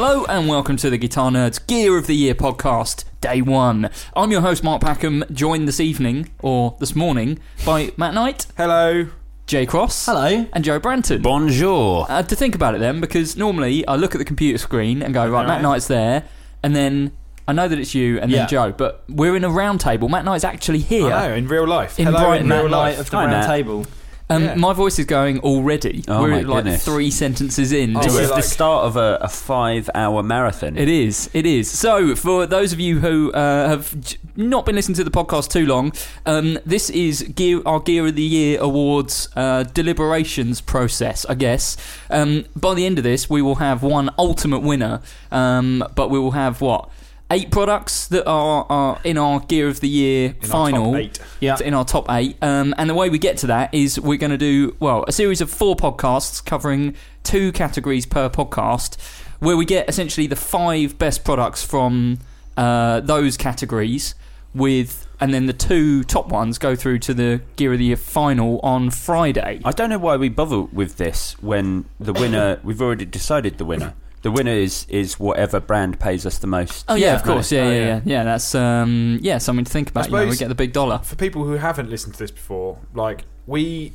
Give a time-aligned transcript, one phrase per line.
[0.00, 3.90] Hello and welcome to the Guitar Nerds Gear of the Year podcast, day one.
[4.14, 9.08] I'm your host, Mark Packham, joined this evening, or this morning, by Matt Knight, Hello.
[9.48, 10.46] Jay Cross, Hello.
[10.52, 11.20] and Joe Branton.
[11.20, 12.06] Bonjour.
[12.08, 15.02] I had to think about it then, because normally I look at the computer screen
[15.02, 16.22] and go, right, Matt Knight's there,
[16.62, 17.10] and then
[17.48, 18.38] I know that it's you and Yeah.
[18.42, 20.08] then Joe, but we're in a round table.
[20.08, 21.12] Matt Knight's actually here.
[21.12, 21.98] I know, in real life.
[21.98, 22.46] In Hello Brighton.
[22.46, 22.92] in real Matt life.
[22.94, 23.46] Knight of the Hi, round Matt.
[23.48, 23.86] table.
[24.30, 24.54] Um, Yeah.
[24.56, 26.04] My voice is going already.
[26.06, 26.84] Oh we're my like goodness.
[26.84, 27.96] three sentences in.
[27.96, 30.76] Oh, This is like- the start of a, a five-hour marathon.
[30.76, 31.30] It is.
[31.32, 31.70] It is.
[31.70, 33.94] So, for those of you who uh, have
[34.36, 35.92] not been listening to the podcast too long,
[36.26, 41.76] um, this is gear, our Gear of the Year Awards uh, deliberations process, I guess.
[42.10, 45.00] Um, by the end of this, we will have one ultimate winner,
[45.32, 46.90] um, but we will have what?
[47.30, 50.92] Eight products that are, are in our Gear of the Year In our final.
[50.92, 51.18] top eight.
[51.40, 51.58] Yeah.
[51.62, 52.36] In our top eight.
[52.42, 55.12] Um, and the way we get to that is we're going to do, well, a
[55.12, 56.94] series of four podcasts covering
[57.24, 58.96] two categories per podcast,
[59.40, 62.18] where we get essentially the five best products from
[62.56, 64.14] uh, those categories
[64.54, 65.04] with.
[65.20, 68.60] And then the two top ones go through to the Gear of the Year final
[68.60, 69.60] on Friday.
[69.64, 72.60] I don't know why we bother with this when the winner.
[72.62, 73.94] we've already decided the winner.
[74.22, 76.84] The winner is is whatever brand pays us the most.
[76.88, 77.14] Oh yeah, Yeah.
[77.16, 77.84] of course, yeah, Oh, yeah, yeah.
[77.86, 78.24] yeah, yeah.
[78.24, 80.06] That's um, yeah, something to think about.
[80.06, 80.98] You know, we get the big dollar.
[80.98, 83.92] For people who haven't listened to this before, like we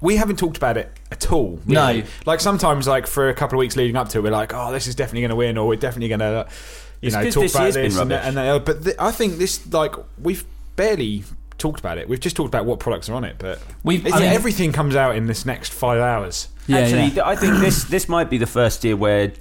[0.00, 1.60] we haven't talked about it at all.
[1.66, 2.02] No.
[2.26, 4.72] Like sometimes like for a couple of weeks leading up to it, we're like, oh,
[4.72, 6.46] this is definitely going to win, or we're definitely going to,
[7.02, 7.98] you It's know, 'cause talk this about this.
[7.98, 8.26] And, rubbish.
[8.26, 10.44] and uh, but th- I think this like we've
[10.76, 11.24] barely
[11.58, 12.08] talked about it.
[12.08, 14.96] We've just talked about what products are on it, but We've- I mean- everything comes
[14.96, 16.48] out in this next five hours.
[16.66, 17.26] Yeah, Actually, yeah.
[17.26, 19.32] I think this this might be the first year where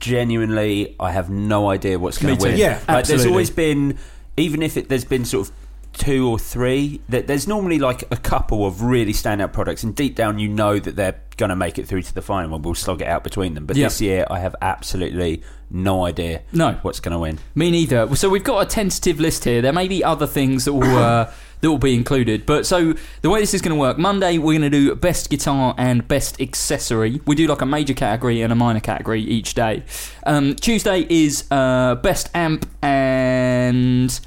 [0.00, 2.56] genuinely I have no idea what's going to win.
[2.56, 3.98] Yeah, like, there's always been,
[4.36, 5.54] even if it, there's been sort of
[5.92, 10.14] two or three, that there's normally like a couple of really standout products, and deep
[10.14, 12.74] down you know that they're going to make it through to the final, and we'll
[12.74, 13.66] slog it out between them.
[13.66, 13.86] But Yeah.
[13.86, 16.72] this year, I have absolutely no idea No.
[16.82, 17.38] what's going to win.
[17.54, 18.14] Me neither.
[18.16, 19.60] So we've got a tentative list here.
[19.62, 21.30] There may be other things that will uh,
[21.66, 22.46] that will be included.
[22.46, 25.28] But so the way this is going to work: Monday we're going to do best
[25.30, 27.20] guitar and best accessory.
[27.26, 29.82] We do like a major category and a minor category each day.
[30.24, 34.18] Um, Tuesday is uh, best amp and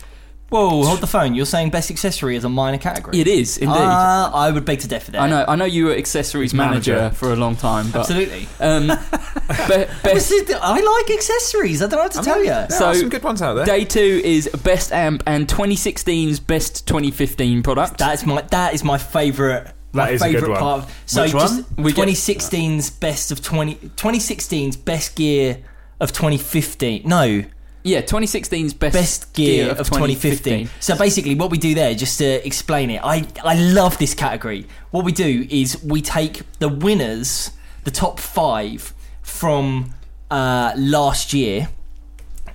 [0.50, 1.36] Whoa, hold the phone.
[1.36, 3.20] You're saying best accessory is a minor category?
[3.20, 3.76] it is indeed.
[3.78, 5.22] Uh, I would beg to differ there.
[5.22, 5.46] I know.
[5.48, 7.16] I know you were accessories manager, Manager.
[7.16, 8.48] for a long time, but Absolutely.
[8.60, 11.82] um, be- This best is I like accessories.
[11.84, 12.46] I don't know what to tell you.
[12.50, 13.66] There So- are some good ones out there.
[13.66, 17.98] day two is best amp and 2016's best 2015 product.
[18.00, 19.68] That's my that is my favourite.
[19.92, 20.60] My That is a good favourite one.
[20.62, 20.84] part.
[20.84, 21.84] Of, so Which just one?
[21.86, 25.58] We get- 2016's best of 20 2016's best gear
[26.00, 27.04] of 2015.
[27.06, 27.44] No,
[27.84, 30.70] yeah, 2016's best, best gear, of 2015.
[30.80, 34.66] So basically, what we do there, just to explain it, I I love this category.
[34.92, 37.52] What we do is we take the winners,
[37.86, 39.94] the top five from
[40.30, 41.70] uh, last year.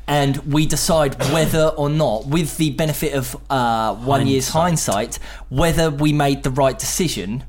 [0.07, 5.19] And we decide whether or not, with the benefit of uh, one year's hindsight,
[5.49, 7.45] whether we made the right decision.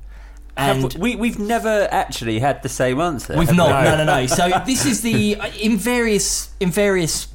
[0.57, 3.37] And Have we, we've never actually had the same answer.
[3.37, 3.83] We've have not.
[3.83, 3.89] we?
[3.89, 4.25] No, no, no.
[4.39, 7.27] So this is the in various in various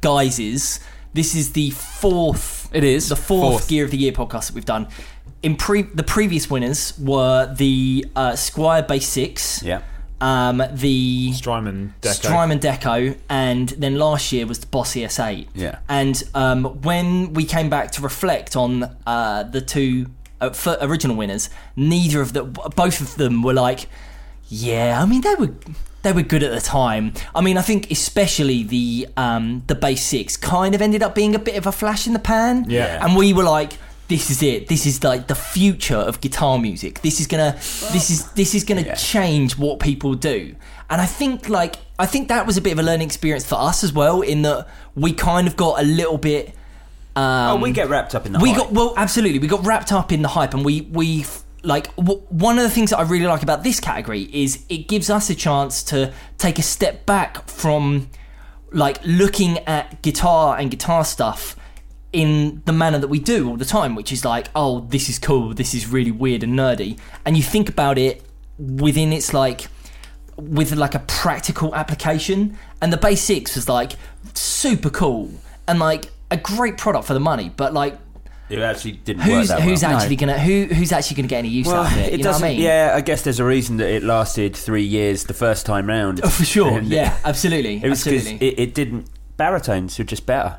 [0.00, 0.80] guises.
[1.14, 2.68] This is the fourth.
[2.74, 3.08] It is.
[3.08, 3.68] the fourth, Fourth.
[3.68, 4.88] Gear of the Year podcast that we've done.
[5.42, 9.80] In pre the previous winners were the uh, Squier Bass Six, Yeah.
[10.20, 12.12] um, the Strymon Deco.
[12.14, 15.48] Strymon Deco, and then last year was the Boss ES8.
[15.54, 15.78] Yeah.
[15.88, 20.06] And um, when we came back to reflect on uh, the two
[20.40, 23.88] uh, for original winners, neither of the both of them were like,
[24.48, 25.00] yeah.
[25.02, 25.52] I mean, they were
[26.02, 27.12] they were good at the time.
[27.34, 31.34] I mean, I think especially the um, the Bass Six kind of ended up being
[31.34, 32.66] a bit of a flash in the pan.
[32.68, 33.04] Yeah.
[33.04, 33.72] and we were like.
[34.08, 34.68] This is it.
[34.68, 37.00] This is like the future of guitar music.
[37.02, 40.54] This is gonna, this is this is gonna change what people do.
[40.88, 43.56] And I think like I think that was a bit of a learning experience for
[43.56, 44.20] us as well.
[44.20, 46.54] In that we kind of got a little bit.
[47.16, 48.58] Um, oh, we get wrapped up in the we hype.
[48.58, 49.38] got well, absolutely.
[49.38, 51.24] We got wrapped up in the hype, and we we
[51.62, 54.86] like w- one of the things that I really like about this category is it
[54.86, 58.10] gives us a chance to take a step back from
[58.70, 61.56] like looking at guitar and guitar stuff
[62.12, 65.18] in the manner that we do all the time, which is like, oh, this is
[65.18, 68.22] cool, this is really weird and nerdy, and you think about it
[68.58, 69.68] within its like
[70.36, 73.92] with like a practical application and the Bass Six was like
[74.34, 75.30] super cool
[75.66, 77.98] and like a great product for the money but like
[78.48, 79.96] It actually didn't work who's that who's well.
[79.96, 82.32] actually gonna who who's actually gonna get any use out of it, you know what
[82.32, 82.44] doesn't.
[82.46, 85.66] I mean Yeah, I guess there's a reason that it lasted three years the first
[85.66, 86.20] time round.
[86.24, 89.08] oh, for sure And yeah absolutely It was because absolutely it, it didn't.
[89.36, 90.58] Baritones were just better.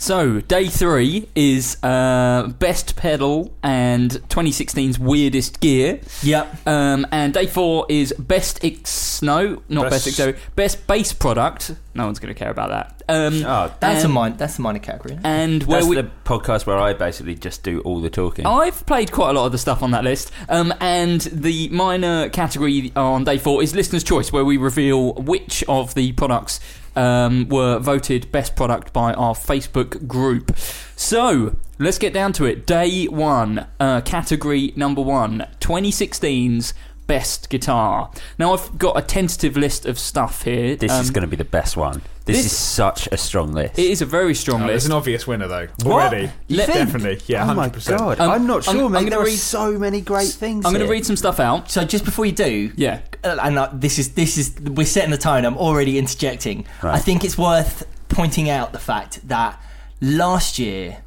[0.00, 6.00] So, day three is uh, best pedal and 2016's weirdest gear.
[6.22, 9.20] yep Um, and day four is best X.
[9.22, 10.40] No, not best, Best- X.
[10.54, 11.72] Best bass product.
[11.94, 13.02] No one's going to care about that.
[13.08, 15.96] Um, Oh, that's a and, minor that's a minor category And where that's we.
[15.96, 18.46] the podcast where I basically just do all the talking.
[18.46, 22.28] I've played quite a lot of the stuff on that list, um, and the minor
[22.28, 26.60] category on day four is listener's choice, where we reveal which of the products
[26.98, 30.56] um, were voted best product by our Facebook group.
[30.96, 32.66] So let's get down to it.
[32.66, 36.74] Day one, uh, category number one, 2016's
[37.06, 38.10] best guitar.
[38.38, 40.76] Now I've got a tentative list of stuff here.
[40.76, 42.02] This is Um, going to be the best one.
[42.28, 43.78] This, this- is such a strong list.
[43.78, 44.86] It is a very strong Oh, there's list.
[44.86, 46.12] an obvious winner though What?
[46.12, 46.30] already.
[46.46, 46.72] You think?
[46.72, 47.98] Definitely, yeah, oh hundred my percent.
[47.98, 48.20] god!
[48.20, 48.86] Um, I'm not I'm- sure.
[48.86, 50.64] I'm Maybe gonna there are so many great things.
[50.64, 50.92] I'm going to here.
[50.92, 51.70] read some stuff out.
[51.70, 53.00] so just before you do Yeah.
[53.24, 56.94] uh, and uh, this is this is we're setting the tone i'm already interjecting Right.
[56.94, 59.60] i think it's worth pointing out the fact that
[60.00, 60.98] last year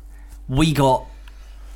[0.49, 1.05] we got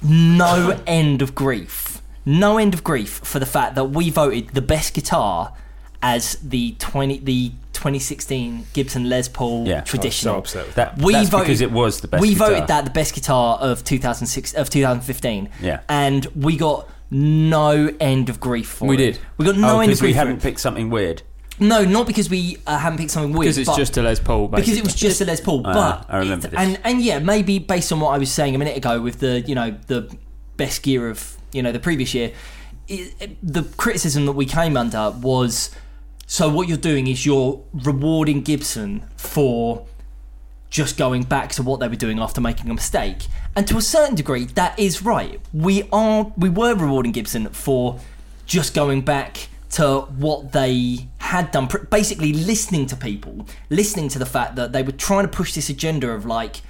[0.02, 4.62] no end of grief no end of grief for the fact that we voted the
[4.62, 5.54] best guitar
[6.02, 9.82] as the 20 the 2016 gibson les paul Yeah.
[9.82, 12.22] traditional So upset with That, we that's voted because it was the best.
[12.22, 12.50] we guitar.
[12.50, 15.80] voted that the best guitar of 2006 of 2015 Yeah.
[15.88, 18.98] and we got no end of grief for We it.
[18.98, 19.20] did.
[19.38, 20.00] we got no oh, end of grief.
[20.00, 21.22] because we grief for hadn't picked something weird.
[21.58, 23.44] No, not because we uh, haven't picked something weird.
[23.56, 24.62] Because it's but just a Les Paul, basically.
[24.74, 25.62] because it was just a Les Paul.
[25.62, 26.60] But I remember it- this.
[26.60, 29.40] and and yeah, maybe based on what I was saying a minute ago with the
[29.42, 30.10] you know the
[30.58, 32.32] best gear of you know the previous year,
[32.90, 35.70] it, it- the criticism that we came under was
[36.28, 39.86] so what you're doing is you're rewarding Gibson for
[40.70, 43.28] just going back to what they were doing after making a mistake.
[43.56, 45.40] And to a certain degree, that is right.
[45.54, 48.00] We are we were rewarding Gibson for
[48.46, 54.26] just going back to what they had done, basically listening to people, listening to the
[54.26, 56.62] fact that they were trying to push this agenda of like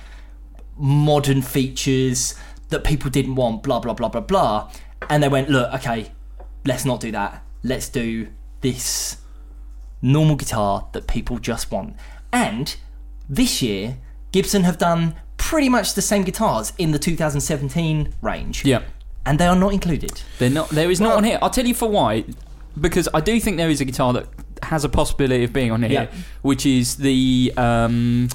[0.77, 2.35] modern features
[2.69, 4.71] that people didn't want, blah blah blah blah blah.
[5.09, 6.11] And they went, look, okay,
[6.65, 7.43] let's not do that.
[7.63, 8.27] Let's do
[8.61, 9.17] this
[10.01, 11.95] normal guitar that people just want.
[12.31, 12.75] And
[13.29, 13.97] this year,
[14.31, 18.65] Gibson have done pretty much the same guitars in the 2017 range.
[18.65, 18.81] Yeah.
[19.25, 20.21] And they are not included.
[20.39, 20.69] They're not.
[20.69, 21.39] There is not on here.
[21.41, 22.25] I'll tell you for why.
[22.79, 24.27] Because I do think there is a guitar that
[24.63, 26.07] has a possibility of being on here, Yeah.
[26.41, 28.27] which is the um,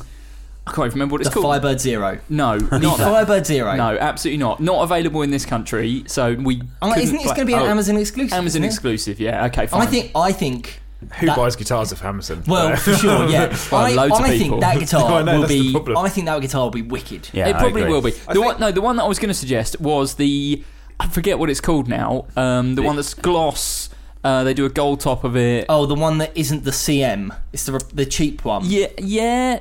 [0.67, 1.47] I can't remember what it's the called.
[1.47, 2.19] Firebird Zero.
[2.29, 2.99] No, not that.
[2.99, 3.77] Firebird Zero.
[3.77, 4.61] No, absolutely not.
[4.61, 6.03] Not available in this country.
[6.07, 6.63] So we.
[6.83, 7.21] Oh, isn't it?
[7.23, 8.33] It's going to be an Oh, Amazon exclusive.
[8.33, 9.21] Amazon exclusive.
[9.21, 9.47] Yeah.
[9.47, 9.67] Okay.
[9.67, 9.83] Fine.
[9.83, 10.11] I think.
[10.17, 10.81] I think.
[11.19, 12.43] Who that- buys guitars of Amazon?
[12.47, 13.57] Well, for sure, yeah.
[13.73, 14.49] Well, I, loads of I people.
[14.49, 15.75] think that guitar I know, will be.
[15.97, 17.29] I think that guitar will be wicked.
[17.33, 18.11] Yeah, it probably will be.
[18.33, 20.63] The one, no, the one that I was going to suggest was the.
[20.99, 22.27] I forget what it's called now.
[22.37, 23.89] Um, the one that's gloss.
[24.23, 25.65] Uh, they do a gold top of it.
[25.71, 27.35] Oh, the one that isn't the CM.
[27.55, 28.63] It's the the cheap one.
[28.67, 28.89] Yeah.
[28.99, 29.61] Yeah.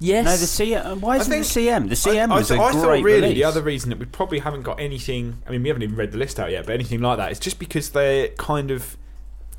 [0.00, 0.24] Yes.
[0.24, 1.00] No, the CM.
[1.00, 1.88] Why isn't think- the CM?
[1.90, 3.34] The CM I, was I, a I great thought really release.
[3.34, 5.42] the other reason that we probably haven't got anything.
[5.46, 7.32] I mean, we haven't even read the list out yet, but anything like that.
[7.32, 8.96] It's just because they're kind of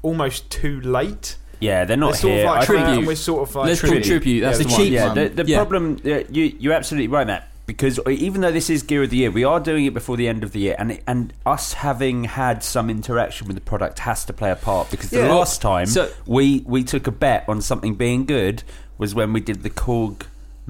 [0.01, 1.38] almost too late.
[1.60, 2.46] Yeah, they're not They're sort here.
[2.46, 3.08] of like I think- Tribute.
[3.08, 4.41] We're sort of like Let's put tribute.
[4.41, 4.91] That's The the, cheap one.
[4.94, 5.58] Yeah, the, the Yeah.
[5.58, 7.46] problem uh, you you're absolutely right, Matt.
[7.65, 10.27] Because even though this is gear of the year, we are doing it before the
[10.27, 14.25] end of the year, and and us having had some interaction with the product has
[14.25, 14.89] to play a part.
[14.89, 15.34] Because the Yeah.
[15.34, 18.63] last time So- we we took a bet on something being good
[18.98, 20.24] was when we did the Korg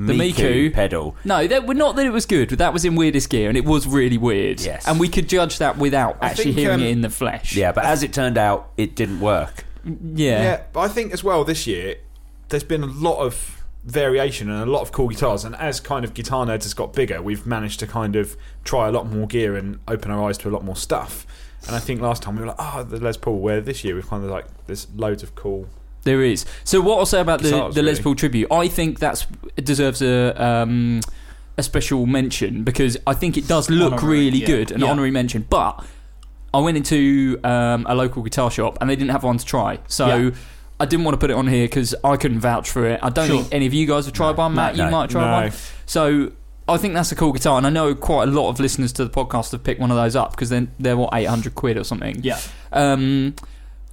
[0.07, 0.73] The Miku, Miku.
[0.73, 1.15] pedal.
[1.25, 2.49] No, that, well, not that it was good.
[2.51, 4.61] That was in weirdest gear, and it was really weird.
[4.61, 4.87] Yes.
[4.87, 7.55] and we could judge that without I actually think, hearing um, it in the flesh.
[7.55, 9.65] Yeah, but as it turned out, it didn't work.
[9.83, 10.43] yeah.
[10.43, 11.97] Yeah, but I think as well this year
[12.49, 15.43] there's been a lot of variation and a lot of cool guitars.
[15.45, 18.87] And as kind of guitar nerds has got bigger, we've managed to kind of try
[18.87, 21.25] a lot more gear and open our eyes to a lot more stuff.
[21.67, 23.39] And I think last time we were like, oh, the Les Paul.
[23.39, 25.67] Where this year we've kind of like there's loads of cool.
[26.03, 26.45] There is.
[26.63, 28.03] So what I'll say about the, Guitars, the Les really.
[28.03, 29.27] Paul tribute, I think that's
[29.57, 31.01] it deserves a um,
[31.57, 34.47] a special mention because I think it does look Honorary, really yeah.
[34.47, 34.87] good, an Yeah.
[34.91, 35.45] honorary mention.
[35.49, 35.83] But
[36.53, 39.79] I went into um, a local guitar shop and they didn't have one to try,
[39.87, 40.07] so.
[40.07, 40.31] Yeah.
[40.81, 43.01] I didn't want to put it on here because I couldn't vouch for it.
[43.03, 43.41] I don't Sure.
[43.41, 44.55] think any of you guys have tried one.
[44.55, 45.31] Matt, no, you might try no.
[45.47, 45.51] one.
[45.85, 46.31] So
[46.69, 49.03] I think that's a cool guitar, and I know quite a lot of listeners to
[49.03, 51.75] the podcast have picked one of those up because then they're what eight hundred quid
[51.75, 52.21] or something.
[52.23, 52.39] Yeah.
[52.71, 53.35] Um,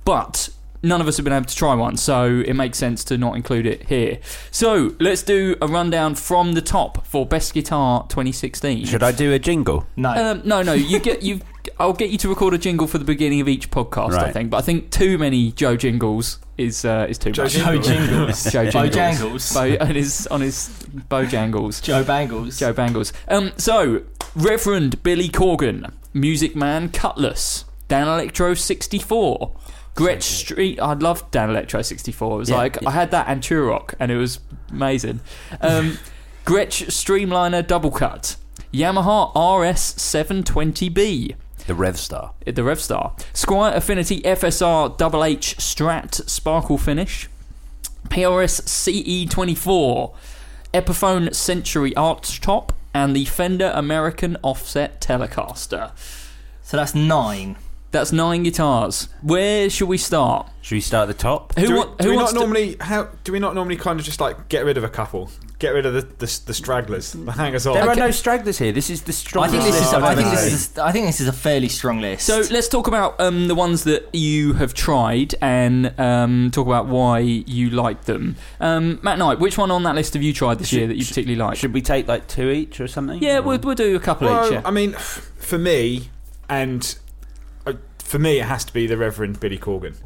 [0.05, 0.49] but
[0.83, 3.37] none of us have been able to try one, so it makes sense to not
[3.37, 4.19] include it here.
[4.51, 8.87] So let's do a rundown from the top for best guitar 2016.
[8.87, 9.87] Should I do a jingle?
[9.97, 10.11] No.
[10.11, 10.73] Um, no, no.
[10.73, 11.41] You get you.
[11.79, 14.13] I'll get you to record a jingle for the beginning of each podcast.
[14.15, 17.53] I think, but I think too many Joe jingles is uh, is too Joe much.
[17.53, 17.73] Jingle.
[17.75, 18.45] Joe Jingles.
[18.45, 19.53] Joe jingles.
[19.53, 19.55] Bojangles.
[19.55, 21.83] Bo, on his on his Bojangles.
[21.83, 22.59] Joe Bangles.
[22.59, 23.13] Joe Bangles.
[23.29, 24.03] Um, so,
[24.35, 29.57] Reverend Billy Corgan, Music Man Cutlass, Danelectro 64,
[29.97, 30.79] Gretsch Street.
[30.81, 32.35] I loved Danelectro 64.
[32.35, 32.57] It was Yeah.
[32.57, 34.39] like, I had that and Turok, and it was
[34.71, 35.21] amazing.
[35.61, 35.99] Um,
[36.45, 38.37] Gretsch Streamliner Double Cut,
[38.73, 41.35] Yamaha RS 720B.
[41.67, 42.33] The Revstar.
[42.45, 43.19] The Revstar.
[43.35, 47.29] Squier Affinity FSR Double H Strat Sparkle Finish.
[48.09, 50.15] PRS CE24.
[50.73, 52.73] Epiphone Century Arch Top.
[52.95, 55.91] And the Fender American Offset Telecaster.
[56.63, 57.57] So that's nine.
[57.97, 59.09] That's nine guitars.
[59.23, 60.49] Where should we start?
[60.63, 61.55] Should we start at the top?
[61.57, 63.55] Who, do we, want, do who we wants not to- normally how do we not
[63.55, 66.41] normally kind of just like get rid of a couple, get rid of the the,
[66.47, 67.75] the stragglers, the hangers on?
[67.75, 68.01] There are Okay.
[68.01, 68.73] no stragglers here.
[68.73, 69.81] This is the I strongest think this is.
[69.83, 70.55] list I I've think ever this seen.
[70.55, 70.79] is.
[70.79, 72.27] I think this is a fairly strong list.
[72.27, 76.87] So let's talk about um, the ones that you have tried and um, talk about
[76.89, 78.35] why you like them.
[78.61, 80.97] Um, Matt Knight, which one on that list have you tried this Should- year that
[80.97, 81.57] you should- particularly like?
[81.59, 83.23] Should we take like two each or something?
[83.23, 84.53] yeah, Or- we'll, we'll do a couple Well, each.
[84.55, 84.63] Yeah.
[84.65, 84.93] I mean,
[85.39, 86.11] for me,
[86.49, 86.97] and
[88.07, 89.97] for me, it has to be the Reverend Billy Corgan.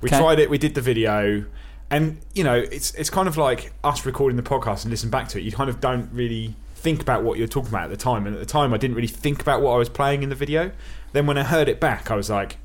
[0.00, 0.18] We Okay.
[0.18, 0.50] tried it.
[0.50, 1.44] We did the video,
[1.90, 5.28] and you know, it's it's kind of like us recording the podcast and listen back
[5.28, 5.42] to it.
[5.44, 8.34] You kind of don't really think about what you're talking about at the time, and
[8.34, 10.72] at the time, I didn't really think about what I was playing in the video.
[11.12, 12.56] Then when I heard it back, I was like,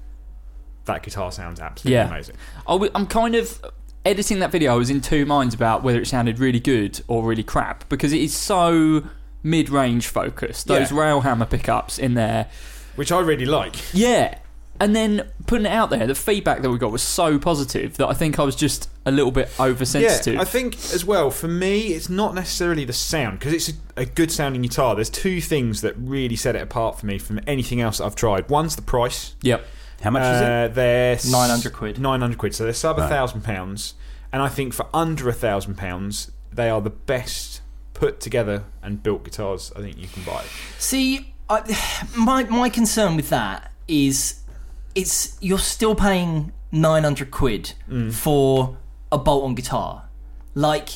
[0.86, 2.08] "That guitar sounds absolutely Yeah.
[2.08, 2.36] amazing."
[2.67, 3.62] I'm kind of
[4.06, 4.74] editing that video.
[4.74, 8.13] I was in two minds about whether it sounded really good or really crap because
[8.13, 9.03] it is so
[9.44, 10.67] mid-range focused.
[10.67, 10.98] Those Yeah.
[10.98, 12.48] railhammer pickups in there,
[12.96, 13.75] Which I really like.
[13.94, 14.36] yeah.
[14.79, 18.07] And then putting it out there, the feedback that we got was so positive that
[18.07, 20.36] I think I was just a little bit oversensitive.
[20.36, 24.01] Yeah, I think as well for me, it's not necessarily the sound because it's a,
[24.01, 24.93] a good sounding guitar.
[24.96, 28.15] There's two things that really set it apart for me from anything else that I've
[28.15, 28.50] tried.
[28.50, 29.36] One's the price.
[29.41, 29.65] yep.
[30.03, 30.46] How much is it?
[30.48, 32.00] Uh, they're 900 quid.
[32.00, 32.53] Nine hundred quid.
[32.53, 33.10] So they're sub a Right.
[33.10, 33.96] thousand pounds,
[34.31, 37.62] and I think for under a thousand pounds, they are the best
[37.96, 40.43] put together and built guitars I think you can buy.
[40.77, 41.63] See, I,
[42.15, 44.41] my my concern with that is
[44.97, 48.11] it's you're still paying nine hundred quid Mm.
[48.13, 48.75] for
[49.11, 50.03] a bolt-on guitar.
[50.55, 50.89] Like,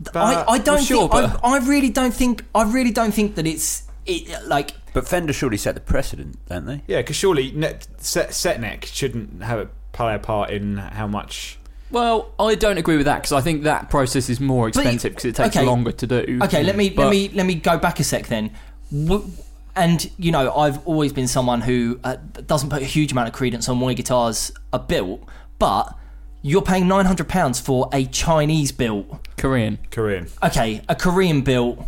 [0.00, 2.92] But- I, I don't well, sure, think but- I, I really don't think I really
[2.92, 6.82] don't think that it's it like But Fender surely set the precedent, don't they?
[6.86, 11.06] Yeah, because surely net, set, set neck shouldn't have a play a part in how
[11.08, 11.58] much.
[11.90, 15.24] Well, I don't agree with that because I think that process is more expensive because
[15.24, 15.66] it takes okay.
[15.66, 16.38] longer to do.
[16.42, 18.50] Okay, let me But- let me let me go back a sec then.
[19.76, 22.16] W- And you know, I've always been someone who uh,
[22.46, 25.22] doesn't put a huge amount of credence on why guitars are built,
[25.58, 25.94] but
[26.42, 29.06] you're paying nine hundred pounds for a Chinese built,
[29.36, 29.78] Korean.
[29.90, 30.28] Korean.
[30.42, 31.78] okay, a Korean built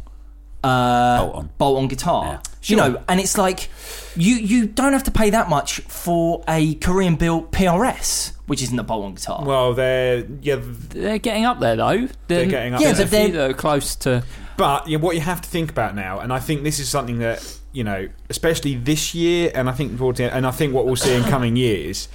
[0.64, 1.50] uh, Bolt-on.
[1.58, 2.24] bolt-on guitar.
[2.24, 2.38] Yeah.
[2.64, 3.70] You know, and it's like
[4.16, 8.78] you you don't have to pay that much for a Korean built PRS, which isn't
[8.78, 9.44] a bolt-on guitar.
[9.44, 12.08] Well, they're yeah, They're getting up there though.
[12.26, 14.24] They're getting up Yeah, there's but a few they're- that are close to.
[14.56, 17.18] But yeah, what you have to think about now, and I think this is something
[17.20, 17.38] that
[17.78, 20.84] you know, especially this year, and I think towards the end, and I think what
[20.84, 22.08] we'll see in coming years,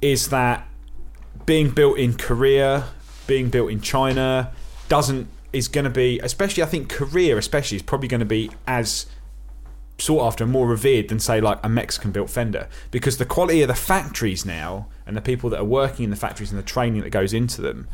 [0.00, 0.66] is that
[1.44, 2.86] being built in Korea,
[3.26, 4.50] being built in China,
[4.88, 8.50] doesn't is going to be, especially I think Korea, especially is probably going to be
[8.66, 9.04] as
[9.98, 12.66] sought after and more revered than say like a Mexican built Fender.
[12.90, 16.16] Because the quality of the factories now and the people that are working in the
[16.16, 17.88] factories and the training that goes into them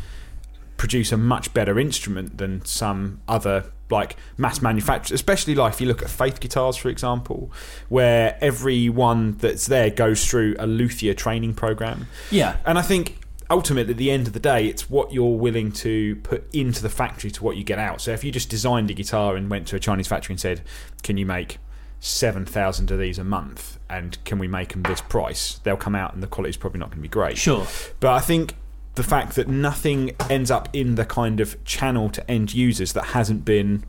[0.84, 5.86] produce a much better instrument than some other like mass manufacturers especially like if you
[5.86, 7.50] look at faith guitars for example
[7.88, 12.06] where everyone that's there goes through a luthier training program.
[12.30, 15.72] Yeah, and I think ultimately at the end of the day it's what you're willing
[15.72, 18.02] to put into the factory to what you get out.
[18.02, 20.60] So if you just designed a guitar and went to a Chinese factory and said
[21.02, 21.56] can you make
[22.00, 25.60] 7,000 of these a month and can we make them this price?
[25.62, 27.38] They'll come out and the quality's probably not going to be great.
[27.38, 27.66] Sure.
[28.00, 28.54] but I think
[28.94, 33.06] the fact that nothing ends up in the kind of channel to end users that
[33.06, 33.84] hasn't been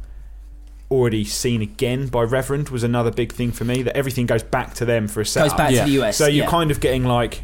[0.89, 3.81] already seen again by Reverend was another big thing for me.
[3.83, 5.49] That everything goes back to them for a setup.
[5.51, 5.85] Goes back Yeah.
[5.85, 6.17] to the US.
[6.17, 6.49] So you're yeah.
[6.49, 7.43] kind of getting like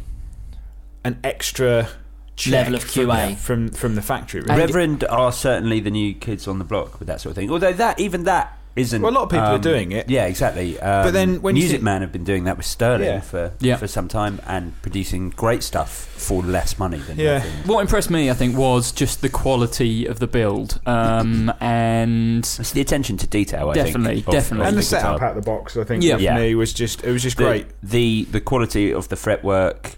[1.04, 1.88] an extra
[2.36, 3.36] check Level of from- QA.
[3.36, 4.40] from from the factory.
[4.40, 4.56] Really.
[4.58, 7.50] Reverend are certainly the new kids on the block with that sort of thing.
[7.50, 9.02] Although that even that isn't.
[9.02, 10.08] Well, a lot of people are um, doing it.
[10.08, 10.80] Yeah, exactly.
[10.80, 13.20] Um, But then when Music think- Man have been doing that with Sterling Yeah.
[13.20, 13.76] for Yeah.
[13.76, 17.32] for some time and producing great stuff for less money than Yeah.
[17.34, 17.66] Reverend.
[17.66, 22.70] What impressed me, I think, was just the quality of the build, um, and It's
[22.72, 23.68] the attention to detail.
[23.70, 24.62] I Definitely, think, of- definitely.
[24.64, 25.00] of and the guitar.
[25.00, 26.16] setup out of the box, I think, Yeah.
[26.16, 26.36] for Yeah.
[26.36, 27.66] me was just it was just the, great.
[27.82, 29.96] The the quality of the fretwork,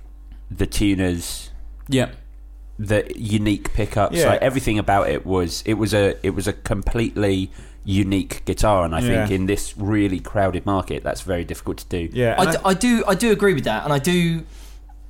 [0.50, 1.50] the tuners,
[1.88, 2.08] yeah,
[2.78, 4.30] the unique pickups, Yeah.
[4.30, 7.50] like everything about it was it was a it was a completely
[7.84, 12.08] unique guitar, and I think in this really crowded market, that's very difficult to do.
[12.12, 14.44] Yeah, I, and d- I do I do agree with that, and I do,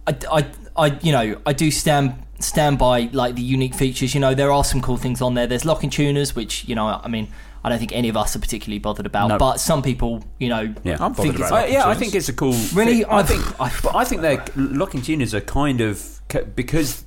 [0.07, 4.15] I, I, I you know I do stand stand by like the unique features.
[4.15, 5.47] You know there are some cool things on there.
[5.47, 7.29] There's locking tuners, which you know I mean
[7.63, 9.39] I don't think any of us are particularly bothered about, No.
[9.39, 10.97] but some people you know Yeah.
[11.01, 11.73] I'm think bothered it's about it.
[11.73, 12.55] yeah, I think it's a cool.
[12.75, 13.07] really thing.
[13.07, 16.21] I I think, I, but I think their locking tuners are kind of
[16.57, 17.04] because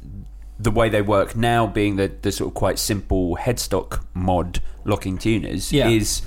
[0.59, 5.17] the way they work now, being the the sort of quite simple headstock mod locking
[5.17, 5.87] tuners, Yeah.
[5.89, 6.21] is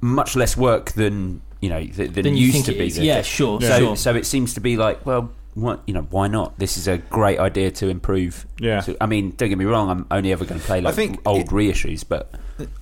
[0.00, 2.86] much less work than you know th- than, Than you used to be.
[2.86, 2.96] is.
[2.96, 3.96] The- Yeah, sure, So sure.
[3.96, 5.30] so it seems to be like well.
[5.54, 6.58] What, you know, why not?
[6.58, 8.44] This is a great idea to improve.
[8.60, 8.80] Yeah.
[8.80, 9.88] So, I mean, don't get me wrong.
[9.88, 12.30] I'm only ever going to play like think old it- reissues, but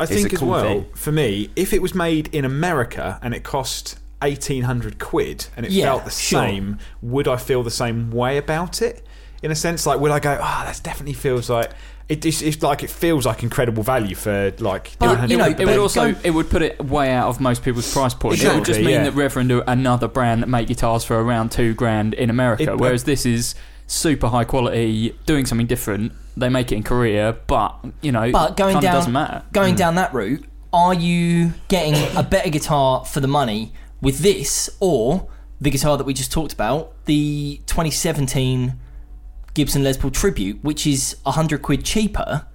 [0.00, 0.86] I it's think a as cool well thing.
[0.96, 5.64] for me, if it was made in America and it cost eighteen hundred quid and
[5.64, 6.40] it Yeah, felt the sure.
[6.40, 9.06] same, would I feel the same way about it?
[9.44, 11.70] In a sense, like would I go, ah, that definitely feels like
[12.08, 12.24] it.
[12.24, 14.92] It's, it's like it feels like incredible value for like.
[14.98, 17.28] But, 900 you know, it but would also go- it would put it way out
[17.28, 18.42] of most people's price point.
[18.42, 19.04] it would just mean yeah.
[19.04, 22.78] that Reverend are another brand that make guitars for around two grand in America, It-
[22.78, 23.54] whereas this is
[23.86, 26.12] super high quality, doing something different.
[26.38, 29.42] They make it in Korea, but you know, But going down, doesn't matter.
[29.52, 34.70] going down that route, are you getting a better guitar for the money with this,
[34.80, 35.28] or
[35.60, 38.80] the guitar that we just talked about, the 2017
[39.54, 42.46] Gibson Les Paul Tribute, which is hundred quid cheaper,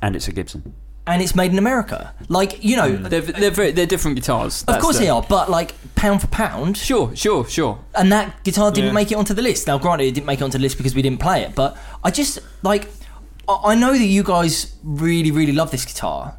[0.00, 0.74] and it's a Gibson.
[1.06, 2.14] and it's made in America?
[2.28, 3.08] Like you know, mm.
[3.10, 4.62] They're they're, very, they're different guitars.
[4.62, 7.78] of That's course the- they are, but like pound for pound, Sure, sure, sure.
[7.94, 8.92] and that guitar didn't Yeah.
[9.00, 9.66] make it onto the list.
[9.66, 11.76] Now, granted, it didn't make it onto the list because we didn't play it, but
[12.02, 12.88] I just like
[13.48, 16.38] I I know that you guys really, really love this guitar.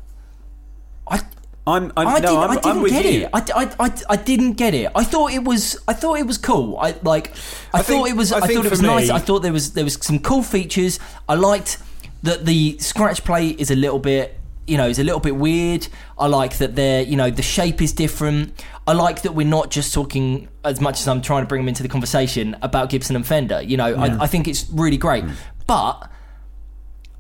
[1.68, 3.22] I I'm, I'm I, no, didn't, I'm, I didn't I'm get you.
[3.24, 3.30] it.
[3.34, 4.92] I, I, I, I didn't get it.
[4.96, 5.78] I thought it was.
[5.88, 6.78] I thought it was cool.
[6.78, 7.32] I like.
[7.74, 8.32] I, I thought think- it was.
[8.32, 9.10] I I, thought it was nice.
[9.10, 11.00] I thought there was there was some cool features.
[11.28, 11.80] I liked
[12.24, 14.38] that the scratch plate is a little bit.
[14.68, 15.88] You know, is a little bit weird.
[16.18, 17.02] I like that they're.
[17.04, 18.64] You know, the shape is different.
[18.88, 21.68] I like that we're not just talking as much as I'm trying to bring them
[21.70, 23.62] into the conversation about Gibson and Fender.
[23.62, 25.32] You know, I, I think it's really great, Hmm.
[25.68, 26.10] but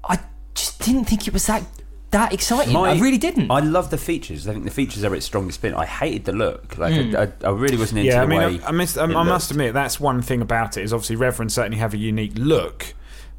[0.03, 0.19] I
[0.53, 1.63] just didn't think it was that
[2.15, 2.73] that exciting.
[2.73, 3.51] My- I really didn't.
[3.51, 4.47] I love the features.
[4.47, 5.73] I think the features are its strongest bit.
[5.73, 6.77] I hated the look.
[6.77, 7.15] Like Hmm.
[7.15, 8.59] I, I, I really wasn't into Yeah, I the mean, way.
[8.63, 11.15] I, I, must, I, it I must admit that's one thing about it is obviously
[11.17, 12.93] Reverend certainly have a unique look,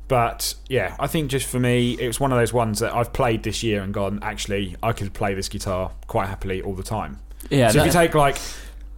[0.09, 3.13] but yeah, I think just for me, it was one of those ones that I've
[3.13, 4.19] played this year and gone.
[4.23, 7.19] Actually, I could play this guitar quite happily all the time.
[7.51, 8.37] Yeah, so if you take like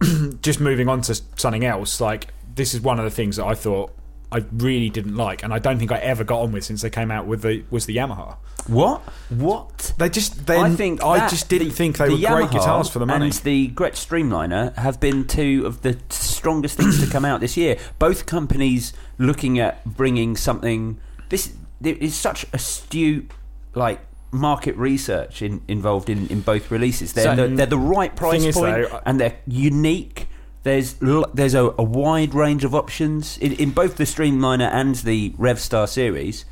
[0.41, 3.55] just moving on to something else, like this is one of the things that I
[3.55, 3.91] thought
[4.31, 6.89] I really didn't like, and I don't think I ever got on with since they
[6.89, 8.37] came out with the was the Yamaha.
[8.67, 9.01] What?
[9.29, 9.93] What?
[9.97, 12.99] They just they I think I just didn't think they the were great guitars for
[12.99, 13.25] the money.
[13.25, 17.57] And the Gretsch Streamliner have been two of the strongest things to come out this
[17.57, 17.77] year.
[17.97, 20.99] Both companies looking at bringing something.
[21.29, 23.31] This there is such astute
[23.73, 27.13] like market research in, involved in, in both releases.
[27.13, 30.27] They're, So- the, they're the right price point though, and they're unique.
[30.63, 30.95] There's
[31.33, 35.87] there's a, a wide range of options in, in both the Streamliner and the RevStar
[35.87, 36.45] series.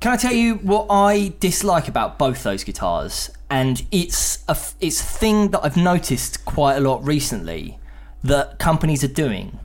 [0.00, 3.30] Can I tell you what I dislike about both those guitars?
[3.48, 7.78] And it's a f- it's a thing that I've noticed quite a lot recently
[8.22, 9.58] that companies are doing,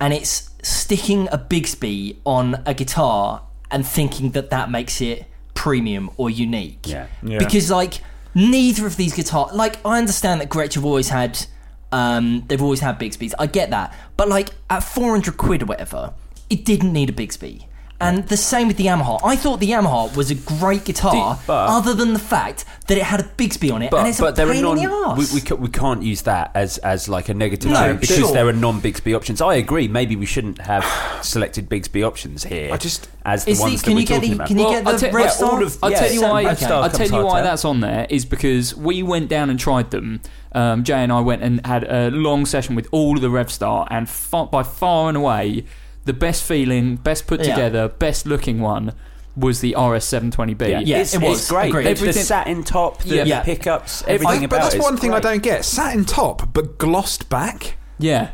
[0.00, 6.10] and it's sticking a Bigsby on a guitar and thinking that that makes it premium
[6.16, 6.86] or unique.
[6.86, 7.06] Yeah.
[7.22, 7.38] Yeah.
[7.38, 8.00] Because like
[8.34, 11.46] neither of these guitars, like I understand that Gretsch have always had,
[11.92, 13.34] um, they've always had Bigsby's.
[13.38, 16.12] I get that, but like at four hundred quid or whatever,
[16.50, 17.64] it didn't need a Bigsby.
[18.00, 19.18] And the same with the Yamaha.
[19.24, 22.96] I thought the Yamaha was a great guitar, Did- but- other than the fact that
[22.96, 24.78] it had a Bigsby on it, But, and it's but a there are pain non.
[24.78, 25.32] in the arse.
[25.32, 28.32] We, we, we can't use that as, as like a negative No, term because sure.
[28.32, 29.40] there are non Bigsby options.
[29.40, 29.88] I agree.
[29.88, 30.84] Maybe we shouldn't have
[31.24, 32.72] selected Bigsby options here.
[32.72, 34.46] I just- as the Is the- ones can that you we're get talking the- about.
[34.48, 35.78] can you get the I'll tell- Revstar?
[35.82, 36.44] I'll tell you why.
[36.44, 39.90] Red I'll tell you why that's on there is because we went down and tried
[39.90, 40.20] them.
[40.52, 43.88] Um, Jay and I went and had a long session with all of the RevStar,
[43.90, 45.64] and far, by far and away,
[46.08, 47.54] the best feeling, best put Yeah.
[47.54, 48.92] together, best looking one
[49.36, 50.84] was the RS720B.
[50.84, 51.38] Yeah, it's, it was.
[51.38, 51.68] it's great.
[51.68, 51.84] Agreed.
[51.84, 53.38] The, Everything- the satin top, the, Yeah.
[53.40, 55.64] the pickups, everything I- about but that's one thing I don't get.
[55.64, 57.76] Satin top, but glossed back.
[57.98, 58.30] Yeah.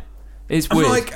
[0.48, 0.88] It's I'm weird.
[0.90, 1.14] like,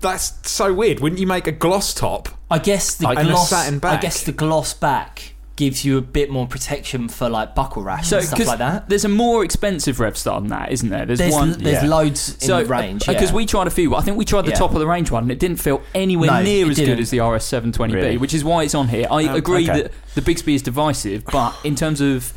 [0.00, 1.00] that's so weird.
[1.00, 2.28] Wouldn't you make a gloss top?
[2.50, 3.50] I guess the gloss.
[3.50, 7.82] satin I guess the gloss back gives you a bit more protection for like buckle
[7.82, 8.88] rash so and stuff 'cause like that.
[8.88, 11.06] there's a more expensive Revstar than that, isn't there?
[11.06, 11.52] There's, There's one.
[11.52, 11.88] there's yeah.
[11.88, 13.06] loads in so the range.
[13.06, 13.36] because yeah.
[13.36, 14.56] we tried a few, I think we tried the Yeah.
[14.56, 17.00] top of the range one, and it didn't feel anywhere No, near as good didn't.
[17.02, 18.16] as the RS720B, Really?
[18.16, 19.06] which is why it's on here.
[19.10, 19.82] I Um, agree okay.
[19.82, 22.32] that the Bigsby is divisive, but in terms of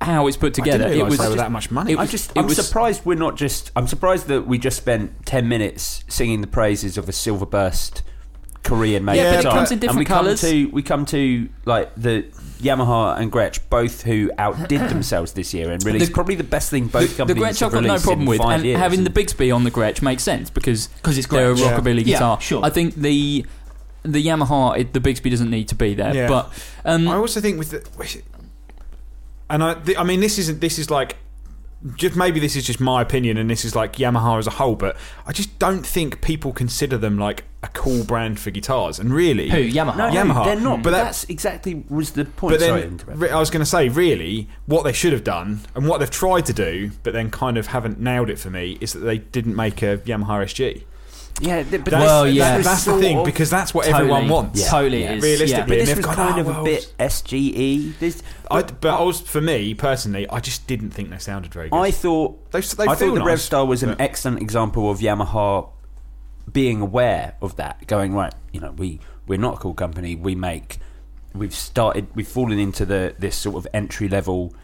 [0.00, 1.92] how it's put together, I didn't it realise was they were that much money.
[1.94, 2.30] it I'm just.
[2.32, 3.72] it I'm was- surprised we're not just.
[3.74, 8.02] I'm surprised that we just spent ten minutes singing the praises of a silver burst
[8.64, 10.40] Korean made Yeah, but it comes in and different we come colours.
[10.40, 12.24] to we come to like the
[12.60, 16.70] Yamaha and Gretsch, both who outdid themselves this year and released The- probably the best
[16.70, 18.54] thing both the, the companies Gretsch have I've got no released problem in with, five
[18.56, 18.78] and years.
[18.80, 21.60] having the Bigsby on the Gretsch makes sense because because it's they're a Gretsch.
[21.60, 21.78] Yeah.
[21.78, 22.40] rockabilly Yeah, guitar.
[22.40, 22.64] sure.
[22.64, 23.44] I think the
[24.02, 26.28] the Yamaha, it, the Bigsby doesn't need to be there, Yeah.
[26.28, 26.52] but
[26.84, 28.22] um, I also think with the,
[29.50, 30.60] and I, the, I mean, this isn't.
[30.60, 31.16] This is like,
[31.96, 34.74] just maybe this is just my opinion, and this is like Yamaha as a whole.
[34.76, 38.98] But I just don't think people consider them like a cool brand for guitars.
[38.98, 39.96] And really, Who Yamaha?
[39.96, 40.44] no, no, Yamaha.
[40.44, 40.76] they're not.
[40.78, 42.52] But But that- that's exactly was the point.
[42.54, 43.20] But then, interrupt.
[43.20, 46.10] re- I was going to say, really, what they should have done and what they've
[46.10, 49.18] tried to do, but then kind of haven't nailed it for me, is that they
[49.18, 50.84] didn't make a Yamaha SG.
[51.40, 52.58] Yeah, th- but That's, Well, yeah.
[52.58, 54.00] that's the thing because that's what Totally.
[54.02, 54.60] everyone wants.
[54.60, 54.68] Yeah.
[54.70, 55.12] Totally Yeah.
[55.14, 55.22] is.
[55.22, 57.98] Realistically, but this they've was gone, kind "Oh, of a bit SGE.
[57.98, 61.68] This, I, but I was for me personally, I just didn't think they sounded very
[61.70, 61.76] good.
[61.76, 65.00] I thought they, they I feel thought the nice, Revstar was an excellent example of
[65.00, 65.68] Yamaha
[66.52, 68.34] being aware of that, going right.
[68.52, 70.14] You know, we we're not a cool company.
[70.14, 70.78] We make
[71.34, 74.54] we've started we've fallen into the this sort of entry level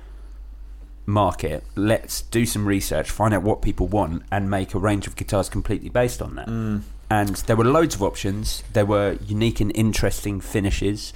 [1.06, 1.64] market.
[1.74, 5.48] Let's do some research, find out what people want, and make a range of guitars
[5.48, 6.48] completely based on that.
[6.48, 6.82] Mm.
[7.10, 8.62] And there were loads of options.
[8.72, 11.12] There were unique and interesting finishes.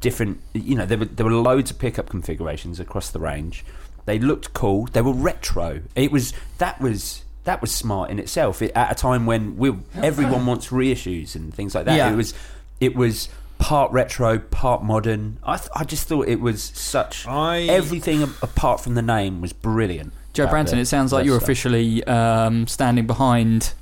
[0.00, 3.64] Different, you know, there were there were loads of pickup configurations across the range.
[4.06, 4.86] They looked cool.
[4.86, 5.82] They were retro.
[5.94, 8.62] It was that was that was smart in itself.
[8.62, 11.96] It, at a time when we everyone wants reissues and things like that.
[11.96, 12.12] Yeah.
[12.12, 12.34] It was
[12.80, 13.28] it was
[13.64, 15.38] part retro, part modern.
[15.42, 19.40] I th- I just thought it was such I- everything a- apart from the name
[19.40, 20.12] was brilliant.
[20.34, 21.42] Joe about Branton, it sounds like you're Revstar.
[21.42, 23.72] officially um, standing behind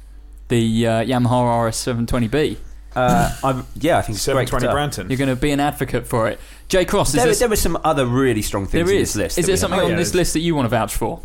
[0.48, 2.58] the uh, Yamaha RS720B.
[2.94, 4.68] Uh, I'm, yeah, I think it's a great 720.
[4.76, 5.08] Branton.
[5.10, 6.38] You're going to be an advocate for it.
[6.68, 9.14] Jay Cross, is There, there, there were some other really strong things there in is.
[9.14, 9.38] this list.
[9.38, 11.20] Is there something on yeah, this there's- list that you want to vouch for?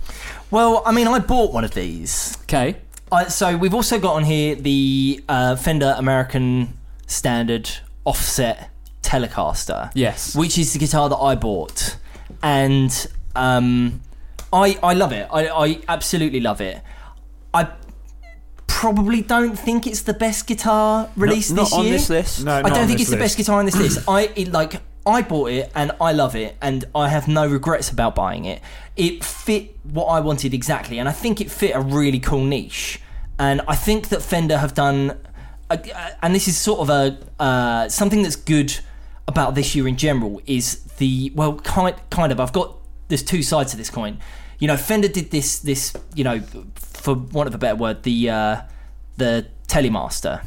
[0.49, 2.37] Well, I mean, I bought one of these.
[2.43, 2.77] Okay.
[3.11, 7.69] I, so we've also got on here the uh, Fender American Standard
[8.07, 8.69] Offset
[9.03, 9.91] Telecaster.
[9.93, 10.35] Yes.
[10.35, 11.97] which is the guitar that I bought,
[12.41, 12.91] and
[13.35, 14.01] um,
[14.51, 15.27] I I love it.
[15.31, 16.81] I, I absolutely love it.
[17.53, 17.69] I
[18.67, 21.93] probably don't think it's the best guitar released not this on year.
[21.93, 22.45] this list.
[22.45, 24.07] No, I don't on think this it's the best guitar on this list.
[24.07, 27.89] I it, like I bought it and I love it and I have no regrets
[27.89, 28.61] about buying it.
[28.95, 33.01] It fit what I wanted exactly, and I think it fit a really cool niche.
[33.39, 35.17] And I think that Fender have done, a,
[35.69, 38.77] and this is sort of a uh, something that's good
[39.27, 42.75] about this year in general is the well kind kind of I've got
[43.09, 44.19] there's two sides to this coin.
[44.59, 46.41] You know, Fender did this this you know
[46.75, 48.61] for want of a better word the uh,
[49.17, 50.43] the Telemaster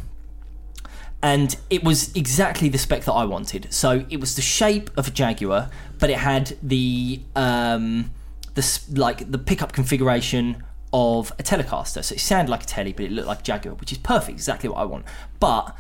[1.22, 3.72] and it was exactly the spec that I wanted.
[3.72, 8.10] So it was the shape of a Jaguar, but it had the um,
[8.54, 12.02] the like the pickup configuration of a Telecaster.
[12.02, 14.68] So it sounded like a Tele, but it looked like Jaguar, which is perfect, exactly
[14.68, 15.04] what I want.
[15.38, 15.76] But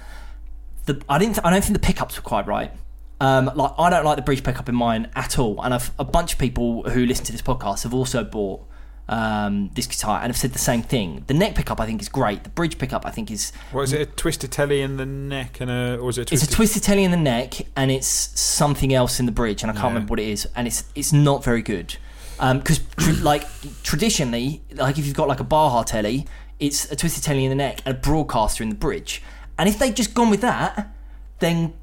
[0.86, 2.72] the I didn't I don't think the pickups were quite right.
[3.20, 6.04] Um, like I don't like the bridge pickup in mine at all, and I've, a
[6.04, 8.66] bunch of people who listen to this podcast have also bought
[9.10, 11.24] um, this guitar and have said the same thing.
[11.26, 12.44] The neck pickup I think is great.
[12.44, 14.00] The bridge pickup I think is What is it?
[14.00, 16.30] A twisted telly in the neck and a, or was it?
[16.30, 19.62] A it's a twisted telly in the neck, and it's something else in the bridge,
[19.62, 19.88] and I can't Yeah.
[19.94, 21.96] remember what it is, and it's it's not very good.
[22.40, 23.44] Because tr- like
[23.82, 26.26] traditionally, like if you've got like a Baja telly,
[26.58, 29.22] it's a twisted telly in the neck and a broadcaster in the bridge,
[29.58, 30.94] and if they'd just gone with that,
[31.38, 31.74] then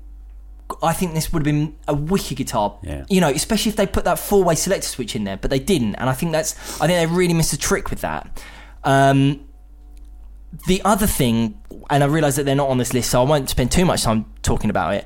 [0.81, 2.77] I think this would have been a wicked guitar.
[2.81, 3.05] Yeah.
[3.09, 5.59] You know, especially if they put that four way selector switch in there, but they
[5.59, 8.41] didn't, and I think that's I think they really missed a trick with that.
[8.83, 9.41] Um,
[10.65, 13.49] the other thing, and I realise that they're not on this list, so I won't
[13.49, 15.05] spend too much time talking about it.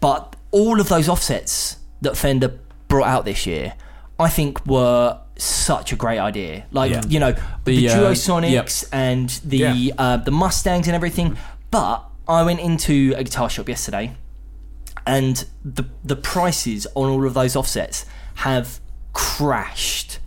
[0.00, 3.74] But all of those offsets that Fender brought out this year,
[4.22, 6.64] I think were such a great idea.
[6.70, 7.02] Like Yeah.
[7.08, 7.32] you know,
[7.64, 9.94] the, The, uh, Duosonics and the Yeah.
[9.98, 11.36] uh, the Mustangs and everything.
[11.70, 14.06] But I went into a guitar shop yesterday,
[15.06, 18.04] and the the prices on all of those offsets
[18.36, 18.80] have
[19.12, 20.18] crashed,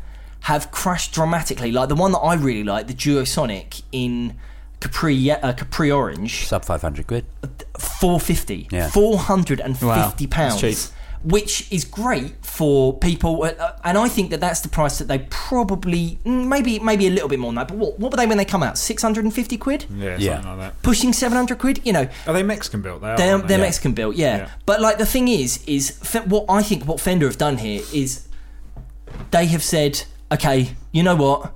[0.41, 1.71] have crashed dramatically.
[1.71, 4.35] Like the one that I really like, the Duosonic in
[4.79, 7.25] Capri uh, Capri Orange, Sub 500 quid.
[7.79, 8.67] four fifty.
[8.71, 8.89] Yeah.
[8.89, 10.91] Four hundred and fifty Wow, pounds.
[11.25, 11.31] That's cheap.
[11.31, 15.07] Which is great for people, uh, uh, and I think that that's the price that
[15.07, 17.67] they probably mm, maybe maybe a little bit more than that.
[17.67, 18.77] But what, what were they when they come out?
[18.77, 20.35] Six hundred and fifty quid, Yeah, Yeah.
[20.41, 20.81] something like that.
[20.83, 21.81] pushing seven hundred quid.
[21.83, 23.01] You know, Are they Mexican built?
[23.01, 23.17] They are.
[23.17, 23.63] they're, aren't they're they?
[23.63, 24.37] Mexican built, yeah.
[24.37, 24.49] Yeah.
[24.65, 27.81] But like the thing is, is Fe- what I think what Fender have done here
[27.93, 28.27] is
[29.31, 31.53] they have said, okay, you know what?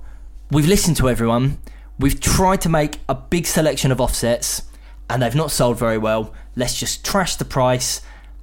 [0.50, 1.58] We've listened to everyone.
[1.98, 4.62] We've tried to make a big selection of offsets,
[5.08, 6.32] and they've not sold very well.
[6.56, 8.00] Let's just trash the price.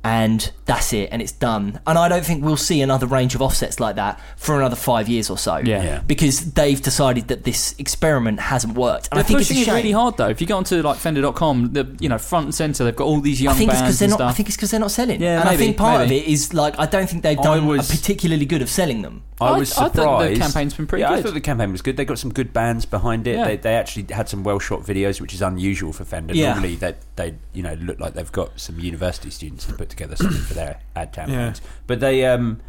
[0.07, 1.81] And that's it, and it's done.
[1.85, 5.09] And I don't think we'll see another range of offsets like that for another five
[5.09, 5.57] years or so.
[5.57, 5.83] Yeah.
[5.83, 6.01] Yeah.
[6.07, 9.09] Because they've decided that this experiment hasn't worked.
[9.11, 10.29] And They're I think it's pushing a it really hard though.
[10.29, 13.19] If you go onto like Fender.com, the you know front and center, they've got all
[13.19, 14.15] these young I think it's because bands they're and not.
[14.17, 14.29] stuff.
[14.31, 15.21] I think it's because they're not selling.
[15.21, 16.19] Yeah, and I think part maybe.
[16.19, 19.01] of it is like I don't think they've done was- a particularly good of selling
[19.01, 19.23] them.
[19.39, 21.81] I I- was I thought the campaign's been pretty yeah, I thought the campaign was
[21.81, 21.95] good.
[21.97, 23.35] They got some good bands behind it.
[23.35, 23.45] Yeah.
[23.45, 26.33] They, they actually had some well shot videos, which is unusual for Fender.
[26.33, 26.53] Yeah.
[26.53, 29.96] Normally, they they you know look like they've got some university students to put together
[29.97, 31.61] something for their ad campaigns.
[31.87, 32.59] But they, um,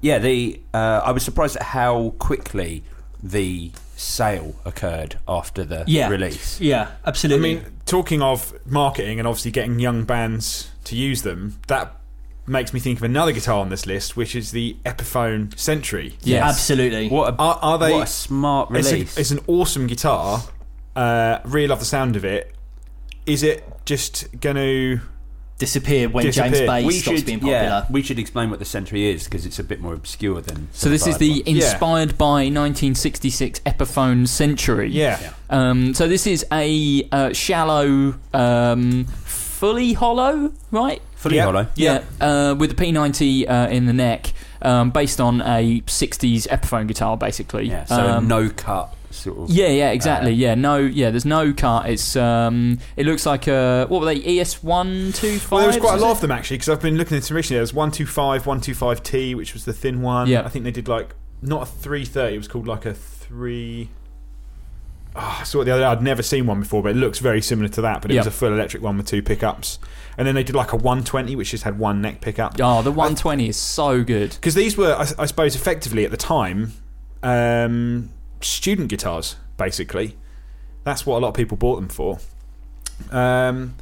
[0.00, 2.82] yeah, the uh, I was surprised at how quickly
[3.22, 6.60] the sale occurred after the Yeah, release.
[6.60, 7.50] Yeah, absolutely.
[7.52, 11.94] I mean, talking of marketing and obviously getting young bands to use them, that
[12.44, 16.16] makes me think of another guitar on this list, which is the Epiphone Century.
[16.22, 16.42] Yes.
[16.42, 17.08] absolutely.
[17.08, 17.92] What a Are, are they?
[17.92, 19.16] what a smart it's, a- release.
[19.16, 20.40] it's an awesome guitar.
[20.96, 22.52] Uh, really love the sound of it.
[23.24, 25.00] Is it just going to?
[25.58, 26.66] Disappear when James Disappear.
[26.66, 27.56] Bay we stops should, being popular.
[27.62, 30.68] yeah, we should explain what the Century is because it's a bit more obscure than.
[30.72, 31.42] So this is the ones.
[31.46, 34.88] inspired by 1966 Epiphone Century.
[34.90, 35.32] Yeah.
[35.50, 41.00] Um, so this is a uh, shallow, um, fully hollow, right?
[41.14, 41.44] fully Yeah.
[41.44, 41.66] hollow.
[41.76, 46.88] Yeah, uh, with the P90 uh, in the neck, um, based on a 60s Epiphone
[46.88, 47.68] guitar, basically.
[47.68, 49.50] Yeah, so Um, no cut sort of.
[49.50, 50.30] Yeah, yeah, exactly.
[50.32, 51.10] Uh, yeah, no, yeah.
[51.10, 51.88] There's no cut.
[51.88, 54.40] It's um, it looks like a what were they?
[54.40, 55.50] ES one two five.
[55.52, 57.36] Well, there was quite a lot of them actually because I've been looking into them
[57.36, 57.58] recently.
[57.58, 60.28] There's one two five, one two five T, which was the thin one.
[60.28, 60.42] Yeah.
[60.44, 62.34] I think they did like not a three thirty.
[62.34, 63.88] It was called like a three.
[65.14, 65.86] Oh, I saw it the other day.
[65.86, 68.00] I'd never seen one before, but it looks very similar to that.
[68.00, 68.20] But it Yeah.
[68.20, 69.78] was a full electric one with two pickups.
[70.16, 72.54] And then they did like a 120, which just had one neck pickup.
[72.62, 74.30] Oh, the 120 is so good.
[74.30, 76.72] Because these were, I, I suppose, effectively at the time,
[77.22, 78.08] um,
[78.44, 80.16] student guitars, basically.
[80.84, 82.18] That's what a lot of people bought them for.
[83.10, 83.76] Um,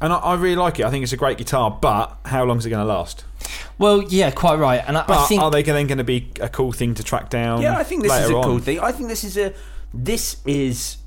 [0.00, 0.86] and I, I really like it.
[0.86, 3.24] I think it's a great guitar, but how long is it going to last?
[3.78, 4.82] Well, yeah, quite right.
[4.86, 7.02] And I, But I think are they then going to be a cool thing to
[7.02, 7.62] track down?
[7.62, 8.80] Yeah, I think this is later a cool thing.
[8.80, 9.54] I think this is a
[9.92, 10.98] this is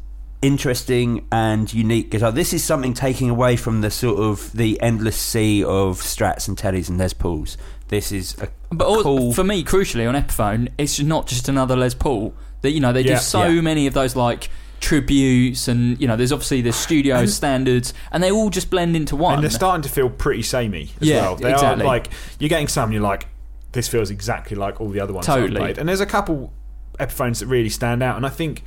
[0.41, 2.31] interesting and unique guitar.
[2.31, 6.57] This is something taking away from the sort of the endless sea of Strats and
[6.57, 7.57] Tellys and Les Pauls.
[7.87, 9.33] This is a But all, cool.
[9.33, 12.33] for me, crucially on Epiphone, it's not just another Les Paul.
[12.63, 13.15] That you know they Yeah.
[13.15, 13.61] do so Yeah.
[13.61, 14.49] many of those like
[14.79, 18.95] tributes, and you know there's obviously the studio And- standards, and they all just blend
[18.95, 19.35] into one.
[19.35, 21.35] And they're starting to feel pretty samey as Yeah, well.
[21.35, 21.83] They exactly.
[21.83, 23.27] are like you're getting some, you're like,
[23.73, 25.59] this feels exactly like all the other ones I've Totally.
[25.59, 25.77] played.
[25.77, 26.51] And there's a couple
[26.99, 28.17] Epiphones that really stand out.
[28.17, 28.63] And I think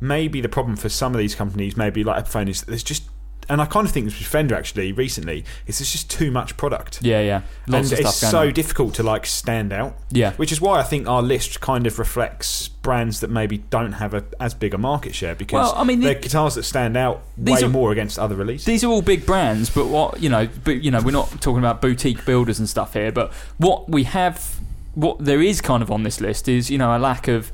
[0.00, 3.04] maybe the problem for some of these companies, maybe like Epiphone, is there's just
[3.48, 6.56] and I kind of think this with Fender actually recently, is there's just too much
[6.56, 7.00] product.
[7.02, 8.52] yeah, yeah, lots and it's so on.
[8.52, 9.96] difficult to like stand out.
[10.10, 10.32] Yeah.
[10.34, 14.14] Which is why I think our list kind of reflects brands that maybe don't have
[14.14, 16.96] a, as big a market share because Well, I mean, the- they're guitars that stand
[16.96, 18.66] out way are- more against other releases.
[18.66, 21.58] These are all big brands, but what you know, but you know, we're not talking
[21.58, 23.12] about boutique builders and stuff here.
[23.12, 24.56] But what we have,
[24.94, 27.50] what there is kind of on this list is you know a lack of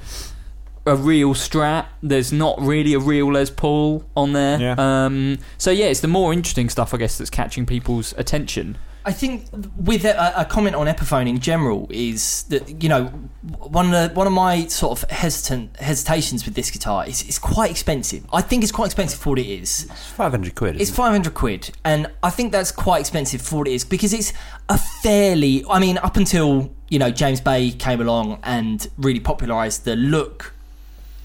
[0.86, 1.86] a real Strat.
[2.02, 4.60] There's not really a real Les Paul on there.
[4.60, 4.74] Yeah.
[4.78, 8.78] Um, so yeah, it's the more interesting stuff, I guess, that's catching people's attention.
[9.06, 9.44] I think
[9.76, 13.06] with a, a comment on Epiphone in general is that you know
[13.58, 17.38] one of the, one of my sort of hesitant hesitations with this guitar is it's
[17.38, 18.24] quite expensive.
[18.32, 19.84] I think it's quite expensive for what it is.
[19.90, 20.76] it's five hundred quid.
[20.76, 20.96] It's isn't it?
[20.96, 24.32] 500 quid, and I think that's quite expensive for what it is because it's
[24.70, 25.64] a fairly.
[25.68, 30.53] I mean, up until you know James Bay came along and really popularised the look,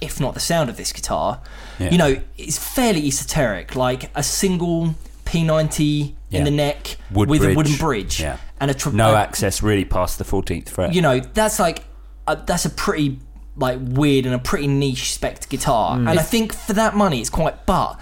[0.01, 1.41] if not the sound of this guitar.
[1.79, 1.89] Yeah.
[1.91, 6.39] You know, it's fairly esoteric, like a single P90 Yeah.
[6.39, 7.53] in the neck Wood with bridge.
[7.53, 8.37] a wooden bridge Yeah.
[8.59, 10.93] and a tri- no a- access really past the fourteenth fret.
[10.93, 11.83] You know, that's like
[12.27, 13.19] a, that's a pretty
[13.55, 16.09] like weird and a pretty niche spec guitar, Mm.
[16.09, 17.65] and I think for that money, it's quite.
[17.65, 17.99] But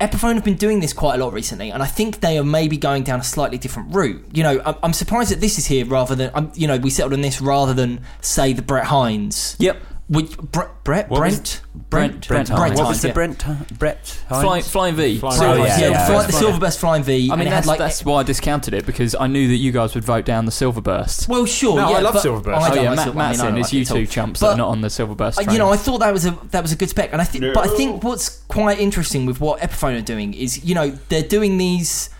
[0.00, 2.76] Epiphone have been doing this quite a lot recently, and I think they are maybe
[2.76, 4.24] going down a slightly different route.
[4.32, 6.90] You know, I'm, I'm surprised that this is here rather than, um, you know, we
[6.90, 9.54] settled on this rather than say the Brett Hines.
[9.60, 9.80] Yep.
[10.12, 12.60] Which Brett, Brett, What was- Brent, Brent- Brent Hinds.
[12.60, 13.14] Hines, What was the yeah.
[13.14, 13.44] Brent?
[13.78, 14.42] Brett Hines?
[14.44, 15.18] Flying, flying V.
[15.18, 16.26] Flying Silver- V, Yeah, yeah, the, yeah, fly, yeah.
[16.26, 17.12] the Silverburst Flying V.
[17.12, 19.48] I and mean, it that's, had like that's why I discounted it because I knew
[19.48, 21.28] that you guys would vote down the Silverburst.
[21.28, 21.76] well, sure.
[21.76, 22.54] No, yeah, I love but Silverburst.
[22.58, 23.54] I oh don't yeah, like Matt, Silver- I Matt's mean, I in.
[23.54, 24.06] don't It's like you it at two all.
[24.06, 25.50] chumps But- that are not on the Silverburst train.
[25.50, 27.44] You know, I thought that was a that was a good spec, and I think,
[27.54, 31.22] but I think what's quite interesting with what Epiphone are doing is, you know, they're
[31.22, 32.10] doing these,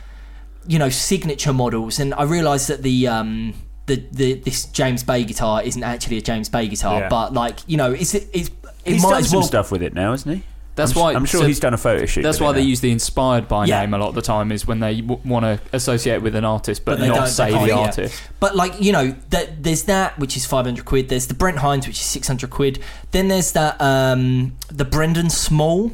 [0.67, 3.53] you know, signature models, and I realise that the um
[3.87, 7.09] the, the this James Bay guitar isn't actually a James Bay guitar, Yeah.
[7.09, 8.51] but like you know, it's it's it
[8.85, 9.47] He's might done as some well.
[9.47, 10.43] stuff with it now, hasn't he?
[10.75, 12.23] That's I'm, why- I'm sure so he's done a photo shoot.
[12.23, 12.67] That's why they now.
[12.69, 13.81] use the inspired by Yeah.
[13.81, 16.47] name a lot of the time is when they w- want to associate with an
[16.47, 17.75] artist but, But not say the can't, yeah.
[17.77, 18.23] artist.
[18.41, 21.11] But like you know, that there's that which is 500 quid.
[21.11, 22.79] There's the Brent Hinds which is 600 quid.
[23.11, 25.93] Then there's that um the Brendan Small.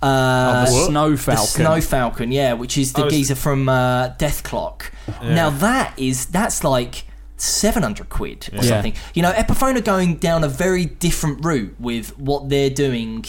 [0.00, 1.42] Uh, Oh, the Snow Falcon.
[1.42, 4.82] The Snow Falcon, yeah, which is the I was- geezer from uh, Dethklok.
[5.22, 7.04] Now that is that's like
[7.42, 8.70] 700 quid or Yeah.
[8.70, 8.94] something.
[9.14, 13.24] You know, Epiphone are going down a very different route with what they're doing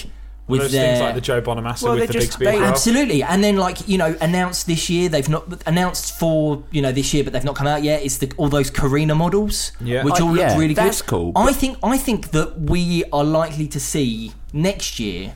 [0.46, 2.52] with Those their things like the Joe Bonamassa Well, with the just- big speaker.
[2.52, 6.82] they- Absolutely, and then like you know, announced this year they've not announced for you
[6.82, 8.04] know this year, but they've not come out yet.
[8.04, 10.04] It's the all those Korina models, Yeah.
[10.04, 10.84] which Uh, all yeah, look really good.
[10.86, 15.34] that's cool, I think I think that we are likely to see next year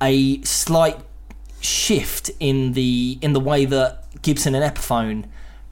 [0.00, 0.96] a slight
[1.60, 5.24] shift in the in the way that Gibson and Epiphone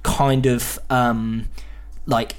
[0.02, 1.46] kind of um,
[2.06, 2.36] like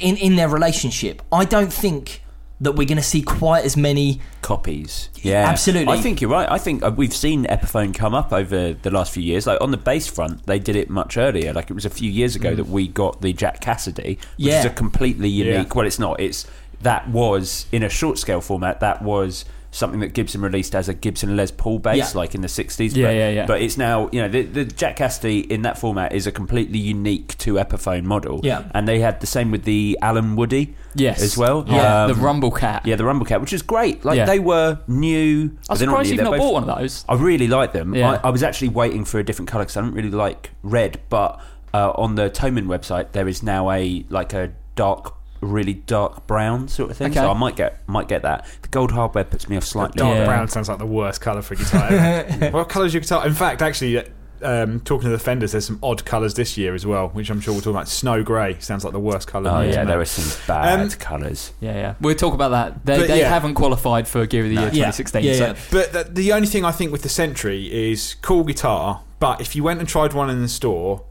[0.00, 1.22] in in their relationship.
[1.32, 2.22] I don't think
[2.60, 5.10] that we're going to see quite as many copies.
[5.22, 5.92] Yeah, Absolutely.
[5.94, 6.50] I think you're right.
[6.50, 9.46] I think uh, we've seen Epiphone come up over the last few years.
[9.46, 11.52] Like on the bass front, they did it much earlier.
[11.52, 14.58] Like it was a few years ago that we got the Jack Cassidy, which Yeah.
[14.58, 15.68] is a completely unique.
[15.68, 15.72] Yeah.
[15.72, 16.18] Well, it's not.
[16.18, 16.46] It's
[16.82, 18.80] that was in a short scale format.
[18.80, 22.10] That was something that Gibson released as a Gibson Les Paul bass, Yeah.
[22.18, 22.96] like in the '60s.
[22.96, 23.46] Yeah, but, yeah, yeah.
[23.46, 26.78] But it's now, you know, the, the Jack Cassidy in that format is a completely
[26.78, 28.40] unique to Epiphone model.
[28.42, 28.64] Yeah.
[28.74, 30.74] and they had the same with the Allen Woody.
[30.94, 31.22] Yes.
[31.22, 31.64] as well.
[31.68, 32.86] Yeah, Um, the Rumblekat.
[32.86, 34.04] yeah, the Rumblekat, which is great.
[34.04, 34.24] Like Yeah.
[34.24, 35.42] they were new.
[35.44, 37.04] I'm but not surprised you've not both- bought one of those.
[37.08, 37.94] I really like them.
[37.94, 38.12] Yeah.
[38.24, 40.98] I, I was actually waiting for a different colour because I don't really like red.
[41.08, 41.38] But
[41.72, 46.68] uh, on the Thomann website, there is now a like a dark, really dark brown
[46.68, 47.10] sort of thing.
[47.10, 47.20] Okay.
[47.20, 48.46] So I might get might get that.
[48.62, 49.98] The gold hardware puts me off slightly.
[49.98, 50.24] Dark Yeah.
[50.26, 52.50] brown sounds like the worst colour for a guitar.
[52.50, 53.26] what colours is your guitar?
[53.26, 54.02] In fact, actually,
[54.40, 57.40] um, talking to the Fenders, there's some odd colours this year as well, which I'm
[57.40, 57.88] sure we'll talk about.
[57.88, 59.50] Snow grey sounds like the worst colour.
[59.50, 59.88] Oh to yeah, make.
[59.88, 61.52] there are some bad Um, colours.
[61.60, 61.94] Yeah, yeah.
[62.00, 62.86] We'll talk about that.
[62.86, 63.28] They, they yeah.
[63.30, 64.90] haven't qualified for Gear of the Year Yeah.
[64.92, 65.24] 2016.
[65.24, 65.56] Yeah, so yeah.
[65.72, 69.56] But the, the only thing I think with the Century is cool guitar, but if
[69.56, 71.04] you went and tried one in the store,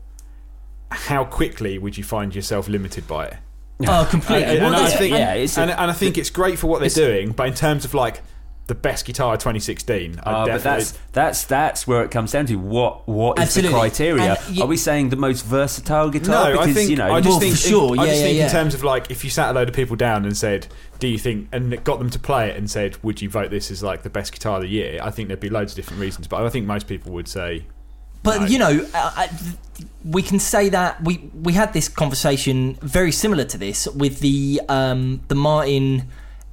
[0.90, 3.34] how quickly would you find yourself limited by it?
[3.88, 4.44] Oh completely.
[4.58, 6.68] And, Well, and I think, yeah, it's a- and, and I think it's great for
[6.68, 8.22] what they're doing, but in terms of like
[8.68, 12.48] the best guitar of 2016, I Uh, but that's that's that's where it comes down
[12.48, 12.56] to.
[12.56, 13.72] What what is Absolutely.
[13.74, 14.38] the criteria?
[14.46, 16.50] And y- Are we saying the most versatile guitar?
[16.50, 18.18] no, because I think you know, I just Well, think for sure, I yeah, just
[18.20, 18.46] yeah, think yeah.
[18.46, 20.68] in terms of like if you sat a load of people down and said,
[21.00, 23.72] "Do you think?" and got them to play it and said, "Would you vote this
[23.72, 26.02] as like the best guitar of the year?" I think there'd be loads of different
[26.02, 27.68] reasons, but I think most people would say,
[28.24, 28.48] But No.
[28.48, 29.28] you know, uh, uh,
[30.06, 34.62] we can say that we we had this conversation very similar to this with the
[34.70, 36.04] um, the Martin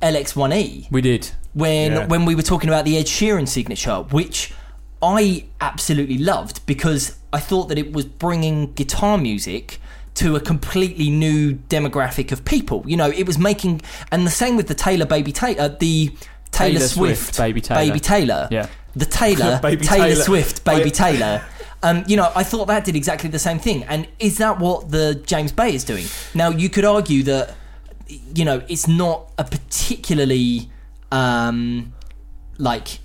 [0.03, 1.31] LX1E we did.
[1.55, 2.07] when Yeah.
[2.07, 4.53] when we were talking about the Ed Sheeran signature, which
[5.03, 9.81] I absolutely loved because I thought that it was bringing guitar music
[10.15, 12.85] to a completely new demographic of people.
[12.87, 16.11] You know, it was making, and the same with the Taylor Baby Taylor, the
[16.53, 17.81] Taylor, Taylor Swift, Swift, Baby Taylor.
[17.81, 18.67] Baby Taylor, Yeah.
[18.95, 20.15] the Taylor Taylor, Taylor.
[20.23, 21.43] Swift, Baby Taylor.
[21.85, 23.85] Um, you know, I thought that did exactly the same thing.
[23.85, 26.07] And is that what the James Bay is doing?
[26.35, 27.55] Now, you could argue that,
[28.35, 30.71] you know, it's not a particularly,
[31.13, 31.93] um,
[32.59, 33.01] like,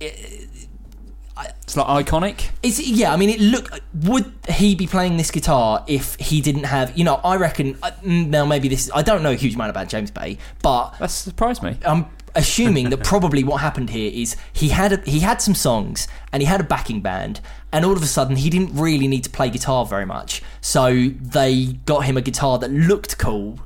[0.00, 2.50] It's like iconic.
[2.62, 3.12] it's yeah.
[3.12, 3.70] I mean, it look.
[4.02, 6.98] Would he be playing this guitar if he didn't have?
[6.98, 7.78] You know, I reckon.
[7.82, 8.90] uh, Now, maybe this.
[8.94, 11.78] I don't know a huge amount about James Bay, but That surprised me.
[11.86, 16.06] I'm assuming that probably what happened here is he had a, he had some songs
[16.32, 17.40] and he had a backing band,
[17.72, 21.08] and all of a sudden he didn't really need to play guitar very much, so
[21.20, 23.58] they got him a guitar that looked cool,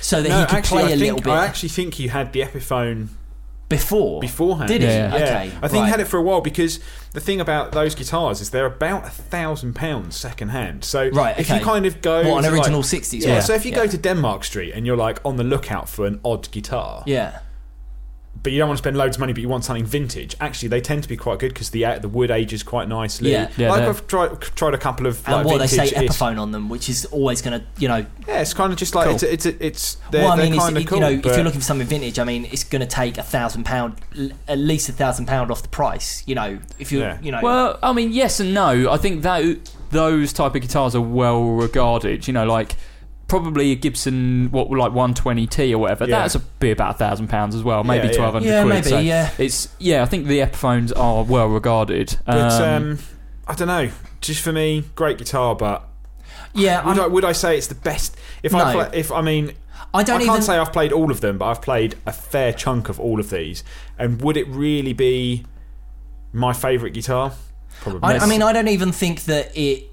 [0.00, 1.94] so that "No, he could actually, play I a think little bit I actually think
[1.94, 3.08] he had the Epiphone
[3.68, 4.20] before.
[4.20, 4.68] beforehand.
[4.68, 4.88] Did he?
[4.88, 5.22] Yeah, yeah.
[5.24, 5.36] Okay.
[5.62, 5.84] I think right.
[5.84, 6.80] he had it for a while because
[7.12, 10.84] the thing about those guitars is they're about a thousand pounds second hand.
[10.84, 13.40] So Right, if you kind of go What, an to, like- original 60s yeah?
[13.40, 13.78] So if you Yeah.
[13.84, 17.40] go to Denmark Street and you're like on the lookout for an odd guitar, Yeah.
[18.42, 20.36] But you don't want to spend loads of money, but you want something vintage.
[20.40, 23.32] Actually, they tend to be quite good because the uh, the wood ages quite nicely.
[23.32, 23.50] Yeah.
[23.56, 26.38] Yeah, like I've tried tried a couple of And like, what they say vintage-ish- Epiphone
[26.40, 29.06] on them, which is always going to, you know, Yeah, it's kind of just like
[29.06, 29.14] Cool.
[29.14, 30.98] it's it's it's they're, well, I they're mean, it's, kind of cool.
[30.98, 33.22] you know, if you're looking for something vintage, I mean, it's going to take a
[33.22, 33.94] thousand pound,
[34.46, 36.22] at least a thousand pound off the price.
[36.26, 37.18] You know, if you, Yeah.
[37.18, 38.90] are you know, Well, I mean, yes and no.
[38.90, 39.44] I think that
[39.90, 42.26] those type of guitars are well regarded.
[42.26, 42.76] You know, like
[43.28, 46.06] probably a Gibson, what like 120T or whatever.
[46.06, 46.20] Yeah.
[46.20, 48.20] That's a, be about a thousand pounds as well, maybe Yeah, yeah.
[48.20, 48.74] 1200 Yeah, quid.
[48.74, 49.30] maybe, so yeah.
[49.38, 52.16] It's yeah, I think the Epiphones are well regarded.
[52.26, 52.62] But Um,
[52.92, 52.98] um,
[53.46, 53.90] I don't know.
[54.20, 55.84] Just for me, great guitar, but
[56.54, 58.16] Yeah, would I'm- would I say it's the best?
[58.42, 59.52] If I play, if I mean,
[59.94, 62.12] I don't I can't even say I've played all of them, but I've played a
[62.12, 63.62] fair chunk of all of these.
[63.98, 65.44] And would it really be
[66.32, 67.32] my favourite guitar?
[67.80, 68.00] Probably.
[68.02, 69.87] I, I mean, I don't even think that it.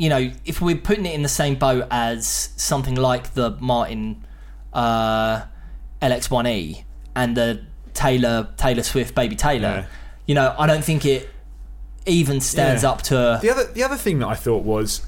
[0.00, 2.26] You know, if we're putting it in the same boat as
[2.56, 4.24] something like the Martin
[4.72, 5.42] uh,
[6.00, 6.84] LX1E
[7.14, 9.86] and the Taylor Taylor Swift Baby Taylor, Yeah.
[10.26, 11.28] you know, I don't think it
[12.06, 12.90] even stands Yeah.
[12.90, 13.38] up to.
[13.42, 15.02] The other the other thing that I thought was,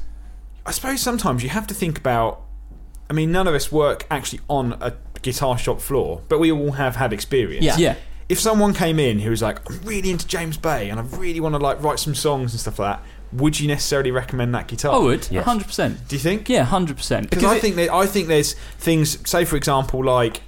[0.67, 2.43] I suppose sometimes you have to think about.
[3.09, 6.73] I mean, none of us work actually on a guitar shop floor, but we all
[6.73, 7.65] have had experience.
[7.65, 7.77] Yeah.
[7.79, 7.95] yeah.
[8.29, 11.41] If someone came in who was like, "I'm really into James Bay and I really
[11.41, 14.69] want to like write some songs and stuff like that," would you necessarily recommend that
[14.69, 14.95] guitar?
[14.95, 15.45] I would, Yes.
[15.47, 16.09] 100%.
[16.09, 16.49] Do you think?
[16.49, 17.31] Yeah, 100%.
[17.31, 19.19] Because I it- think that I think there's things.
[19.29, 20.43] Say for example, like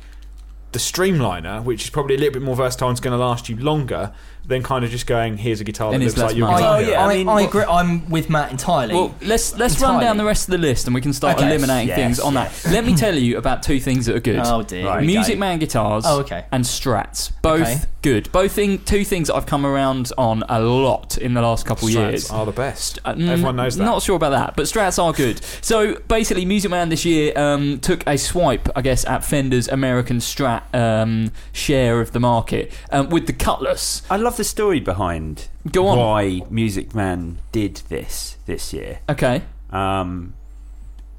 [0.72, 3.48] the Streamliner, which is probably a little bit more versatile and is going to last
[3.48, 4.12] you longer
[4.46, 6.48] than kind of just going, "Here's a guitar that And it's looks like less your
[6.48, 6.58] money.
[6.62, 7.64] guitar." I, Oh, yeah, I, I mean, I what- agree.
[7.64, 8.94] I'm with Matt entirely.
[8.94, 11.46] Well, let's let's run down the rest of the list and we can start Okay.
[11.46, 12.62] eliminating Yes, things on yes.
[12.64, 12.72] that.
[12.72, 14.40] Let me tell you about two things that are good.
[14.44, 14.86] oh dear.
[14.86, 15.04] Right.
[15.04, 15.38] Music okay.
[15.40, 16.44] Man guitars Oh, okay.
[16.52, 17.30] and Strats.
[17.42, 17.80] Both Okay.
[18.02, 18.30] good.
[18.32, 21.88] Both thing, two things that I've come around on a lot in the last couple
[21.88, 22.30] Strats years.
[22.30, 22.98] are the best.
[23.04, 23.84] Uh, mm, Everyone knows that.
[23.84, 25.40] Not sure about that, but Strats are good.
[25.62, 30.18] So basically, Music Man this year um, took a swipe, I guess, at Fender's American
[30.18, 34.02] Strat um, share of the market um, with the Cutlass.
[34.10, 35.98] I love the story behind Go on.
[35.98, 38.98] why Music Man did this this year.
[39.08, 40.34] Okay, Um,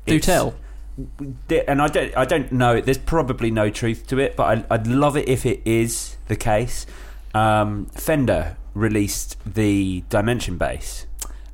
[0.06, 0.54] do it's- tell.
[1.68, 2.80] and I don't, I don't know.
[2.80, 6.36] There's probably no truth to it, but I, I'd love it if it is the
[6.38, 6.86] case.
[7.34, 11.06] Um, Fender released the Dimension bass.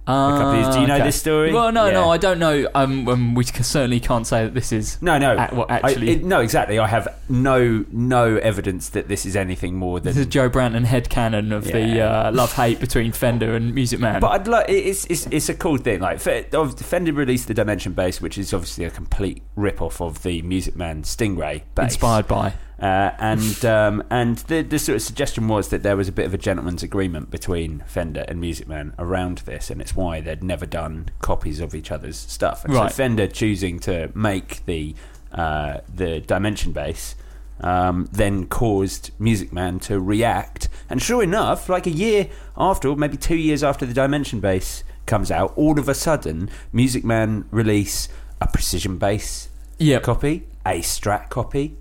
[0.08, 1.04] Years- do you know okay.
[1.06, 1.54] this story?
[1.54, 2.68] Well, no, no, I don't know.
[2.74, 5.02] Um, um, we certainly can't say that this is.
[5.02, 6.80] No, no, well, I- actually- it- no, exactly.
[6.80, 10.14] I have no, no evidence that this is anything more than.
[10.14, 14.20] This is Joe Branton headcanon of the uh, love hate between Fender and Music Man.
[14.20, 16.00] But I'd like it's, it's it's a cool thing.
[16.02, 20.42] Like Fender released the Dimension bass, which is obviously a complete rip off of the
[20.42, 21.94] Music Man Stingray bass.
[21.94, 22.54] Inspired by.
[22.82, 26.26] Uh, and um, and the, the sort of suggestion was that there was a bit
[26.26, 30.44] of a gentleman's agreement between Fender and Music Man around this, and it's why they'd
[30.44, 32.66] never done copies of each other's stuff.
[32.66, 32.90] And Right.
[32.90, 34.96] so Fender choosing to make the
[35.32, 37.14] uh, the Dimension bass
[37.60, 40.68] um, then caused Music Man to react.
[40.90, 44.84] And sure enough, like a year after, or maybe two years after the Dimension bass
[45.06, 48.10] comes out, all of a sudden, Music Man release
[48.42, 50.02] a precision bass Yep.
[50.02, 51.78] copy, a Strat copy.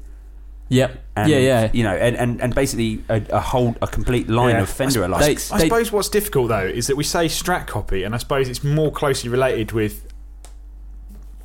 [0.70, 1.04] Yep.
[1.16, 1.70] And, yeah, yeah.
[1.72, 4.62] You know, and, and, and basically a, a whole a complete line Yeah.
[4.62, 5.52] of Fender They- alikes.
[5.52, 8.48] I They- suppose what's difficult though is that we say Strat copy, and I suppose
[8.48, 10.06] it's more closely related with.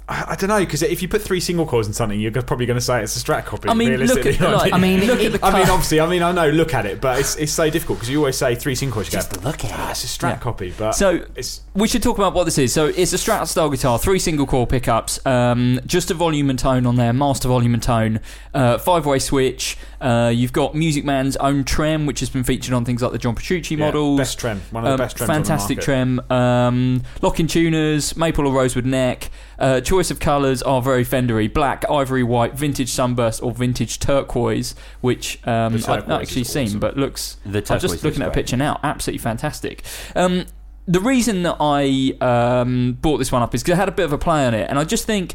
[0.08, 2.66] I, I don't know because if you put three single coils in something, you're probably
[2.68, 3.70] going to say it's a Strat copy.
[3.70, 6.22] I mean, look at like, I mean, look at the I mean, obviously, I mean,
[6.22, 8.76] I know, look at it, but it's it's so difficult because you always say three
[8.76, 9.08] single coils.
[9.08, 9.92] You Just go, look at ah, it.
[9.92, 10.38] it's a Strat Yeah.
[10.38, 12.72] copy, but So it's we should talk about what this is.
[12.72, 16.60] So it's a Strat style guitar, three single coil pickups, um, just a volume and
[16.60, 18.20] tone on there, master volume and tone,
[18.54, 19.78] uh, five way switch.
[20.00, 23.18] Uh, you've got Music Man's own trem, which has been featured on things like the
[23.18, 24.20] John Petrucci yeah, models.
[24.20, 25.26] best trem, one of the Um, best trems.
[25.26, 26.28] fantastic on the market.
[26.30, 26.40] trem.
[26.40, 29.32] Um, locking tuners, maple or rosewood neck.
[29.58, 34.76] Uh, choice of colours are very Fendery: black, ivory, white, vintage sunburst, or vintage turquoise,
[35.02, 36.80] which um, The I've not actually is seen, awesome.
[36.80, 37.38] but looks.
[37.46, 38.80] The I'm just looking at a picture now.
[38.84, 39.84] Absolutely fantastic.
[40.16, 40.46] Um,
[40.88, 44.06] the reason that I um, brought this one up is because I had a bit
[44.06, 45.34] of a play on it, and I just think,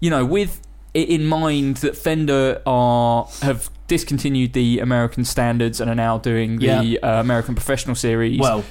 [0.00, 0.60] you know, with
[0.94, 6.58] it in mind that Fender are have discontinued the American standards and are now doing
[6.58, 6.98] the Yeah.
[7.02, 8.38] uh, American Professional Series.
[8.38, 8.64] Well,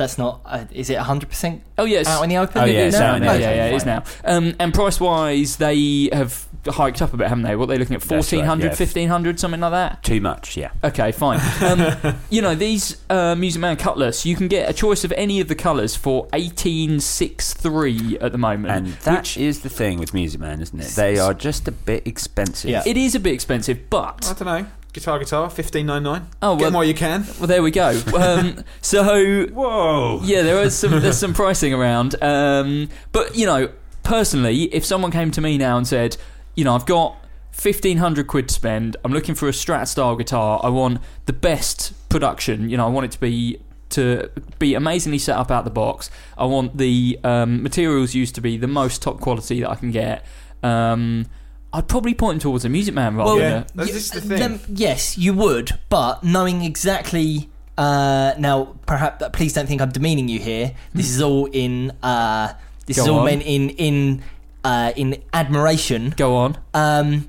[0.00, 0.40] that's not.
[0.46, 2.62] Uh, is it 100% oh yes, out in the open?
[2.62, 3.42] Oh, yeah, it's no, out in the no, open.
[3.42, 4.02] yeah, yeah, it is now.
[4.24, 7.54] Um, and price wise, they have hiked up a bit, haven't they?
[7.54, 8.00] What are they looking at?
[8.00, 8.70] That's right, 1400 yeah.
[8.70, 10.02] 1500 something like that?
[10.02, 10.70] Too much, yeah.
[10.82, 11.38] Okay, fine.
[11.62, 15.40] Um, you know, these uh, Music Man Cutlass, you can get a choice of any
[15.40, 18.72] of the colours for 1863 at the moment.
[18.74, 20.88] And that which is the thing with Music Man, isn't it?
[20.92, 22.70] They are just a bit expensive.
[22.70, 22.82] Yeah.
[22.86, 24.26] it is a bit expensive, but.
[24.26, 24.66] I don't know.
[24.92, 26.26] Guitar, guitar, fifteen nine nine.
[26.42, 27.24] Oh, get well- them while you can.
[27.38, 28.00] well, there we go.
[28.16, 30.20] Um, so Whoa!
[30.24, 32.20] yeah, there is some there's some pricing around.
[32.22, 33.70] Um, but you know,
[34.02, 36.16] personally, if someone came to me now and said,
[36.56, 37.16] you know, I've got
[37.52, 40.60] fifteen hundred quid to spend, I'm looking for a Strat style guitar.
[40.62, 42.68] I want the best production.
[42.68, 43.60] You know, I want it to be
[43.90, 44.28] to
[44.58, 46.10] be amazingly set up out the box.
[46.38, 49.90] I want the um, materials used to be the most top quality that I can
[49.92, 50.24] get.
[50.62, 51.26] Um,
[51.72, 54.20] I'd probably point them towards a Music Man rather Well, than Yeah, a, this the
[54.20, 54.38] thing.
[54.38, 57.48] Them- yes, you would, but knowing exactly.
[57.78, 60.74] Uh, now, perhaps please don't think I'm demeaning you here.
[60.92, 61.92] This is all in.
[62.02, 62.52] Uh,
[62.86, 63.24] this Go is all on.
[63.26, 64.22] meant in in
[64.64, 66.12] uh, in admiration.
[66.16, 66.58] Go on.
[66.74, 67.28] Um,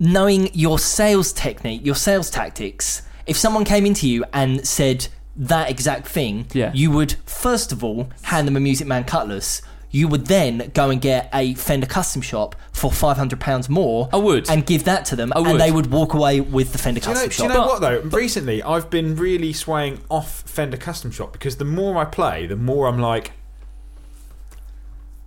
[0.00, 3.02] knowing your sales technique, your sales tactics.
[3.26, 6.72] If someone came into you and said that exact thing, Yeah.
[6.74, 9.62] you would first of all hand them a Music Man cutlass.
[9.94, 14.08] You would then go and get a Fender custom shop for five hundred pounds more.
[14.12, 14.48] I would.
[14.50, 15.50] and give that to them, I would.
[15.50, 17.66] and they would walk away with the Fender Do you know, custom do you shop.
[17.66, 18.00] know what though?
[18.16, 22.56] Recently, I've been really swaying off Fender Custom Shop because the more I play, the
[22.56, 23.32] more I'm like,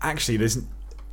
[0.01, 0.57] actually, there's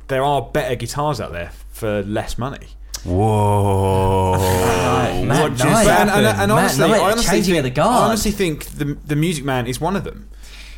[0.07, 2.67] there are better guitars out there for less money.
[3.05, 4.33] Whoa!
[5.27, 5.85] Matt what just Knight.
[5.85, 6.41] But- and, and, happened?
[6.41, 8.01] and Matt honestly, Knight, I honestly think, the guard.
[8.03, 10.29] I honestly think the the Music Man is one of them.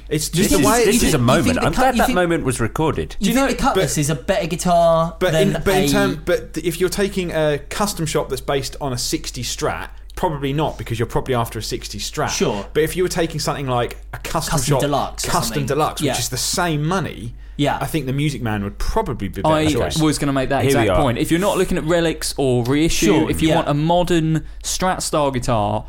[0.10, 1.58] It's just this the is, this is a moment.
[1.60, 3.16] I'm glad that think- moment was recorded.
[3.20, 5.62] Do you, you think know- the cutlass but- is a better guitar But than in,
[5.64, 8.97] but a in term, but if you're taking a custom shop that's based on a
[8.97, 12.30] 60 Strat, probably not because you're probably after a 60 Strat.
[12.30, 12.68] Sure.
[12.74, 16.08] But if you were taking something like a custom, Custom shop, Deluxe custom deluxe, which
[16.08, 16.18] Yeah.
[16.18, 17.78] is the same money, Yeah.
[17.82, 19.97] I think the Music Man would probably be I choice.
[19.99, 21.18] was going to make that Here exact point.
[21.18, 23.56] If you're not looking at relics or reissue, Sure, if you yeah.
[23.56, 25.86] want a modern Strat style guitar,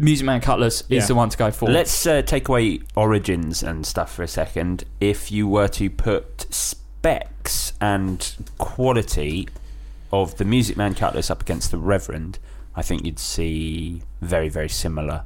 [0.00, 0.98] Music Man Cutlass Yeah.
[0.98, 1.68] is the one to go for.
[1.68, 4.84] Let's uh, take away origins and stuff for a second.
[4.98, 9.48] If you were to put specs and quality
[10.12, 12.38] of the Music Man Cutlass up against the Reverend,
[12.74, 15.24] I think you'd see very, very similar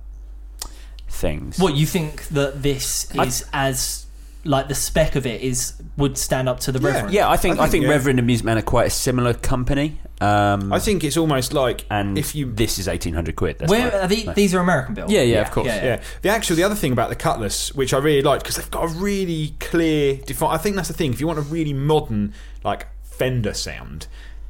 [1.08, 1.58] things.
[1.58, 4.03] What you think that this is as
[4.44, 6.86] like the spec of it is would stand up to the Yeah.
[6.88, 7.14] Reverend?
[7.14, 7.90] Yeah, I think I I think, think, yeah.
[7.90, 9.98] Reverend and Music Man are quite a similar company.
[10.20, 13.58] Um, I think it's almost like and if you this is eighteen hundred quid.
[13.58, 14.36] That's Where are the, Right.
[14.36, 15.10] these are American built?
[15.10, 15.66] Yeah, yeah, of course.
[15.66, 18.70] Yeah, the actual the other thing about the Cutlass, which I really like, because they've
[18.70, 21.12] got a really clear, defi- I think that's the thing.
[21.12, 22.32] If you want a really modern,
[22.62, 24.06] like Fender sound,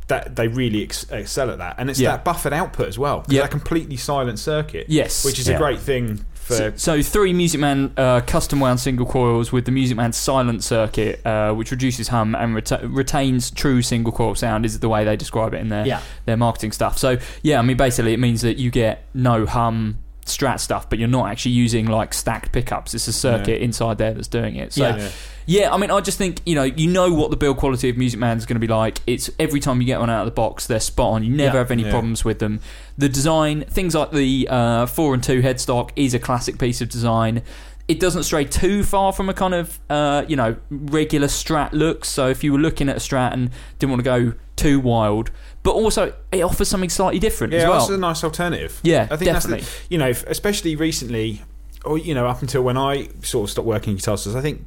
[0.09, 2.11] that they really ex- excel at that, and it's Yeah.
[2.13, 3.25] that buffered output as well.
[3.29, 4.87] Yeah, that completely silent circuit.
[4.89, 5.25] Yes.
[5.25, 5.55] which is Yeah.
[5.55, 6.34] a great thing for.
[6.47, 10.63] So, so three Music Man uh, custom wound single coils with the Music Man silent
[10.63, 15.05] circuit, uh, which reduces hum and reta- retains true single coil sound, is the way
[15.05, 16.01] they describe it in their Yeah.
[16.27, 16.99] their marketing stuff.
[16.99, 20.99] So yeah, I mean basically it means that you get no hum strat stuff, but
[20.99, 22.95] you're not actually using like stacked pickups.
[22.95, 24.73] It's a circuit inside there that's doing it.
[24.73, 24.97] So Yeah.
[24.97, 25.11] Yeah.
[25.47, 27.97] yeah, I mean, I just think you know, you know what the build quality of
[27.97, 28.99] Music Man is going to be like.
[29.07, 31.25] It's every time you get one out of the box, they're spot on.
[31.25, 31.59] You never Yeah.
[31.61, 31.91] have any Yeah.
[31.91, 32.61] problems with them.
[32.97, 36.89] The design, things like the uh, four and two headstock, is a classic piece of
[36.89, 37.43] design.
[37.87, 42.07] It doesn't stray too far from a kind of uh, you know regular Strat look.
[42.07, 45.31] So if you were looking at a Strat and didn't want to go too wild,
[45.65, 47.79] but also it offers something slightly different Yeah, as well.
[47.81, 48.79] that's a nice alternative.
[48.85, 49.61] Yeah, I think definitely.
[49.63, 51.43] that's the, you know, especially recently,
[51.85, 54.41] or you know, up until when I sort of stopped working in guitar stores, I
[54.41, 54.67] think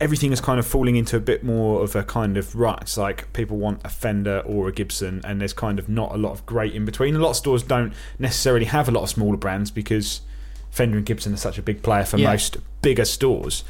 [0.00, 2.78] everything is kind of falling into a bit more of a kind of rut.
[2.82, 6.18] It's like people want a Fender or a Gibson, and there's kind of not a
[6.18, 7.14] lot of great in between.
[7.14, 10.22] A lot of stores don't necessarily have a lot of smaller brands because
[10.70, 12.30] Fender and Gibson are such a big player for Yeah.
[12.30, 13.62] most bigger stores.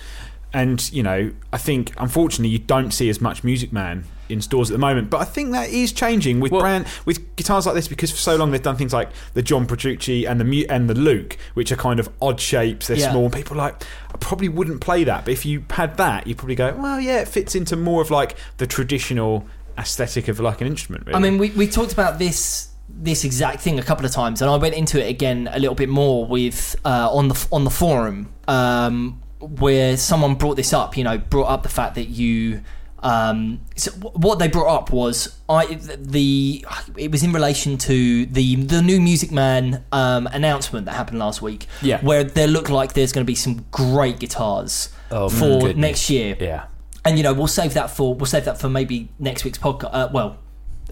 [0.54, 4.70] And you know, I think unfortunately you don't see as much Music Man in stores
[4.70, 5.10] at the moment.
[5.10, 8.16] But I think that is changing with Well- brand with guitars like this because for
[8.16, 11.70] so long they've done things like the John Petrucci and the and the Luke, which
[11.70, 12.86] are kind of odd shapes.
[12.88, 13.10] They're Yeah.
[13.12, 13.24] small.
[13.24, 13.82] And people like
[14.14, 15.24] I probably wouldn't play that.
[15.24, 18.10] But if you had that, you probably go, well, yeah, it fits into more of
[18.10, 19.46] like the traditional
[19.78, 21.06] aesthetic of like an instrument.
[21.06, 21.16] Really.
[21.16, 24.50] I mean, we, we talked about this this exact thing a couple of times, and
[24.50, 27.70] I went into it again a little bit more with uh, on the on the
[27.70, 30.96] forum um, where someone brought this up.
[30.96, 32.60] You know, brought up the fact that you.
[33.02, 35.66] Um, so wh- what they brought up was I
[35.98, 36.64] the
[36.96, 41.42] it was in relation to the the new Music Man um, announcement that happened last
[41.42, 41.66] week.
[41.82, 42.00] Yeah.
[42.00, 45.76] where there look like there's going to be some great guitars Oh, for goodness.
[45.76, 46.64] next year Yeah.
[47.04, 49.90] and you know we'll save that for we'll save that for maybe next week's podcast.
[49.92, 50.38] Uh, well,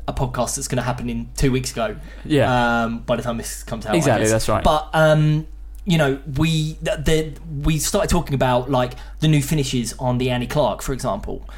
[0.08, 1.96] a podcast that's going to happen in two weeks ago.
[2.24, 2.82] Yeah.
[2.84, 4.64] Um, by the time this comes out, Exactly, that's right.
[4.64, 5.46] But um,
[5.84, 10.28] you know, we the, the we started talking about like the new finishes on the
[10.30, 11.48] Annie Clark, for example,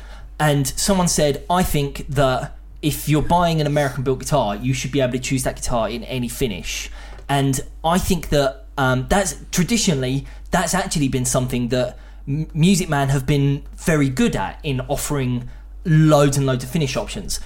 [0.43, 4.91] and someone said, I think that if you're buying an American built guitar, you should
[4.91, 6.91] be able to choose that guitar in any finish,
[7.29, 13.09] and I think that um, that's traditionally that's actually been something that M- Music Man
[13.11, 15.49] have been very good at in offering
[15.85, 17.39] loads and loads of finish options.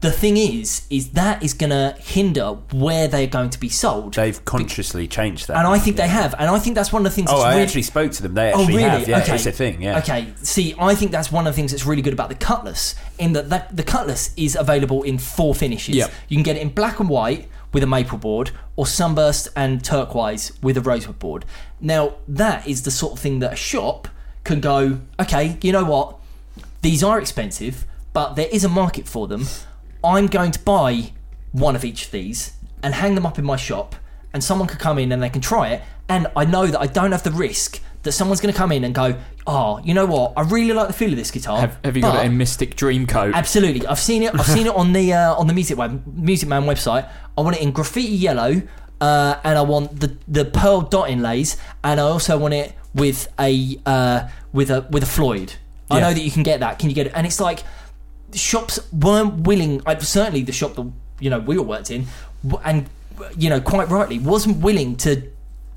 [0.00, 4.14] The thing is, is that is going to hinder where they're going to be sold.
[4.14, 5.56] They've consciously changed that.
[5.56, 7.30] and I think they have, and I think that's one of the things.
[7.32, 8.34] Oh, that's I really, actually spoke to them.
[8.34, 8.88] They Oh, actually really?
[8.88, 9.08] have.
[9.08, 9.34] Yeah, okay.
[9.34, 9.82] it's a thing.
[9.82, 9.98] Yeah.
[9.98, 10.32] Okay.
[10.42, 13.32] See, I think that's one of the things that's really good about the Cutlass, in
[13.32, 15.96] that, that the Cutlass is available in four finishes.
[15.96, 16.12] Yep.
[16.28, 19.84] You can get it in black and white with a maple board, or sunburst and
[19.84, 21.44] turquoise with a rosewood board.
[21.80, 24.06] Now, that is the sort of thing that a shop
[24.44, 26.16] can go, okay, you know what?
[26.82, 29.46] These are expensive, but there is a market for them.
[30.04, 31.12] I'm going to buy
[31.52, 33.96] one of each of these and hang them up in my shop,
[34.32, 35.82] and someone could come in and they can try it.
[36.08, 38.84] And I know that I don't have the risk that someone's going to come in
[38.84, 40.32] and go, oh, you know what?
[40.36, 41.60] I really like the feel of this guitar.
[41.60, 43.34] Have, have you got it in Mystic Dreamcoat?
[43.34, 44.32] Absolutely, I've seen it.
[44.34, 47.10] I've seen it on the uh, on the Music Man, Music Man website.
[47.36, 48.62] I want it in graffiti yellow,
[49.00, 53.28] uh, and I want the the pearl dot inlays, and I also want it with
[53.38, 55.54] a uh, with a with a Floyd.
[55.90, 56.08] I Yeah.
[56.08, 56.78] know that you can get that.
[56.78, 57.12] Can you get it?
[57.14, 57.64] And it's like
[58.34, 59.80] shops weren't willing.
[59.86, 62.06] I, certainly, the shop that you know we all worked in,
[62.64, 62.88] and
[63.36, 65.22] you know quite rightly, wasn't willing to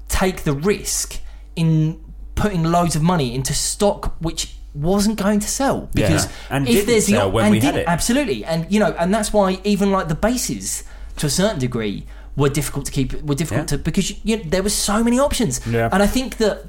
[0.09, 1.19] take the risk
[1.55, 1.99] in
[2.35, 7.05] putting loads of money into stock which wasn't going to sell because And if there's
[7.05, 7.85] the sell op- when and we had it.
[7.87, 10.83] absolutely and you know and that's why even like the bases
[11.17, 12.05] to a certain degree
[12.37, 13.77] were difficult to keep were difficult Yeah.
[13.77, 15.89] to because you, you, there were so many options Yeah.
[15.91, 16.65] and I think that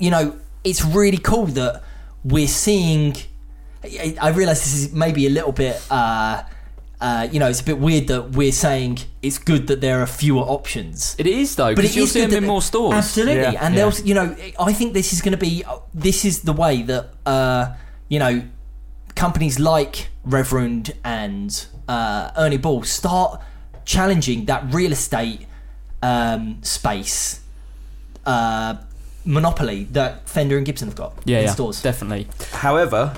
[0.00, 1.82] you know it's really cool that
[2.24, 3.16] we're seeing
[3.84, 6.42] I I realise this is maybe a little bit uh,
[7.00, 10.06] uh, you know it's a bit weird that we're saying it's good that there are
[10.06, 12.60] fewer options it is though, but because it you'll is see good them in more
[12.62, 12.94] stores.
[12.94, 13.88] Absolutely, Yeah, and yeah.
[13.88, 15.64] they'll, you know, I think this is going to be,
[15.94, 17.72] this is the way that, uh,
[18.08, 18.42] you know,
[19.14, 23.40] companies like Reverend and uh, Ernie Ball start
[23.86, 25.46] challenging that real estate
[26.02, 27.40] um, space
[28.26, 28.76] uh,
[29.24, 31.82] monopoly that Fender and Gibson have got Yeah, in yeah, stores.
[31.82, 32.28] definitely.
[32.52, 33.14] However,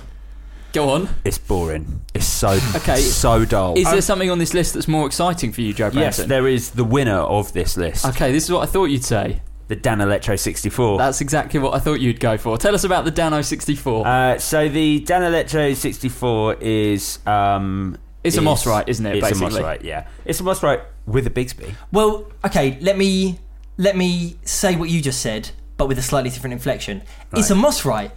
[0.73, 1.09] Go on.
[1.25, 2.01] it's boring.
[2.15, 2.97] It's so Okay.
[3.01, 3.77] so dull.
[3.79, 6.71] Is there something on this list that's more exciting for you, Joe yes, there is
[6.71, 9.43] the winner of this list, Okay, this is what I thought you'd say.
[9.69, 10.99] the Danelectro 64.
[10.99, 12.59] That's exactly what I thought you'd go for.
[12.59, 14.07] Tell us about the Dano 64.
[14.07, 19.61] Uh, so the Danelectro 64 is um, It's a is- right, isn't it, It's basically?
[19.61, 20.07] a Mosrite, yeah.
[20.25, 21.75] It's a Mosrite with a Bigsby.
[21.91, 23.39] Well, okay, let me
[23.79, 27.03] let me say what you just said, but with a slightly different inflection.
[27.35, 28.11] It's a Mosrite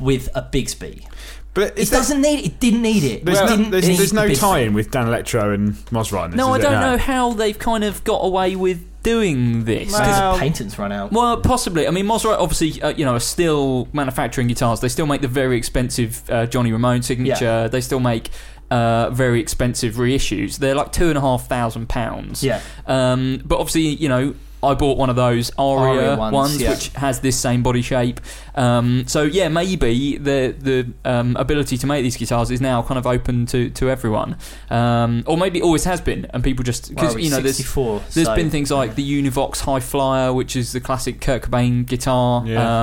[0.00, 1.06] with a Bigsby.
[1.54, 2.44] But it there- doesn't need.
[2.46, 3.24] It didn't need it.
[3.24, 4.40] There's It no, didn't there's, there's no Bigsby.
[4.40, 6.30] tie-in with Danelectro and Mosrite.
[6.30, 6.80] in no, I don't there?
[6.92, 9.86] know how they've kind of got away with doing this.
[9.86, 11.12] Because Well- the patents run out.
[11.12, 11.86] Well, possibly.
[11.86, 14.80] I mean, Mosrite obviously, uh, you know, are still manufacturing guitars.
[14.80, 17.68] They still make the very expensive uh, Johnny Ramone signature.
[17.68, 18.30] They still make
[18.70, 20.56] uh, very expensive reissues.
[20.58, 22.42] They're like two and a half thousand pounds.
[22.42, 22.60] Yeah.
[22.86, 26.70] Um, but obviously, you know, I bought one of those Aria, Aria ones, ones, yeah.
[26.70, 28.20] which has this same body shape.
[28.54, 32.98] Um, so yeah, maybe the the um, ability to make these guitars is now kind
[32.98, 34.36] of open to to everyone,
[34.70, 37.56] um, or maybe it always has been, and people just because Well, you know there's
[37.56, 41.84] 64, there's so- been things like the Univox Hi-Flier, which is the classic Kurt Cobain
[41.86, 42.46] guitar.
[42.46, 42.82] Yeah.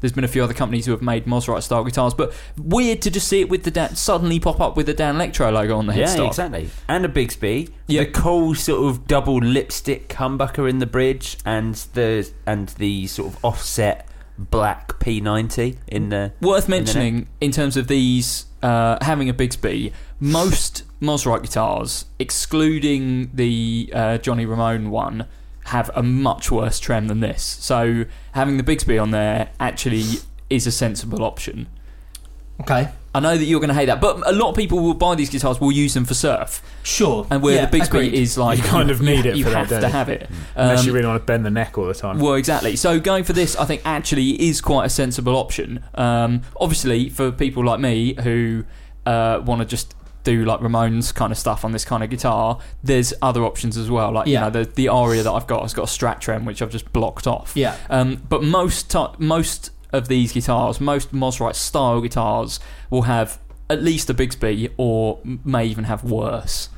[0.00, 3.10] There's been a few other companies who have made Mosrite style guitars, but weird to
[3.10, 5.96] just see it with the Dan, suddenly pop up with the Danelectro logo on the
[5.96, 6.28] Yeah, headstock.
[6.28, 6.70] exactly.
[6.88, 7.70] And a Bigsby.
[7.86, 8.04] Yeah.
[8.04, 13.32] The cool sort of double lipstick humbucker in the bridge, and the and the sort
[13.32, 14.06] of offset
[14.38, 16.32] black P90 in the.
[16.42, 22.04] Worth in the mentioning in terms of these uh, having a Bigsby, most Mosrite guitars,
[22.18, 25.26] excluding the uh, Johnny Ramone one,
[25.66, 27.42] have a much worse trem than this.
[27.42, 30.04] So having the Bigsby on there actually
[30.50, 31.66] is a sensible option.
[32.60, 32.88] Okay.
[33.14, 35.14] I know that you're going to hate that, but a lot of people will buy
[35.14, 37.26] these guitars, will use them for surf, Sure.
[37.30, 38.14] and where Yeah, the Bigsby agreed.
[38.14, 40.80] is like You kind of need it You for that, have to have it, Unless
[40.80, 42.18] Um, you really want to bend the neck all the time.
[42.18, 42.76] well, exactly.
[42.76, 45.82] So going for this, I think actually is quite a sensible option.
[45.94, 48.64] Um, obviously, for people like me who
[49.06, 49.94] uh, want to just
[50.26, 53.90] do like Ramones kind of stuff on this kind of guitar, there's other options as
[53.90, 54.12] well.
[54.12, 54.32] Like Yeah.
[54.32, 56.70] you know, the the Aria that I've got has got a Strat trem which I've
[56.70, 57.52] just blocked off.
[57.54, 57.76] Yeah.
[57.88, 62.60] Um, but most ti most of these guitars, most Mosrite style guitars,
[62.90, 63.38] will have
[63.70, 66.68] at least a Bigsby or may even have worse.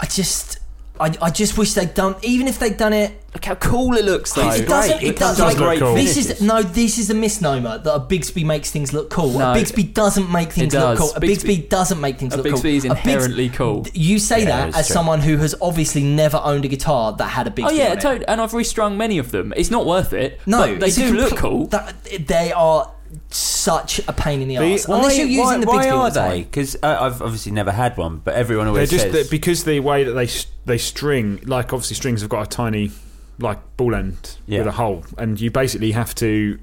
[0.00, 0.58] I just,
[1.00, 2.16] I, I just wish they'd done.
[2.22, 4.50] Even if they'd done it, Look how cool it looks though.
[4.50, 4.98] it doesn't.
[5.02, 5.94] It, It does, does like, look cool.
[5.94, 6.62] This is no.
[6.62, 9.38] This is a misnomer that a Bigsby makes things look cool.
[9.38, 9.52] No.
[9.52, 11.10] a Bigsby doesn't make things look cool.
[11.16, 12.54] A Bigsby- Bigsby, doesn't make things look cool.
[12.54, 13.86] A Bigsby is inherently cool.
[13.94, 14.92] You say Yeah, that as true.
[14.94, 17.68] someone who has obviously never owned a guitar that had a Bigsby.
[17.68, 18.26] Oh yeah, totally.
[18.28, 19.54] And I've restrung many of them.
[19.56, 20.38] It's not worth it.
[20.44, 21.68] No, but they do look cool.
[21.68, 21.94] That,
[22.28, 22.92] they are
[23.30, 24.86] such a pain in the The- ass.
[24.86, 26.30] Unless you're using why, the why Bigsby all are the time.
[26.30, 26.42] they?
[26.42, 29.64] Because uh, I've obviously never had one, but everyone They're always just says that because
[29.64, 30.28] the way that they
[30.64, 32.90] they string, like obviously strings have got a tiny
[33.38, 34.58] like ball end Yeah.
[34.60, 36.58] with a hole, and you basically have to.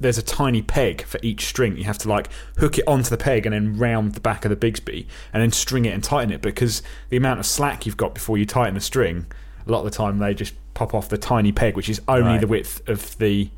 [0.00, 1.76] There's a tiny peg for each string.
[1.76, 2.28] You have to like
[2.58, 5.52] hook it onto the peg and then round the back of the Bigsby and then
[5.52, 8.74] string it and tighten it because the amount of slack you've got before you tighten
[8.74, 9.26] the string,
[9.64, 12.30] a lot of the time they just pop off the tiny peg, which is only
[12.32, 12.40] Right.
[12.40, 13.50] the width of the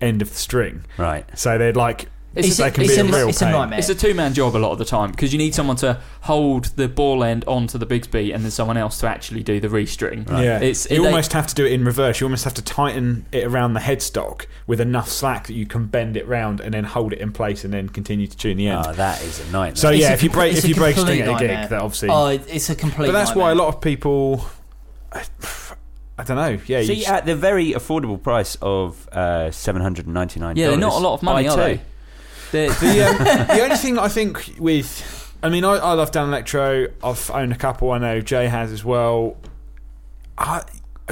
[0.00, 0.84] end of the string.
[0.98, 1.24] right.
[1.38, 3.78] So they're like It's they a- can it's be a, a- real it's a nightmare.
[3.80, 6.00] It's a two man job a lot of the time because you need someone to
[6.22, 9.66] hold the ball end onto the Bigsby and then someone else to actually do the
[9.68, 10.28] restring.
[10.30, 12.20] Yeah, It's you they- almost have to do it in reverse.
[12.20, 15.86] You almost have to tighten it around the headstock with enough slack that you can
[15.86, 18.68] bend it round and then hold it in place and then continue to tune the
[18.68, 18.84] end.
[18.86, 19.74] Oh, that is a nightmare.
[19.76, 21.68] so It's yeah, a if you break if you break a string at a gig,
[21.68, 22.10] that obviously.
[22.10, 23.06] Oh, it's a complete.
[23.06, 24.44] but that's why a lot of people.
[26.20, 26.58] I don't know.
[26.66, 30.38] Yeah, you See, just- at the very affordable price of uh, seven hundred and ninety
[30.38, 30.56] nine.
[30.56, 31.80] Yeah, they're not a lot of money, are they?
[32.52, 36.92] They're- the, um, the only thing I think with, I mean, I, I love Danelectro.
[37.02, 37.90] I've owned a couple.
[37.92, 39.36] I know Jay has as well.
[40.36, 40.62] I,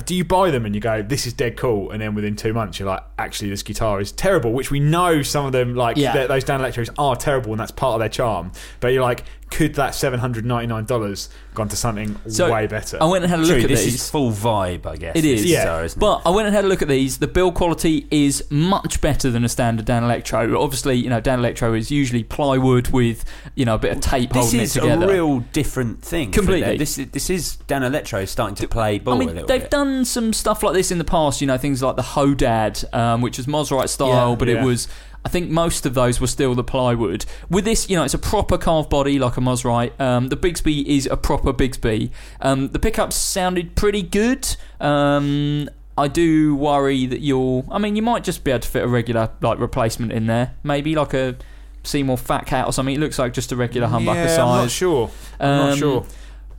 [0.04, 2.52] do you buy them and you go, "This is dead cool," and then within two
[2.52, 5.96] months you're like, "Actually, this guitar is terrible," which we know some of them, like
[5.96, 6.12] Yeah.
[6.12, 8.52] th- those Danelectros, are terrible, and that's part of their charm.
[8.80, 12.66] But you're like, could that seven hundred ninety nine dollars gone to something So, way
[12.66, 12.98] better?
[13.00, 13.94] I went and had a look True, at this these.
[13.94, 15.16] is full vibe, I guess.
[15.16, 15.44] It is.
[15.44, 15.64] Yeah.
[15.64, 16.00] guitar, isn't it?
[16.00, 17.18] But I went and had a look at these.
[17.18, 20.56] The build quality is much better than a standard Danelectro.
[20.58, 23.24] Obviously, you know, Danelectro is usually plywood with,
[23.56, 25.06] you know, a bit of tape this holding is it together.
[25.06, 26.30] a real different thing.
[26.30, 26.76] Completely.
[26.76, 29.70] This is this is Danelectro starting to play ball I a mean, little they've bit.
[29.70, 31.40] done some stuff like this in the past.
[31.40, 34.36] You know, things like the Hodad, um, which was Mosrite style, Yeah.
[34.36, 34.60] but Yeah.
[34.62, 34.88] it was.
[35.24, 37.26] I think most of those were still the plywood.
[37.50, 39.98] With this, you know, it's a proper carved body like a Mosrite.
[40.00, 42.10] Um, the Bigsby is a proper Bigsby.
[42.40, 44.56] Um, the pickups sounded pretty good.
[44.80, 47.66] Um, I do worry that you'll.
[47.70, 50.54] I mean, you might just be able to fit a regular like replacement in there.
[50.62, 51.36] Maybe like a
[51.82, 52.94] Seymour Phat Cat or something.
[52.94, 54.38] It looks like just a regular humbucker yeah, size.
[54.38, 55.10] I'm not sure.
[55.40, 56.06] I'm not Um, sure.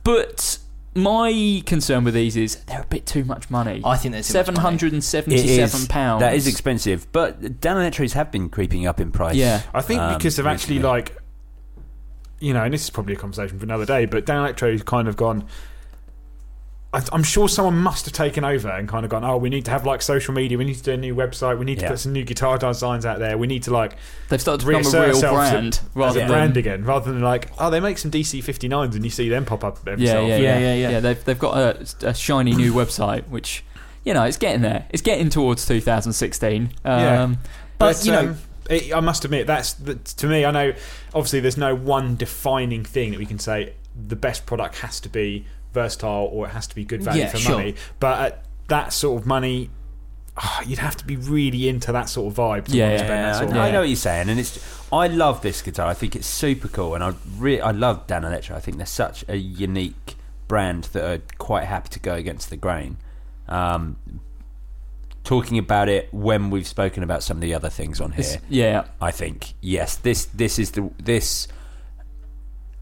[0.04, 0.58] But
[0.94, 3.80] my concern with these is they're a bit too much money.
[3.84, 4.62] I think there's too much Seven money.
[4.62, 5.86] hundred and It seventy-seven is.
[5.88, 6.20] pounds.
[6.20, 9.36] That is expensive, but Dan Electros have been creeping up in price.
[9.36, 9.62] Yeah.
[9.72, 11.16] I think um, because they've actually like,
[12.40, 14.06] you know, and this is probably a conversation for another day.
[14.06, 15.46] But Danelectro's kind of gone.
[16.92, 19.22] I, I'm sure someone must have taken over and kind of gone.
[19.24, 20.58] Oh, we need to have like social media.
[20.58, 21.56] We need to do a new website.
[21.58, 21.90] We need to Yeah.
[21.90, 23.38] put some new guitar designs out there.
[23.38, 23.92] We need to like
[24.28, 27.12] They've started to become a reassert real brand as rather a than brand again, rather
[27.12, 30.04] than like, oh, they make some DC 59s and you see them pop up every
[30.04, 31.00] Yeah, so yeah, yeah, Yeah, yeah, yeah.
[31.00, 33.62] They've they've got a, a shiny new website, which
[34.04, 34.86] you know it's getting there.
[34.90, 36.62] It's getting towards 2016.
[36.62, 37.34] Um, Yeah.
[37.78, 38.38] But, you know- um,
[38.68, 40.44] it, I must admit that's the, to me.
[40.44, 40.72] I know
[41.14, 43.74] obviously there's no one defining thing that we can say
[44.08, 47.28] the best product has to be versatile or it has to be good value Yeah,
[47.30, 47.56] for sure.
[47.58, 47.74] money.
[47.98, 49.70] But at that sort of money,
[50.36, 52.66] ah, you'd have to be really into that sort of vibe.
[52.66, 54.58] To Yeah, yeah, Yeah, sort of I, I know what you're saying, and it's.
[54.92, 55.86] I love this guitar.
[55.86, 58.56] I think it's super cool, and I really I love Danelectro.
[58.56, 60.16] I think they're such a unique
[60.48, 62.96] brand that are quite happy to go against the grain.
[63.48, 63.96] Um,
[65.22, 68.40] talking about it when we've spoken about some of the other things on it's- here,
[68.48, 71.46] yeah, I think yes, this this is the this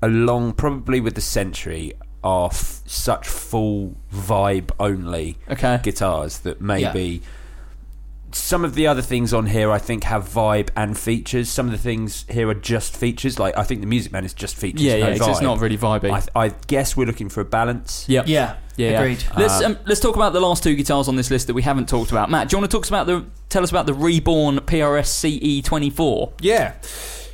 [0.01, 1.93] along probably with the Century
[2.29, 5.81] are f- such full vibe only okay.
[5.83, 7.23] guitars that maybe
[8.31, 11.49] some of the other things on here I think have vibe and features.
[11.49, 13.39] Some of the things here are just features.
[13.39, 14.83] Like I think the Music Man is just features.
[14.83, 15.19] Yeah, no yeah.
[15.19, 16.11] 'cause it's not really vibey.
[16.37, 18.05] I, I guess we're looking for a balance.
[18.09, 18.29] Yep.
[18.29, 19.01] Yeah, Yeah, yeah.
[19.01, 19.25] agreed.
[19.37, 21.89] Let's um, let's talk about the last two guitars on this list that we haven't
[21.89, 22.31] talked about.
[22.31, 25.67] Matt, do you want to talk about the tell us about the reborn PRS CE
[25.67, 26.33] twenty four?
[26.41, 26.75] Yeah.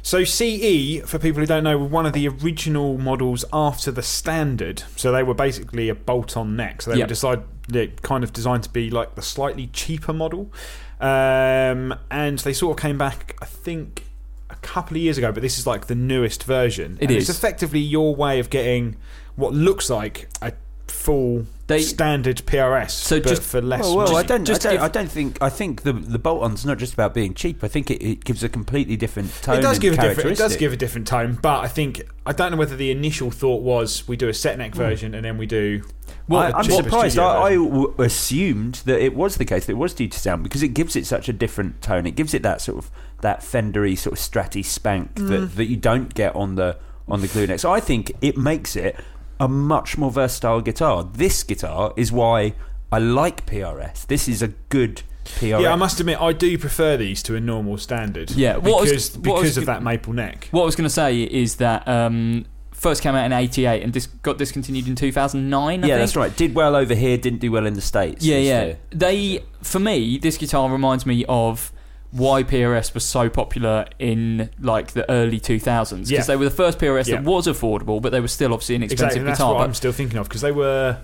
[0.04, 4.02] So CE, for people who don't know, were one of the original models after the
[4.02, 4.82] standard.
[4.96, 6.82] So they were basically a bolt-on neck.
[6.82, 7.06] So they Yep.
[7.06, 10.52] were decide, they're kind of designed to be like the slightly cheaper model.
[11.00, 14.04] Um, and they sort of came back, I think,
[14.50, 15.32] a couple of years ago.
[15.32, 16.98] But this is like the newest version.
[17.00, 17.30] It and is.
[17.30, 18.96] It's effectively your way of getting
[19.36, 20.52] what looks like a
[20.86, 23.80] full They- standard PRS, So but just- for less.
[23.80, 24.16] Well, well.
[24.16, 24.44] I don't.
[24.44, 25.38] just I, don't give- I don't think.
[25.40, 27.64] I think the the bolt-on's not just about being cheap.
[27.64, 29.58] I think it, it gives a completely different tone.
[29.58, 30.30] It does and give a different.
[30.32, 33.30] It does give a different tone, but I think I don't know whether the initial
[33.30, 35.82] thought was we do a set neck version and then we do.
[36.28, 37.12] Well, a I'm surprised.
[37.12, 37.70] studio I, I version.
[37.70, 39.66] w- assumed that it was the case.
[39.66, 42.06] That it was due to sound because it gives it such a different tone.
[42.06, 42.90] It gives it that sort of
[43.22, 45.28] that Fendery sort of stratty spank Mm.
[45.28, 46.76] that, that you don't get on the
[47.08, 47.60] on the glue neck.
[47.60, 48.96] So I think it makes it
[49.40, 51.04] a much more versatile guitar.
[51.04, 52.54] This guitar is why
[52.92, 54.06] I like PRS.
[54.06, 55.62] This is a good PRS.
[55.62, 58.30] Yeah, I must admit I do prefer these to a normal standard.
[58.32, 60.48] Yeah, what was- because was because of that maple neck.
[60.50, 63.82] What I was going to say is that um, first came out in eighty eight
[63.82, 65.82] and dis- got discontinued in two thousand nine.
[65.82, 66.34] yeah, that's right.
[66.36, 67.16] Did well over here.
[67.16, 68.24] Didn't do well in the states.
[68.24, 68.64] Yeah, yeah.
[68.90, 71.72] the- They, for me, this guitar reminds me of
[72.16, 76.22] why PRS was so popular in like the early 2000s because Yeah.
[76.22, 77.16] they were the first PRS Yeah.
[77.16, 79.56] that was affordable, but they were still obviously an expensive Exactly, that's guitar.
[79.64, 80.98] I'm still thinking of because they were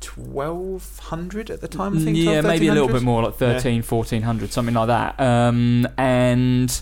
[0.00, 1.96] twelve hundred at the time.
[1.96, 2.16] I think.
[2.16, 5.18] yeah, 12, maybe a little bit more, like 13, 1400, something like that.
[5.20, 6.80] Um, and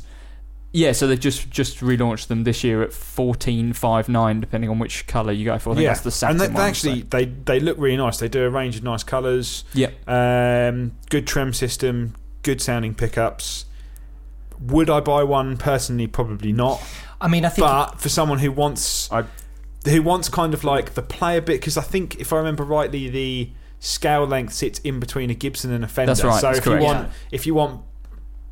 [0.72, 4.78] yeah, so they've just just relaunched them this year at fourteen five nine, depending on
[4.78, 5.70] which color you go for.
[5.70, 6.68] I think yeah, that's the satin and they, one.
[6.68, 8.18] actually so- they they look really nice.
[8.18, 9.64] They do a range of nice colours.
[9.74, 9.92] Yep.
[10.08, 13.64] Um, good trim system, good sounding pickups.
[14.60, 16.06] Would I buy one personally?
[16.06, 16.82] Probably not.
[17.20, 19.24] I mean, I think But for someone who wants I-
[19.84, 22.62] who wants kind of like the play a bit, because I think if I remember
[22.64, 26.10] rightly, the scale length sits in between a Gibson and a Fender.
[26.14, 26.82] That's right, So that's if correct.
[26.82, 27.12] you want Yeah.
[27.32, 27.80] if you want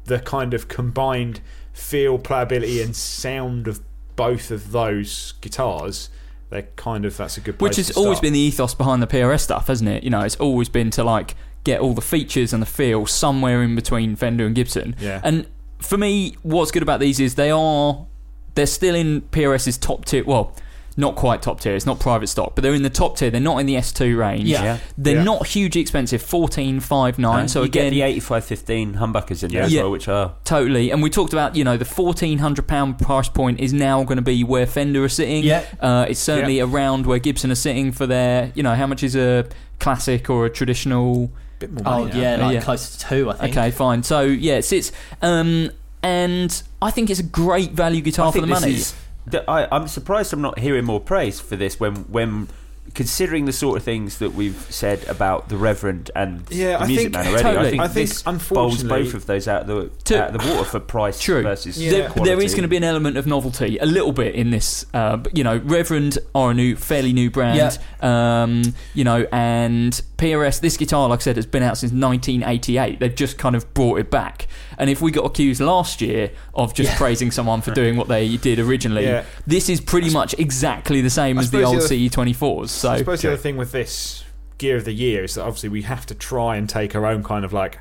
[0.07, 1.41] the kind of combined
[1.73, 3.81] feel, playability, and sound of
[4.17, 6.11] both of those guitars,
[6.51, 9.01] they're kind of that's a good place Which has to always been the ethos behind
[9.01, 10.03] the PRS stuff, hasn't it?
[10.03, 13.63] You know, it's always been to like get all the features and the feel somewhere
[13.63, 14.97] in between Fender and Gibson.
[14.99, 15.21] Yeah.
[15.23, 15.47] And
[15.79, 18.07] for me, what's good about these is they are
[18.55, 20.25] they're still in PRS's top tier.
[20.25, 20.55] Well,
[20.97, 21.75] not quite top tier.
[21.77, 23.31] It's not private stock, but they're in the top tier.
[23.31, 24.49] They're not in the S2 range.
[24.49, 24.63] Yeah.
[24.65, 24.79] Yeah.
[24.99, 25.23] They're Yeah.
[25.23, 26.21] not hugely expensive.
[26.21, 27.47] Fourteen five nine.
[27.49, 29.83] So you again, get the 8515 humbuckers in there as Yeah.
[29.83, 33.29] well, which are Totally, and we talked about you know the fourteen hundred pound price
[33.29, 35.45] point is now going to be where Fender are sitting.
[35.45, 35.63] Yeah.
[35.81, 39.15] uh, it's certainly around where Gibson are sitting for their you know how much is
[39.15, 39.47] a
[39.79, 41.31] classic or a traditional.
[41.61, 42.21] Bit more Oh money now.
[42.21, 42.61] yeah, like Yeah.
[42.63, 43.57] close to two, I think.
[43.57, 44.03] Okay, fine.
[44.03, 44.91] So yeah, it sits,
[45.23, 45.71] um,
[46.03, 48.75] and I think it's a great value guitar I for the this money.
[48.75, 48.95] is-
[49.27, 52.49] that I, I'm surprised I'm not hearing more praise for this when when
[52.93, 56.87] considering the sort of things that we've said about the Reverend and Yeah, the I
[56.89, 57.43] Music think- Man already.
[57.45, 57.67] totally.
[57.67, 60.35] I think I think, this bowls unfortunately- both of those out of the To- out
[60.35, 61.43] of the water for price True.
[61.43, 61.91] versus Yeah.
[61.93, 62.31] There, quality.
[62.35, 64.87] there is going to be an element of novelty, a little bit in this.
[64.93, 67.79] Uh, you know, Reverend are a new, fairly new brand.
[68.03, 68.63] Um,
[68.95, 70.61] you know, and PRS.
[70.61, 73.01] This guitar, like I said, has been out since 1988.
[73.01, 74.47] They've just kind of brought it back.
[74.79, 76.97] And if we got accused last year of just Yeah.
[76.99, 79.25] praising someone for doing what they did originally, Yeah.
[79.47, 82.71] this is pretty much exactly the same I as the old the other- CE24s.
[82.71, 84.25] So I suppose the other thing with this
[84.59, 87.23] gear of the year is that obviously we have to try and take our own
[87.25, 87.79] kind of like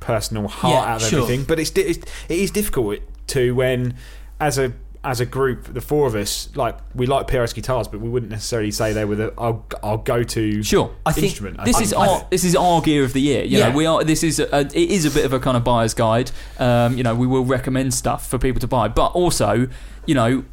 [0.00, 1.22] personal heart Yeah, out of sure.
[1.22, 1.44] everything.
[1.44, 3.94] But it's, it's it is difficult to when
[4.40, 4.72] as a
[5.06, 8.30] as a group, the four of us like we like PRS guitars, but we wouldn't
[8.32, 10.94] necessarily say they were the our, our go to Sure.
[11.06, 11.60] I think instrument.
[11.60, 11.86] I This think.
[11.86, 13.44] is our this is our gear of the year.
[13.44, 13.68] You Yeah.
[13.68, 14.02] know, we are.
[14.04, 16.32] This is a, it is a bit of a kind of buyer's guide.
[16.58, 19.68] Um, you know, we will recommend stuff for people to buy, but also,
[20.06, 20.44] you know,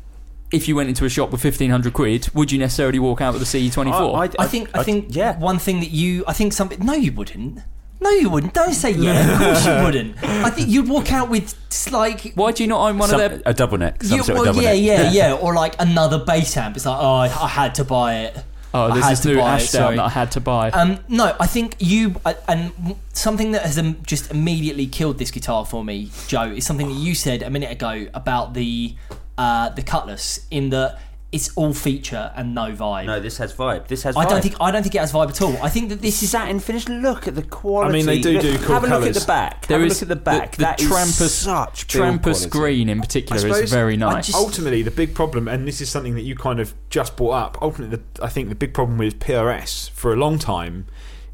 [0.51, 3.33] if you went into a shop with fifteen hundred quid, would you necessarily walk out
[3.33, 4.15] with a CE twenty four?
[4.15, 5.35] I, I think I think yeah.
[5.39, 7.59] one thing that you I think something no you wouldn't.
[8.03, 8.53] No you wouldn't.
[8.53, 9.31] Don't say yeah.
[9.33, 10.23] Of course you wouldn't.
[10.23, 13.21] I think you'd walk out with just like Why do you not own one Some-
[13.21, 13.41] of their?
[13.45, 15.13] a double neck, some you, sort well, of double yeah, neck.
[15.13, 16.75] yeah, yeah, or like another bass amp.
[16.75, 18.43] It's like, oh, I, I had to buy it.
[18.73, 20.69] Oh, I there's had this to new buy it, Ashdown that I had to buy.
[20.71, 25.31] Um, no, I think you uh, and something that has um, just immediately killed this
[25.31, 28.95] guitar for me, Joe, is something that you said a minute ago about the
[29.37, 30.45] uh, the Cutlass.
[30.51, 30.99] In that
[31.33, 33.05] it's all feature and no vibe.
[33.07, 33.87] No, this has vibe.
[33.87, 34.15] This has.
[34.15, 34.43] I don't vibe.
[34.43, 35.57] think I don't think it has vibe at all.
[35.63, 36.87] I think that this is satin finish.
[36.87, 37.89] Look at the quality.
[37.89, 39.67] I mean, they do Look- do cool Have a look at the back.
[39.67, 40.51] There have is a look at the back.
[40.51, 42.49] The, the That is Trampas such build Trampas quality.
[42.49, 44.27] green in particular suppose is very nice.
[44.27, 47.31] just- ultimately, the big problem, and this is something that you kind of just brought
[47.33, 47.57] up.
[47.61, 50.85] Ultimately, the, I think the big problem with PRS for a long time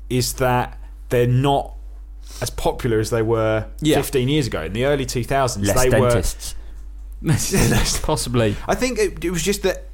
[0.10, 0.78] is that
[1.10, 1.74] they're not
[2.42, 3.98] as popular as they were Yeah.
[3.98, 4.62] 15 years ago.
[4.64, 6.56] In the early 2000s, Less they dentists.
[8.02, 8.56] Possibly.
[8.68, 9.89] I think it, it was just that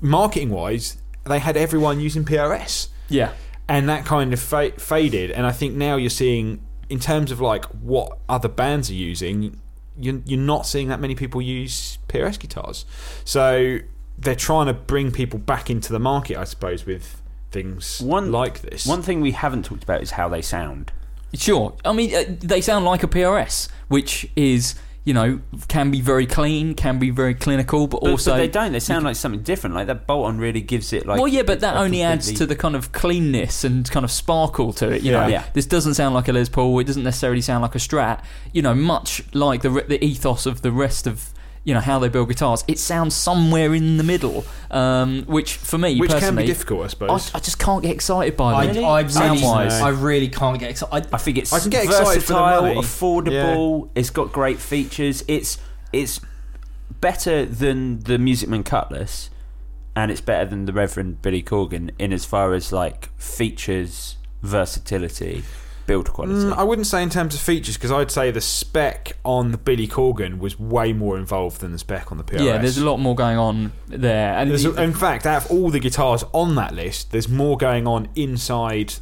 [0.00, 2.88] marketing wise, they had everyone using PRS.
[3.08, 3.32] Yeah.
[3.68, 5.30] and that kind of fa- faded.
[5.30, 9.60] And I think now you're seeing, in terms of like what other bands are using,
[9.98, 12.84] you're, you're not seeing that many people use PRS guitars.
[13.24, 13.78] So
[14.18, 17.20] they're trying to bring people back into the market, I suppose, with
[17.50, 18.86] things One- like this.
[18.86, 20.92] One thing we haven't talked about is how they sound.
[21.34, 21.74] Sure.
[21.84, 24.74] I mean, uh, they sound like a PRS, which is,
[25.06, 25.38] you know,
[25.68, 28.72] can be very clean, can be very clinical, but, But, also but they don't.
[28.72, 29.76] They sound like something different.
[29.76, 31.18] Like that bolt-on really gives it like.
[31.18, 34.72] well, yeah, but that only adds to the kind of cleanness and kind of sparkle
[34.74, 35.02] to it.
[35.02, 35.28] You know, Yeah.
[35.28, 35.44] Yeah.
[35.52, 36.76] this doesn't sound like a Les Paul.
[36.80, 38.20] It doesn't necessarily sound like a Strat.
[38.52, 41.32] You know, much like the the ethos of the rest of
[41.66, 42.62] you know how they build guitars.
[42.68, 46.84] It sounds somewhere in the middle, um, which for me which can be difficult, I
[46.84, 47.34] I, suppose.
[47.34, 48.84] I just can't get excited by I, them.
[48.84, 49.72] I, really, Sound-wise.
[49.72, 51.08] I really can't get excited.
[51.12, 52.74] I think it's I can get excited for the versatile, money.
[52.76, 53.90] affordable.
[53.96, 55.24] It's got great features.
[55.26, 55.58] It's
[55.92, 56.20] it's
[57.00, 59.30] better than the Music Man Cutlass,
[59.96, 65.42] and it's better than the Reverend Billy Corgan in as far as like features, versatility,
[65.86, 66.34] build quality.
[66.40, 69.58] Mm, I wouldn't say in terms of features because I'd say the spec on the
[69.58, 72.44] Billy Corgan was way more involved than the spec on the PRS.
[72.44, 75.50] yeah, there's a lot more going on there, and There's a- in fact, out of
[75.50, 78.94] all the guitars on that list, there's more going on inside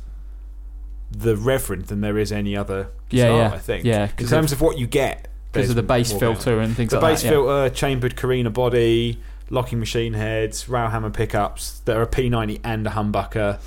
[1.11, 3.39] the Reverend than there is any other Yeah, guitar.
[3.39, 3.53] yeah.
[3.55, 3.85] I think.
[3.85, 6.37] Yeah, in terms of, what you get, because of the bass more going on.
[6.37, 7.27] filter and things the like bass that.
[7.29, 7.33] yeah.
[7.33, 9.21] filter, chambered Korina body,
[9.51, 13.61] locking machine heads, Railhammer pickups that are a P90 and a humbucker.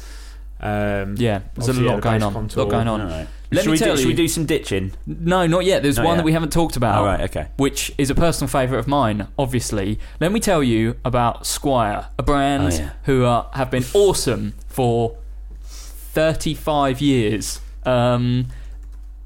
[0.59, 2.33] Um, Yeah, there's a obviously, yeah, lot the going on.
[2.33, 2.63] contour.
[2.63, 3.01] lot going on.
[3.01, 3.27] All right.
[3.51, 4.91] Let should me we tell do, should we do some ditching?
[5.05, 5.81] No, not yet.
[5.81, 6.17] There's Not one yet.
[6.17, 6.95] that we haven't talked about.
[6.97, 7.47] All right, okay.
[7.55, 9.99] Which is a personal favourite of mine, obviously.
[10.19, 12.89] Let me tell you about Squier, a brand Oh, yeah.
[13.03, 15.15] who are, have been awesome for
[15.63, 17.61] 35 years.
[17.85, 18.47] Um,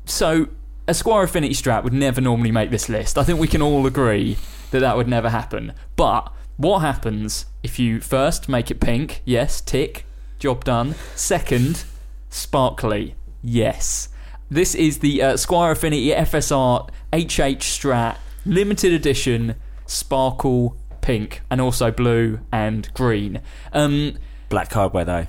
[0.06, 0.48] so,
[0.88, 3.18] a Squier Affinity Strat would never normally make this list.
[3.18, 4.38] I think we can all agree
[4.72, 5.74] that that would never happen.
[5.96, 9.22] But what happens if you first make it pink?
[9.26, 10.06] Yes, tick,
[10.42, 10.96] job done.
[11.16, 11.86] Second,
[12.30, 13.16] sparkly.
[13.42, 14.10] Yes.
[14.50, 21.92] This is the uh, Squier Affinity FSR HH Strat limited edition sparkle pink, and also
[21.92, 23.40] blue and green.
[23.72, 24.18] Um,
[24.50, 25.28] Black hardware though.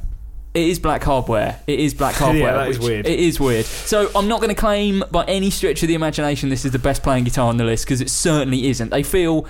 [0.55, 1.61] it is black hardware.
[1.67, 2.43] It is black hardware.
[2.43, 3.07] yeah, that is weird.
[3.07, 3.65] It is weird.
[3.67, 6.79] So I'm not going to claim by any stretch of the imagination this is the
[6.79, 8.91] best playing guitar on the list because it certainly isn't.
[8.91, 9.47] They feel.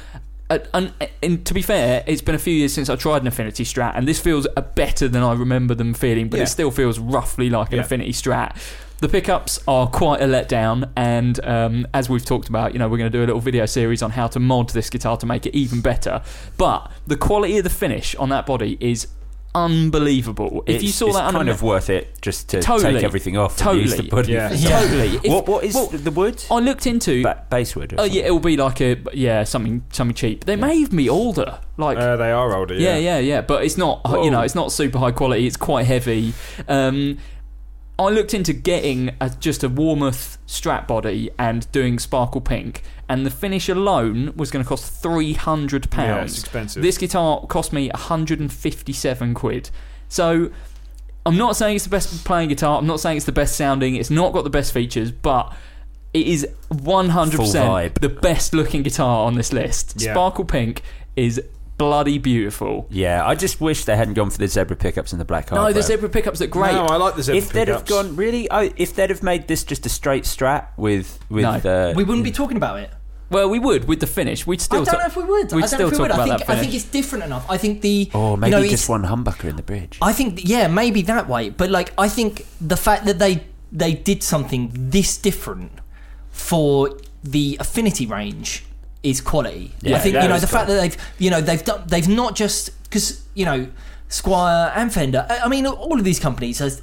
[0.52, 0.92] Uh, and,
[1.22, 3.92] and to be fair, it's been a few years since I tried an Affinity Strat,
[3.96, 6.42] and this feels uh, better than I remember them feeling, but Yeah.
[6.44, 7.82] it still feels roughly like an Yeah.
[7.84, 8.56] Affinity Strat.
[8.98, 12.98] The pickups are quite a letdown, and um, as we've talked about, you know, we're
[12.98, 15.46] going to do a little video series on how to mod this guitar to make
[15.46, 16.22] it even better.
[16.58, 19.08] But the quality of the finish on that body is
[19.54, 20.62] unbelievable.
[20.66, 22.94] If it's, you saw it's that on kind of worth it just to Totally.
[22.94, 23.82] take everything off Totally.
[23.82, 24.32] and use the body.
[24.32, 24.52] Yeah.
[24.52, 24.80] Yeah.
[24.80, 25.16] totally.
[25.22, 26.42] If- What what is well, the wood?
[26.50, 27.22] I looked into.
[27.22, 27.92] Ba- basswood.
[27.92, 28.18] or Oh something?
[28.18, 30.44] yeah, it'll be like a yeah something something cheap.
[30.44, 31.60] They may even be older.
[31.76, 32.74] Like Uh, they are older.
[32.74, 33.40] yeah, Yeah, yeah, yeah.
[33.42, 34.24] But it's not Whoa.
[34.24, 35.46] you know it's not super high quality.
[35.46, 36.32] It's quite heavy.
[36.68, 37.18] Um,
[37.98, 43.24] I looked into getting a, just a Warmoth Strat body and doing sparkle pink, and
[43.26, 46.32] the finish alone was going to cost three hundred Yeah, pounds.
[46.32, 46.82] it's expensive.
[46.82, 49.70] This guitar cost me 157 quid.
[50.08, 50.50] So
[51.26, 52.78] I'm not saying it's the best playing guitar.
[52.78, 53.94] I'm not saying it's the best sounding.
[53.96, 55.54] It's not got the best features, but
[56.12, 59.94] it is 100% the best looking guitar on this list.
[60.00, 60.12] Yeah.
[60.12, 60.82] Sparkle Pink
[61.16, 61.40] is
[61.78, 62.86] bloody beautiful.
[62.90, 65.70] Yeah, I just wish they hadn't gone for the zebra pickups and the black hardware.
[65.70, 66.72] No, the zebra pickups look great.
[66.72, 67.90] No, I like the zebra if they'd have pickups.
[67.90, 71.90] gone really, oh, if they'd have made this just a straight strat with with No.
[71.90, 72.90] uh, We wouldn't be talking about it.
[73.30, 74.46] well, we would with the finish.
[74.46, 74.82] We'd still.
[74.82, 75.52] I don't ta- know if we would.
[75.52, 76.10] we'd I don't still know if we talk would.
[76.10, 77.46] I about think that I think it's different enough.
[77.50, 79.98] I think the or you maybe know, just one humbucker in the bridge.
[80.02, 81.48] I think yeah, maybe that way.
[81.50, 85.72] But like I think the fact that they they did something this different
[86.30, 88.64] for the affinity range
[89.02, 89.72] is quality.
[89.80, 92.36] Yeah, I think you know the fact that they've you know they've done they've not
[92.36, 93.68] just because you know
[94.08, 95.26] Squier and Fender.
[95.28, 96.82] I I mean all of these companies has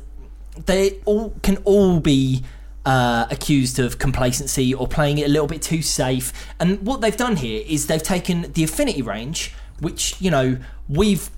[0.66, 2.44] they all can all be
[2.86, 6.34] uh, accused of complacency or playing it a little bit too safe.
[6.60, 10.58] And what they've done here is they've taken the affinity range, which you know
[10.88, 11.30] we've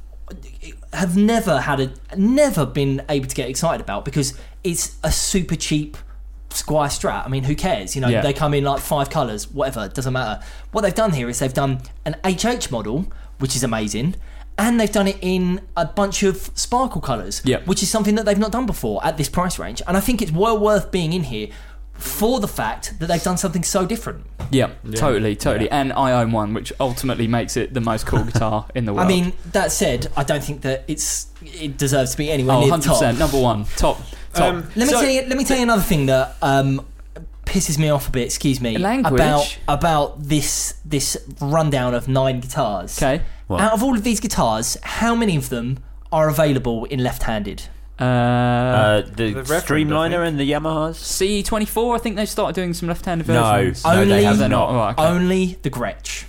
[0.93, 5.55] have never had a never been able to get excited about because it's a super
[5.55, 5.97] cheap
[6.51, 7.25] Squier Strat.
[7.25, 7.95] I mean, who cares?
[7.95, 8.21] You know, Yeah.
[8.21, 9.85] they come in like five colours, whatever.
[9.85, 10.43] It doesn't matter.
[10.71, 13.05] What they've done here is they've done an HH model,
[13.39, 14.15] which is amazing.
[14.57, 17.65] And they've done it in a bunch of sparkle colours, Yep.
[17.67, 19.81] which is something that they've not done before at this price range.
[19.87, 21.47] And I think it's well worth being in here
[21.93, 24.25] for the fact that they've done something so different.
[24.49, 25.69] Yeah, totally, totally.
[25.69, 29.05] And I own one, which ultimately makes it the most cool guitar in the world.
[29.05, 32.59] I mean, that said, I don't think that it's it deserves to be anywhere oh,
[32.61, 32.97] near 100 the top.
[32.99, 34.01] percent, number one, top,
[34.33, 34.53] top.
[34.53, 35.21] Um, Let me So- tell you.
[35.27, 36.85] Let me tell you another thing that um,
[37.45, 38.25] pisses me off a bit.
[38.25, 38.77] Excuse me.
[38.77, 39.13] Language?
[39.13, 42.97] about about this this rundown of nine guitars.
[43.01, 43.23] Okay.
[43.47, 43.61] What?
[43.61, 45.79] Out of all of these guitars, how many of them
[46.11, 47.63] are available in left-handed?
[47.99, 50.95] Uh, uh, the, the Streamliner and the Yamahas.
[50.95, 53.83] CE24, I think they started doing some left-handed No, versions.
[53.83, 54.71] no, Only- they have They're not.
[54.71, 54.95] not.
[54.97, 55.13] Oh, okay.
[55.13, 56.25] Only the Gretsch.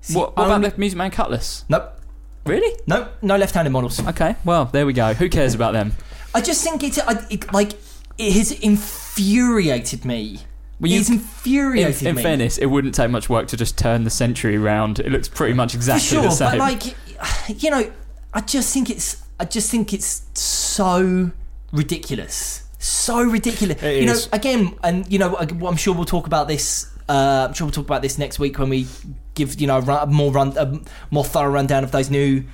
[0.00, 1.64] It's the What, what only- about the Music Man Cutlass?
[1.68, 2.00] Nope.
[2.46, 2.76] Really?
[2.86, 3.12] Nope.
[3.22, 4.04] No left-handed models.
[4.06, 5.14] Okay, well, there we go.
[5.14, 5.92] Who cares about them?
[6.34, 7.72] I just think it's I, it, like
[8.18, 10.40] it has infuriated me.
[10.80, 12.22] Well, you- it's In, infuriated in me.
[12.22, 14.98] fairness, it wouldn't take much work to just turn the Century around.
[14.98, 16.50] It looks pretty much exactly sure, the same.
[16.52, 17.90] but like, you know,
[18.32, 21.30] I just think it's, I just think it's so
[21.72, 23.82] ridiculous, so ridiculous.
[23.82, 26.90] It you know, again, and you know, I'm sure we'll talk about this.
[27.08, 28.86] Uh, I'm sure we'll talk about this next week when we
[29.34, 30.80] give you know a a more run, a
[31.10, 32.44] more thorough rundown of those new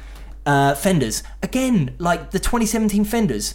[0.44, 1.22] uh, fenders.
[1.42, 3.54] Again, like the 2017 fenders,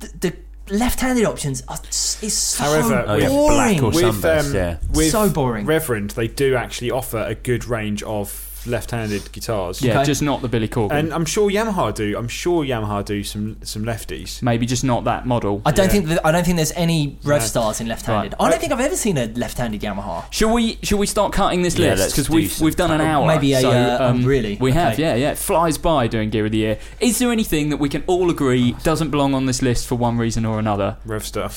[0.00, 0.36] the the,
[0.66, 3.56] the left-handed options are s- is so However, Oh, yeah, boring.
[3.56, 4.76] black or with, sunburst, um, yeah.
[4.92, 5.66] with So boring.
[5.66, 8.28] Reverend, they do actually offer a good range of
[8.66, 9.82] left-handed guitars.
[9.82, 10.04] yeah, okay.
[10.04, 10.92] just not the Billy Corgan.
[10.92, 12.16] and I'm sure Yamaha do.
[12.16, 14.42] I'm sure Yamaha do some some lefties.
[14.42, 15.62] Maybe just not that model.
[15.64, 15.92] I don't Yeah.
[15.92, 17.46] think that, I don't think there's any rev No.
[17.46, 18.34] stars in left-handed.
[18.38, 18.46] Right.
[18.46, 20.24] I don't think I've ever seen a left-handed Yamaha.
[20.30, 20.78] Shall we?
[20.82, 23.00] Shall we start cutting this Yeah, list let's because do we've some we've done an
[23.00, 23.26] hour?
[23.26, 24.56] Maybe a, so, uh, oh, um, really?
[24.60, 25.02] We have, Okay.
[25.02, 25.30] yeah, yeah.
[25.32, 26.78] It flies by doing Gear of the Year.
[27.00, 30.18] Is there anything that we can all agree doesn't belong on this list for one
[30.18, 30.96] reason or another?
[31.06, 31.50] Revstar.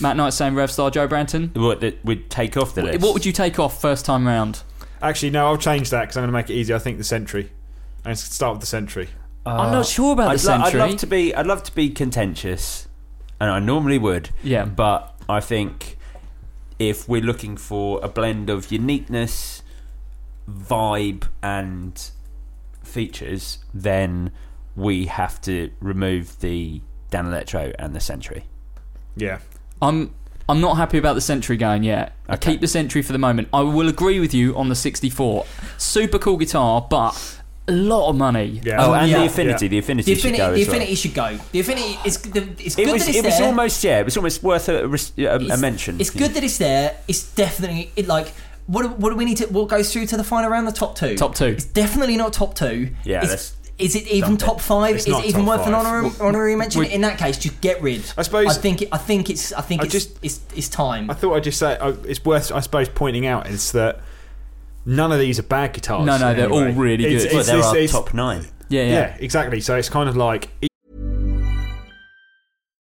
[0.00, 1.54] Matt Knight saying Revstar, Joe Branton.
[1.56, 3.00] What that would take off the list?
[3.00, 4.62] what would you take off first time round?
[5.04, 6.72] Actually, no, I'll change that because I'm going to make it easy.
[6.72, 7.50] I think the Century.
[7.98, 9.08] I'm going to start with the Century.
[9.46, 10.80] I'm not uh, sure about I'd, the lo- I'd Century.
[10.80, 11.34] love to be.
[11.34, 12.88] I'd love to be contentious,
[13.38, 14.30] and I normally would.
[14.42, 14.64] Yeah.
[14.64, 15.98] But I think
[16.78, 19.62] if we're looking for a blend of uniqueness,
[20.50, 22.10] vibe, and
[22.82, 24.32] features, then
[24.74, 26.80] we have to remove the
[27.10, 28.44] Danelectro and the Century.
[29.16, 29.40] Yeah.
[29.82, 30.14] I'm
[30.48, 32.12] I'm not happy about the Century going yet.
[32.28, 32.52] I Okay.
[32.52, 33.48] keep the Century for the moment.
[33.52, 35.46] I will agree with you on the 64.
[35.78, 38.60] Super cool guitar, but a lot of money.
[38.62, 38.84] Yeah.
[38.84, 39.20] Oh, and yeah.
[39.20, 39.64] the Affinity.
[39.66, 39.70] Yeah.
[39.70, 40.76] The Affinity The should go the as well.
[40.76, 41.38] affinity should go.
[41.52, 43.06] The affinity is the, it's It good was.
[43.06, 43.22] that it's there.
[43.22, 43.46] It was there.
[43.48, 43.84] almost.
[43.84, 44.00] Yeah.
[44.00, 45.98] It was almost worth a, a, a mention.
[46.00, 46.96] It's good that it's there.
[47.08, 48.28] It's definitely it like
[48.66, 49.46] what do, what do we need to?
[49.46, 50.66] What goes through to the final round?
[50.66, 51.16] The top two.
[51.16, 51.46] Top two.
[51.46, 52.90] It's definitely not top two.
[53.04, 54.44] Yeah, It's- let's is it even dump it.
[54.44, 54.94] top five?
[54.96, 55.86] It's is not it even top worth an five.
[55.86, 56.80] honorary, honorary mention?
[56.82, 58.02] we- In that case, just get rid.
[58.16, 58.82] I suppose- I think.
[58.82, 59.52] It, I think it's.
[59.52, 60.40] I think I it's, just- it's.
[60.54, 61.10] It's time.
[61.10, 64.00] I thought I'd just say uh, it's worth, I suppose, pointing out is that
[64.86, 66.04] none of these are bad guitars.
[66.06, 66.66] No, no, they're anyway.
[66.68, 67.14] all really good.
[67.32, 68.46] Well, it's- they're it's- our it's- top nine.
[68.68, 68.90] Yeah, yeah.
[68.92, 69.60] Yeah, exactly.
[69.60, 70.48] So it's kind of like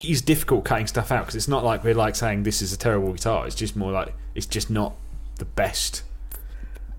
[0.00, 2.78] It's difficult cutting stuff out because it's not like we're like saying this is a
[2.78, 3.46] terrible guitar.
[3.46, 4.94] It's just more like it's just not
[5.36, 6.02] the best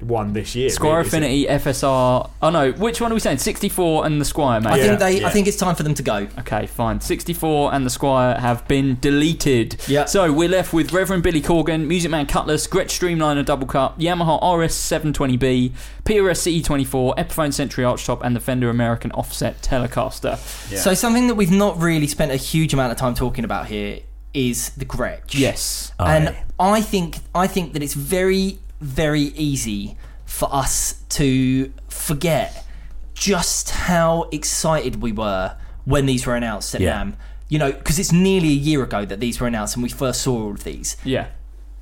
[0.01, 0.69] one this year.
[0.69, 1.07] Squier really, is it?
[1.07, 2.29] Affinity FSR.
[2.41, 3.37] Oh no, which one are we saying?
[3.39, 4.71] 64 and the Squier, mate.
[4.71, 5.19] I Yeah, think they.
[5.21, 5.27] yeah.
[5.27, 6.27] I think it's time for them to go.
[6.39, 7.01] Okay, fine.
[7.01, 9.75] 64 and the Squier have been deleted.
[9.87, 10.05] Yeah.
[10.05, 14.41] So we're left with Reverend Billy Corgan, Music Man Cutlass, Gretsch Streamliner Double Cut, Yamaha
[14.41, 15.71] RS720B,
[16.05, 20.37] PRS CE24, Epiphone Century Archtop, and the Fender American Offset Telecaster.
[20.77, 23.99] So something that we've not really spent a huge amount of time talking about here
[24.33, 25.33] is the Gretsch.
[25.37, 25.91] Yes.
[25.99, 32.65] Oh, and I think I think that it's very very easy for us to forget
[33.13, 35.55] just how excited we were
[35.85, 37.01] when these were announced at Yeah.
[37.01, 37.13] NAMM.
[37.49, 40.21] You know, because it's nearly a year ago that these were announced and we first
[40.21, 40.95] saw all of these.
[41.03, 41.27] Yeah.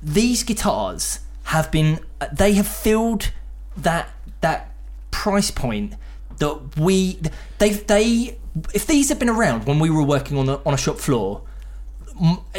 [0.02, 2.00] These guitars have been
[2.32, 3.30] they have filled
[3.76, 4.08] that
[4.40, 4.72] that
[5.10, 5.94] price point
[6.38, 7.18] that we
[7.58, 8.38] they they
[8.74, 11.42] if these had been around when we were working on a, on a shop floor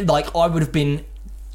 [0.03, 1.03] like I would have been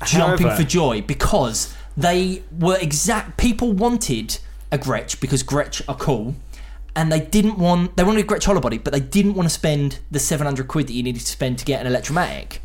[0.06, 4.38] jumping However- for joy because they were exact people wanted
[4.72, 6.34] a Gretsch because Gretsch are cool
[6.96, 9.54] and they didn't want they wanted a Gretsch hollow body but they didn't want to
[9.54, 12.60] spend the 700 quid that you needed to spend to get an electromatic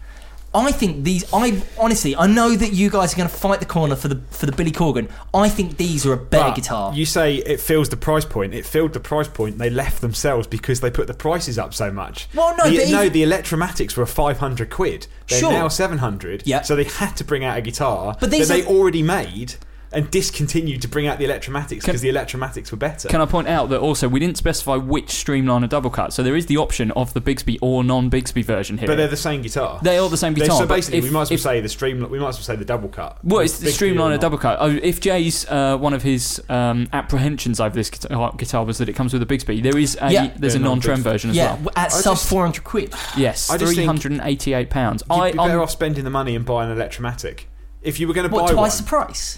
[0.54, 3.68] I think these I honestly I know that you guys are going to fight the
[3.68, 6.94] corner for the for the Billy Corgan I think these are a better But guitar
[6.94, 8.54] You say it fills the price point.
[8.56, 9.58] It filled the price point.
[9.60, 12.28] They left themselves because they put the prices up so much.
[12.34, 15.06] Well, no, the, but no, even- the Electromatics were five hundred quid.
[15.28, 15.52] They're Sure.
[15.52, 16.42] now seven hundred.
[16.46, 16.62] Yeah.
[16.62, 19.56] So they had to bring out a guitar But that these they are- already made
[19.92, 23.08] and discontinued to bring out the Electromatics because the Electromatics were better.
[23.08, 26.36] Can I point out that also we didn't specify which Streamliner double cut, so there
[26.36, 28.88] is the option of the Bigsby or non-Bigsby version here.
[28.88, 29.80] but they're the same guitar.
[29.82, 30.60] They are the same They're- guitar.
[30.60, 32.08] So basically, if- we might as well if- say the stream.
[32.10, 33.18] We might as well say the double cut.
[33.24, 34.22] Well, it's the Bigsby or Streamliner not.
[34.22, 34.58] double cut.
[34.62, 38.90] Oh, if Jay's uh, one of his um, apprehensions over this guitar, guitar was that
[38.90, 40.32] it comes with a Bigsby, there is a Yeah.
[40.38, 41.04] there's a non-trem non-Bigsby.
[41.12, 41.54] version as yeah well.
[41.56, 44.70] w- at I sub just- 400 quid Yes, I just three think hundred and eighty-eight
[44.70, 45.04] pounds.
[45.10, 47.48] You'd I be better I'm- off spending the money and buying an Electromatic.
[47.82, 49.38] If you were going to what buy twice one, the price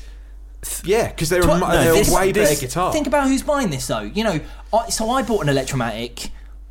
[0.84, 2.92] yeah, because they're, Twi- no, they're this- way better this- guitar.
[2.94, 4.02] Think about who's buying this though.
[4.02, 4.40] You know,
[4.74, 6.30] I, so I bought an Electromatic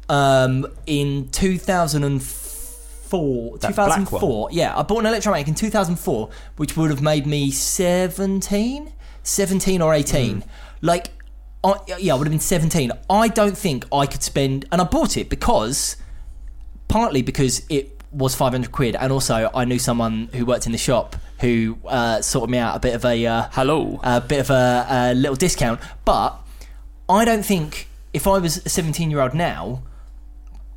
[0.09, 3.59] um, in 2004.
[3.59, 4.49] That black 2004.
[4.53, 9.95] Yeah, I bought an Electromatic in 2004, which would have made me 17, 17 or
[9.95, 10.45] 18.
[10.83, 11.09] Like,
[11.65, 12.93] I, yeah, I would have been 17.
[13.11, 15.97] I don't think I could spend, and I bought it because
[16.89, 18.97] partly because it was 500 quid.
[18.97, 22.77] And also I knew someone who worked in the shop who uh, sorted me out
[22.77, 24.01] a bit of a uh, Hello.
[24.03, 25.81] a bit of a, a little discount.
[26.05, 26.39] But
[27.09, 29.83] I don't think if I was a 17 year old now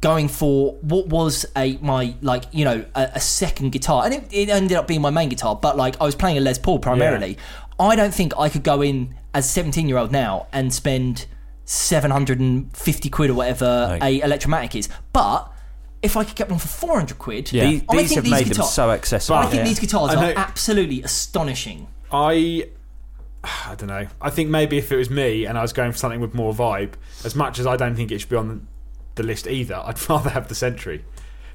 [0.01, 4.27] going for what was a my like you know a, a second guitar and it,
[4.31, 6.79] it ended up being my main guitar but like I was playing a Les Paul
[6.79, 7.37] primarily.
[7.79, 11.25] I don't think I could go in as a 17 year old now and spend
[11.65, 14.89] 750 quid or whatever a electromatic is.
[15.13, 15.52] But
[16.03, 17.65] if I could get one for 400 quid, Yeah.
[17.65, 19.37] These, I these think have these made them so accessible.
[19.37, 19.63] I think Yeah.
[19.63, 21.87] these guitars I are absolutely astonishing.
[22.11, 22.67] I
[23.43, 24.07] I don't know.
[24.21, 26.53] I think maybe if it was me and I was going for something with more
[26.53, 26.93] vibe,
[27.25, 28.67] as much as I don't think it should be on
[29.15, 31.03] the list either, I'd rather have the Century.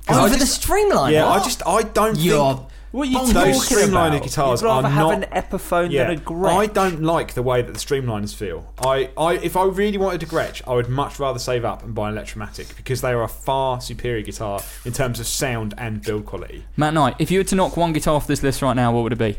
[0.07, 1.13] 'Cause oh, I Over the Streamline.
[1.13, 4.23] Yeah, I just I don't You're think What are you Those talking streamliner about?
[4.23, 6.07] guitars You'd rather are have not- an Epiphone yeah.
[6.09, 6.57] than a Gretsch.
[6.59, 8.73] I don't like the way that the streamliners feel.
[8.79, 11.95] I, I if I really wanted a Gretsch, I would much rather save up and
[11.95, 16.01] buy an Electromatic because they are a far superior guitar in terms of sound and
[16.03, 16.65] build quality.
[16.79, 19.03] Matt Knight, if you were to knock one guitar off this list right now, what
[19.03, 19.37] would it be?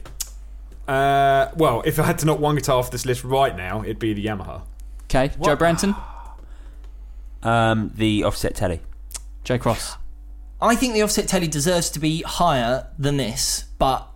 [0.88, 4.00] Uh, well, if I had to knock one guitar off this list right now, it'd
[4.00, 4.62] be the Yamaha.
[5.06, 5.96] Okay, Joe Branton,
[7.42, 8.82] Um, the offset telly.
[9.44, 9.96] Jay Cross.
[10.61, 14.07] I think the offset telly deserves to be higher than this, but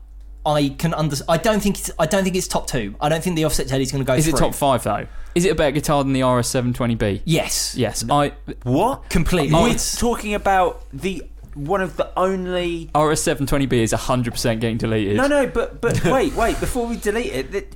[0.45, 1.15] I can under.
[1.29, 1.91] I don't think it's.
[1.97, 2.95] I don't think it's top two.
[2.99, 4.13] I don't think the offset telly is going to go.
[4.15, 5.07] Is it top five though?
[5.35, 7.21] Is it a better guitar than the RS720B?
[7.25, 7.75] Yes.
[7.75, 8.33] Yes, I
[8.63, 9.09] What?
[9.09, 9.53] Completely.
[9.53, 11.23] We're It's- talking about the
[11.55, 12.89] one of the only.
[12.93, 15.15] RS720B is 100% getting deleted.
[15.17, 16.59] No, no, but but wait, wait.
[16.59, 17.75] Before we delete it, that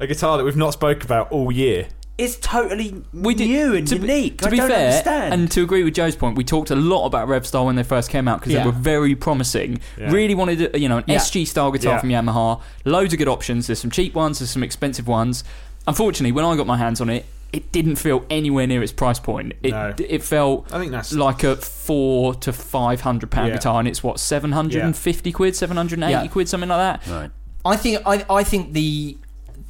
[0.00, 1.88] A guitar that we've not spoke about all year.
[2.18, 4.38] It's totally We did, new and to be- unique.
[4.42, 5.34] To I be don't fair, understand.
[5.34, 8.10] and to agree with Joe's point, we talked a lot about Revstar when they first
[8.10, 8.60] came out because Yeah.
[8.60, 9.80] they were very promising.
[9.98, 10.10] Yeah.
[10.12, 11.16] Really wanted, a, you know, an Yeah.
[11.16, 12.00] SG style guitar Yeah.
[12.00, 12.60] from Yamaha.
[12.84, 13.66] Loads of good options.
[13.66, 14.38] There's some cheap ones.
[14.38, 15.42] There's some expensive ones.
[15.86, 19.18] Unfortunately, when I got my hands on it, it didn't feel anywhere near its price
[19.18, 19.54] point.
[19.62, 19.92] It No.
[19.98, 23.54] it felt I think that's like a four to five hundred pound Yeah.
[23.54, 26.26] guitar, and it's what seven hundred and fifty quid, seven hundred and eighty Yeah.
[26.28, 27.12] quid, something like that.
[27.12, 27.30] right.
[27.64, 28.00] I think.
[28.06, 28.24] I.
[28.30, 29.16] I think the.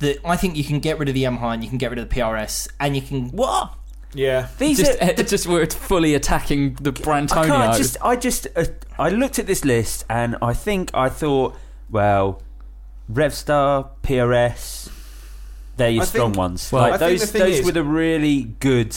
[0.03, 1.99] The, I think you can get rid of the Yamaha and you can get rid
[2.01, 3.29] of the PRS and you can.
[3.31, 3.75] What?
[4.15, 4.49] yeah.
[4.59, 7.97] These Just, are uh, just we're fully attacking the I can't just.
[8.03, 8.47] I just.
[8.57, 8.65] Uh,
[8.99, 11.57] I looked at this list and I think I thought,
[11.91, 12.43] well,
[13.11, 14.91] Revstar, PRS,
[15.77, 16.71] they're your I strong think- ones.
[16.73, 18.97] Well, like those, those is- were the really good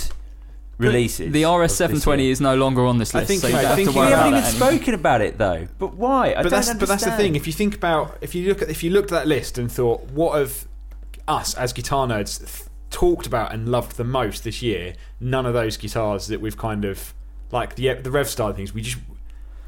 [0.77, 1.31] releases.
[1.31, 3.75] The RS720 is no longer on this I list, think, so you don't I have
[3.77, 4.69] think to worry We haven't that even anymore.
[4.71, 5.67] spoken about it though.
[5.79, 6.31] But why?
[6.31, 7.35] I but don't that's but that's the thing.
[7.35, 9.71] If you think about if you look at if you looked at that list and
[9.71, 10.67] thought what have
[11.27, 15.53] us as guitar nerds th- talked about and loved the most this year, none of
[15.53, 17.13] those guitars that we've kind of
[17.51, 18.97] like the the Rev style things we just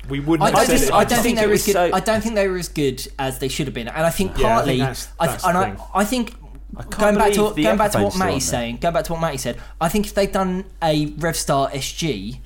[0.10, 0.48] we wouldn't.
[0.48, 0.92] I don't think.
[0.94, 1.74] I don't think think they were as good.
[1.74, 3.88] so- I don't think they were as good as they should have been.
[3.88, 4.72] And I think Yeah, I partly.
[4.74, 5.78] think that's- I, that's and I.
[5.94, 6.34] I think
[6.76, 8.78] can't going back to going back to what Epiphone's still Matty's saying.
[8.78, 9.58] Going back to what Matty said.
[9.82, 12.40] I think if they'd done a Revstar SG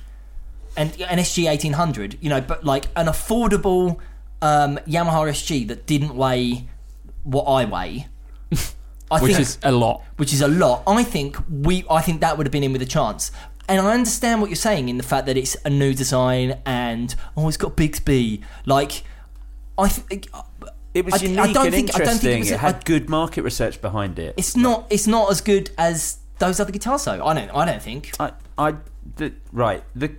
[0.76, 3.98] and an SG eighteen hundred, you know, but like an affordable
[4.40, 6.66] um, Yamaha SG that didn't weigh
[7.24, 8.06] what I weigh.
[9.12, 10.02] I which think, is a lot.
[10.16, 10.82] which is a lot.
[10.86, 13.30] I think we, I think that would have been in with a chance.
[13.68, 17.14] And I understand what you're saying in the fact that it's a new design and
[17.36, 18.42] oh, it's got Bigsby.
[18.66, 19.04] Like,
[19.78, 20.28] I think
[20.94, 22.38] It was I- I unique don't and think- I don't think it interesting.
[22.40, 24.34] was- it had I- good market research behind it.
[24.36, 27.04] it's not, it's not as good as those other guitars.
[27.04, 28.74] Though I don't, I don't think I, I,
[29.16, 29.82] the, right.
[29.94, 30.10] The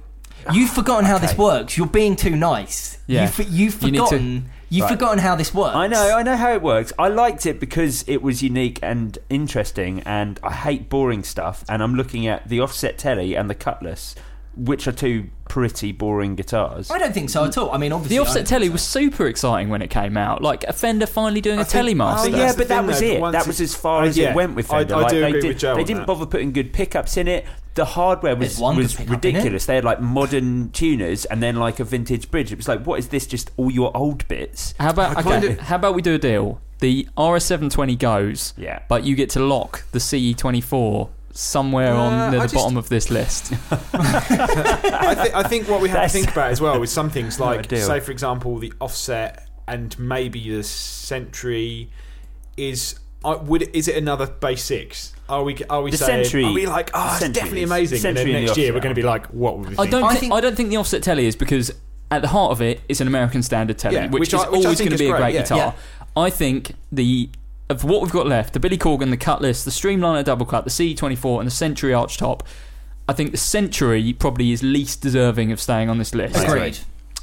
[0.52, 1.78] you've forgotten how this works.
[1.78, 2.98] You're being too nice.
[3.07, 3.24] Yeah.
[3.38, 4.49] you've, you've You need to- forgotten.
[4.74, 4.94] You've Right.
[4.94, 5.76] forgotten how this works.
[5.76, 6.91] I know, I know how it works.
[6.98, 11.64] I liked it because it was unique and interesting, and I hate boring stuff.
[11.70, 14.16] And I'm looking at the offset telly and the Cutlass,
[14.56, 16.90] which are two pretty boring guitars.
[16.92, 17.72] I don't think so at all.
[17.72, 20.42] I mean, obviously, The offset don't telly think was super exciting when it came out.
[20.42, 22.18] Like a Fender finally doing I a think- Telemaster.
[22.20, 23.32] I think yeah, but that was though, it.
[23.32, 24.96] That was as far Uh, as yeah, it went with Fender.
[24.96, 26.08] I like, do they agree did, with Joe They on didn't that.
[26.08, 27.46] bother putting good pickups in it.
[27.76, 29.34] The hardware was was good pickup in it.
[29.38, 29.66] ridiculous.
[29.66, 32.52] They had like modern tuners and then like a vintage bridge.
[32.52, 33.26] It was like, what is this?
[33.26, 34.74] Just all your old bits?
[34.80, 35.30] How about I okay?
[35.30, 36.62] kind of- How about we do a deal?
[36.80, 38.80] The RS720 goes, Yeah.
[38.90, 42.90] but you get to lock the CE24 somewhere Uh, on the, the just- bottom of
[42.90, 43.54] this list.
[43.94, 47.10] I, th- I think what we have That's- to think about as well is some
[47.10, 51.90] things like, say, for example, the offset and maybe the Century
[52.58, 53.00] is.
[53.26, 55.14] Uh, would is it another Bass Six?
[55.30, 57.96] Are we are we The saying Century- are we like oh it's definitely is- amazing
[57.96, 59.78] and Century then and the next year we're going to be like what would we
[59.78, 60.04] I don't.
[60.04, 61.72] I think, think- I don't think the offset telly is because
[62.12, 64.50] at the heart of it, it's an American standard telly, Yeah, which, which is I-
[64.50, 65.42] which always going to is be a great, great yeah.
[65.44, 65.58] guitar.
[65.58, 65.74] Yeah.
[66.22, 67.30] I think the
[67.74, 70.70] of what we've got left, the Billy Corgan, the Cutlass, the Streamliner double cut, the
[70.70, 72.44] C24, and the Century arch top.
[73.08, 76.41] I think the Century probably is least deserving of staying on this list.
[76.44, 76.78] Agreed.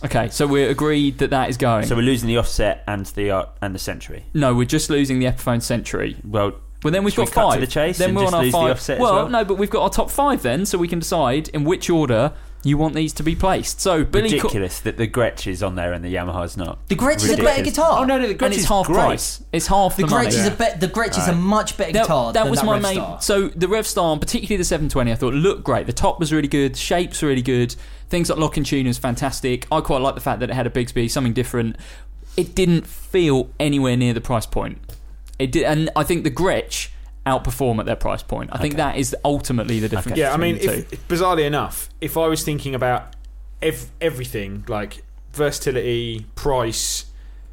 [0.05, 1.86] Okay, so we're agreed that that is going.
[1.86, 4.24] So we're losing the offset and the uh, and the Century.
[4.35, 6.16] no, we're just losing the Epiphone Century.
[6.24, 7.60] Well, Well, then we've got we cut to five.
[7.60, 8.70] the chase then and we're just on our lose the five.
[8.70, 9.28] offset well, well?
[9.28, 12.32] no, but we've got our top five then, so we can decide in which order
[12.62, 13.81] you want these to be placed.
[13.81, 16.87] So Billy, Co- ridiculous that the Gretsch is on there and the Yamaha's not.
[16.89, 18.01] The Gretsch is a better guitar.
[18.01, 18.97] Oh no, no, the Gretsch and it's is half great.
[18.97, 19.43] price.
[19.53, 20.27] It's half The the, Gretsch money.
[20.37, 20.81] is a bet.
[20.81, 22.32] The Gretsch is a much better That, guitar.
[22.35, 22.95] that than was that my Rev main.
[22.95, 23.23] Star.
[23.23, 25.87] So the Revstar, and particularly the 720, I thought looked great.
[25.87, 27.74] The top was really good, shapes really good.
[28.11, 29.66] Things like lock and tune was fantastic.
[29.73, 31.77] I quite like the fact that it had a Bigsby, something different.
[32.37, 34.78] It didn't feel anywhere near the price point.
[35.39, 36.89] It did, and I think the Gretsch
[37.26, 38.51] outperform at their price point.
[38.52, 40.18] I think that is ultimately the difference.
[40.18, 40.72] Yeah, I between mean, the two.
[40.80, 43.14] if, if- bizarrely enough, if I was thinking about
[43.62, 45.02] ev- everything like
[45.32, 47.06] versatility, price.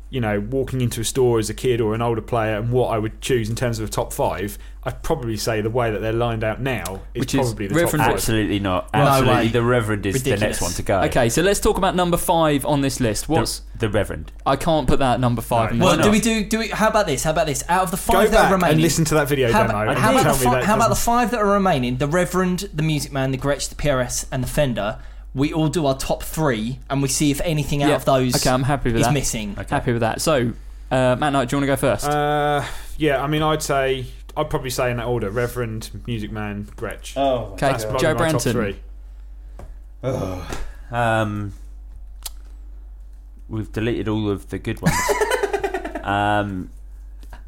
[0.10, 2.88] You know, walking into a store as a kid or an older player, and what
[2.94, 6.00] I would choose in terms of a top five, I'd probably say the way that
[6.00, 8.14] they're lined out now is Which is probably the Reverend- top five.
[8.16, 8.90] Absolutely not.
[8.94, 9.48] No Absolutely, way.
[9.50, 11.02] the Reverend is the next one to go.
[11.02, 13.28] Okay, so let's talk about number five on this list.
[13.28, 14.32] What's the Reverend?
[14.46, 15.72] I can't put that at number five.
[15.72, 15.76] No.
[15.76, 16.12] in Well, do list.
[16.12, 16.68] we do do we?
[16.70, 17.24] How about this?
[17.26, 17.66] How about this?
[17.68, 19.68] Out of the Go five that back are remaining, and listen to that video how,
[19.68, 19.82] demo.
[19.84, 21.98] about, how, about the fi- that how about the five that are remaining?
[21.98, 25.00] The Reverend, the Music Man, the Gretsch, the PRS, and the Fender.
[25.38, 27.95] We all do our top three, and we see if anything out Yeah.
[27.95, 29.14] of those Okay, I'm happy with is that.
[29.14, 29.55] missing.
[29.69, 30.19] Happy with that.
[30.19, 30.51] So,
[30.91, 32.05] uh, Matt Knight, do you want to go first?
[32.07, 32.64] Uh,
[32.97, 37.14] yeah, I mean, I'd say I'd probably say in that order: Reverend, Music Man, Gretsch.
[37.15, 38.51] Oh, okay, That's probably Joe my top Branton.
[38.51, 38.76] three.
[40.91, 41.53] Um,
[43.49, 44.95] we've deleted all of the good ones.
[46.03, 46.69] um,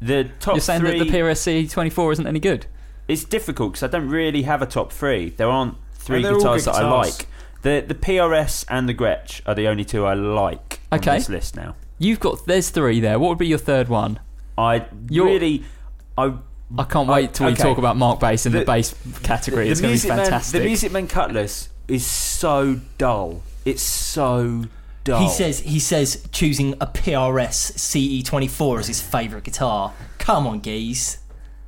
[0.00, 0.98] the top You're saying three.
[0.98, 2.66] that the PRSC 24 isn't any good?
[3.08, 5.30] it's difficult because I don't really have a top three.
[5.30, 7.18] There aren't three they're all guitars good that I guitars.
[7.18, 7.26] like.
[7.62, 11.10] The the PRS and the Gretsch are the only two I like Okay.
[11.10, 11.74] on this list now.
[11.98, 13.18] You've got there's three there.
[13.18, 14.18] What would be your third one?
[14.56, 15.64] I You're- really,
[16.16, 16.34] I
[16.78, 17.62] I can't wait till we okay.
[17.62, 19.68] talk about Markbass in the, The- bass category.
[19.68, 20.60] it's the going to be Music Man, fantastic.
[20.60, 23.42] the Music Man Cutlass is so dull.
[23.64, 24.64] It's so
[25.04, 25.20] dull.
[25.22, 29.92] He says he says choosing a PRS CE24 as his favourite guitar.
[30.18, 31.18] Come on, geez.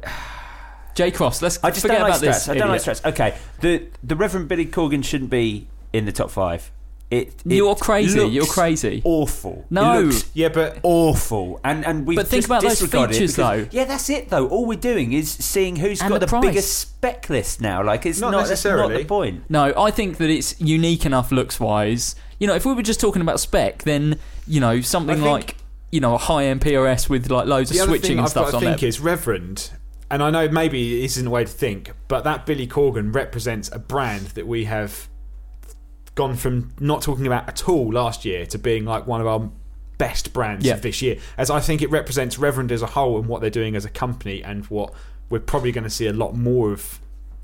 [0.94, 2.48] Jay Cross, let's I just forget don't like about this.
[2.48, 3.04] I don't like stress.
[3.04, 6.70] Okay, the the Reverend Billy Corgan shouldn't be in the top five.
[7.10, 8.18] It, it You're crazy.
[8.20, 9.02] looks You're crazy.
[9.04, 9.66] Awful.
[9.68, 10.00] No.
[10.00, 11.60] It looks Yeah, but awful.
[11.62, 13.66] And and we But think about those features, though.
[13.70, 14.48] Yeah, that's it though.
[14.48, 16.42] All we're doing is seeing who's And got the the, price.
[16.46, 17.84] biggest spec list now.
[17.84, 19.02] Like it's Not not, that's not necessarily.
[19.02, 19.44] the point.
[19.50, 22.16] No, I think that it's unique enough looks wise.
[22.38, 25.30] You know, if we were just talking about spec, then you know something I think-
[25.30, 25.56] like
[25.90, 28.54] you know a high end PRS with like loads of switching and I've stuff got
[28.54, 28.88] on to think there.
[28.88, 29.70] is Reverend,
[30.10, 33.68] and I know maybe this isn't a way to think, but that Billy Corgan represents
[33.70, 35.08] a brand that we have
[36.14, 39.48] gone from not talking about at all last year to being like one of our
[39.98, 40.74] best brands Yeah.
[40.74, 41.16] of this year.
[41.38, 43.88] As I think it represents Reverend as a whole and what they're doing as a
[43.90, 44.92] company, and what
[45.30, 46.98] we're probably going to see a lot more of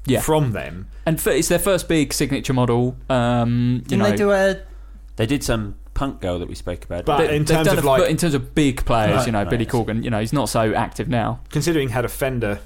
[0.07, 0.21] Yeah.
[0.21, 0.89] from them.
[1.07, 2.97] and f- it's their first big signature model.
[3.09, 4.57] Um, you Didn't know, they do a
[5.17, 7.05] They did some punk girl that we spoke about.
[7.05, 9.17] But they- in they've terms done of a- like, but in terms of big players,
[9.17, 9.27] Right.
[9.27, 9.51] you know, Right.
[9.51, 11.41] Billy Corgan, you know, he's not so active now.
[11.51, 12.61] considering had a Fender,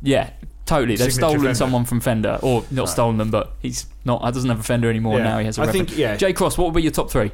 [0.00, 0.30] Yeah,
[0.68, 0.96] totally.
[0.96, 1.54] They've stolen Fender.
[1.54, 2.88] someone from Fender, or not Right.
[2.88, 4.24] stolen them, but he's not.
[4.24, 5.24] He doesn't have a Fender anymore Yeah.
[5.24, 5.38] now.
[5.38, 5.88] He has a I Reverend.
[5.88, 6.16] think, yeah.
[6.16, 7.32] Jay Cross, what would be your top three?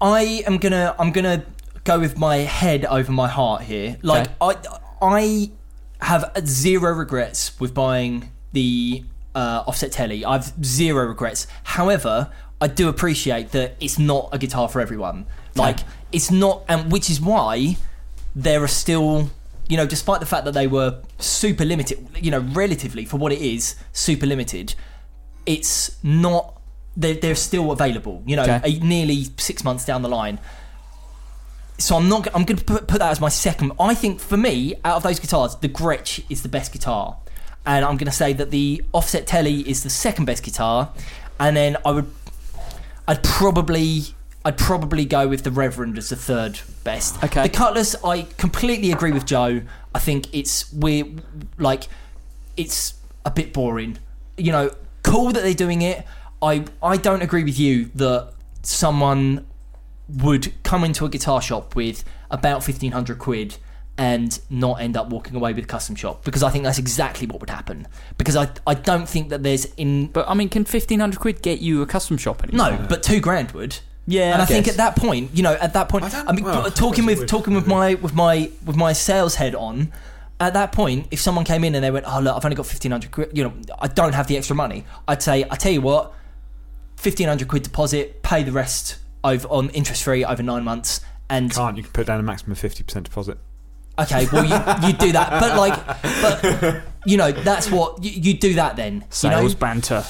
[0.00, 1.44] I am gonna I'm gonna
[1.84, 3.96] go with my head over my heart here.
[4.02, 4.56] Like I
[5.02, 5.50] I
[6.00, 9.04] have zero regrets with buying the
[9.34, 10.24] uh, offset telly.
[10.24, 11.46] I've zero regrets.
[11.64, 12.30] However,
[12.60, 15.26] I do appreciate that it's not a guitar for everyone.
[15.54, 15.78] Like
[16.12, 17.76] it's not, and which is why
[18.34, 19.30] there are still.
[19.70, 23.32] You know, despite the fact that they were super limited, you know, relatively for what
[23.32, 24.74] it is, super limited,
[25.46, 26.60] it's not
[26.96, 28.60] they're, they're still available you know Okay.
[28.64, 30.38] a, nearly six months down the line.
[31.78, 34.36] So i'm not i'm going to put, put that as my second i think for
[34.36, 37.16] me out of those guitars the gretsch is the best guitar.
[37.64, 40.92] And i'm going to say that the offset telly is the second best guitar.
[41.38, 42.10] And then i would
[43.08, 44.14] i'd probably
[44.44, 47.42] i'd probably go with the reverend as the third best Okay.
[47.42, 49.60] the cutlass i completely agree with joe
[49.94, 51.04] i think it's we're
[51.58, 51.84] like
[52.56, 52.94] it's
[53.24, 53.98] a bit boring.
[54.36, 54.70] You know,
[55.02, 56.04] cool that they're doing it.
[56.42, 59.46] I I don't agree with you that someone
[60.08, 63.56] would come into a guitar shop with about fifteen hundred quid
[63.98, 67.26] and not end up walking away with a custom shop because I think that's exactly
[67.26, 67.86] what would happen.
[68.16, 71.42] Because I I don't think that there's in But I mean, can fifteen hundred quid
[71.42, 72.70] get you a custom shop anymore?
[72.72, 73.78] no, but two grand would.
[74.10, 76.44] Yeah, and I, think at that point, you know, at that point, I I, mean,
[76.44, 77.28] well, talking with would.
[77.28, 79.92] talking with my with my with my sales head on,
[80.40, 82.66] at that point, if someone came in and they went, "Oh look, I've only got
[82.66, 84.84] fifteen hundred quid," you know, I don't have the extra money.
[85.06, 86.12] I'd say, I tell you what,
[86.96, 91.52] fifteen hundred quid deposit, pay the rest over on interest free over nine months, and
[91.52, 93.38] can't you can put down a maximum of fifty percent deposit.
[93.96, 95.86] okay, well you you do that, but like,
[96.20, 98.94] but you know, that's what you, you do that then.
[98.94, 99.06] you know?
[99.10, 100.04] sales banter.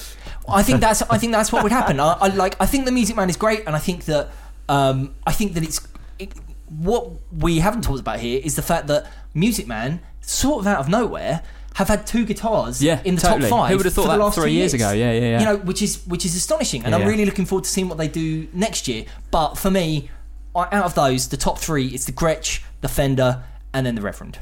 [0.47, 1.99] I think that's I think that's what would happen.
[1.99, 4.29] I, I like I think the Music Man is great, and I think that
[4.69, 5.85] um, I think that it's
[6.19, 6.33] it,
[6.69, 10.79] what we haven't talked about here is the fact that Music Man, sort of out
[10.79, 11.41] of nowhere,
[11.75, 13.49] have had two guitars Yeah, in the totally.
[13.49, 13.71] top five.
[13.71, 14.91] Who would have thought for the that last three two years ago?
[14.91, 15.39] Yeah, yeah, yeah.
[15.39, 17.07] You know, which is which is astonishing, and Yeah, I'm yeah.
[17.09, 19.05] really looking forward to seeing what they do next year.
[19.31, 20.09] But for me,
[20.55, 23.43] out of those, the top three is the Gretsch, the Fender,
[23.73, 24.37] and then the Reverend.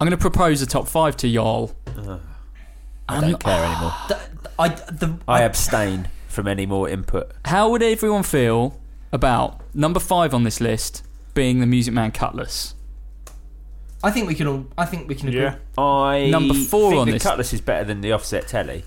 [0.00, 1.72] I'm going to propose a top five to y'all.
[3.10, 3.92] I don't care anymore.
[4.08, 7.32] The, I, the, I abstain from any more input.
[7.46, 8.78] How would everyone feel
[9.10, 12.74] about number five on this list being the Music Man Cutlass?
[14.02, 14.66] I think we can all.
[14.76, 15.40] I think we can agree.
[15.42, 15.56] Yeah.
[15.78, 18.84] I Number four think on the this- Cutlass is better than the offset telly.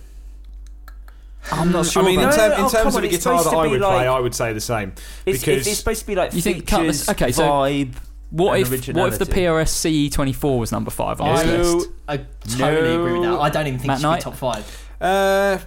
[1.51, 1.91] I'm not mm.
[1.93, 2.03] sure.
[2.03, 3.67] I mean, in, about term- in Oh, terms come of on, the guitar that I
[3.67, 4.93] would like- play, I would say the same.
[5.25, 7.93] It's, because it's, it's supposed to be like You think features, Cutlass- okay, so vibe.
[8.33, 8.73] What if what
[9.13, 9.31] if the originality.
[9.31, 11.89] PRS CE24 was number five on this I, list?
[12.07, 12.17] I
[12.57, 13.39] totally agree with that.
[13.39, 14.17] I don't even think Matt it should Knight?
[14.19, 14.87] be top five.
[14.99, 15.59] uh,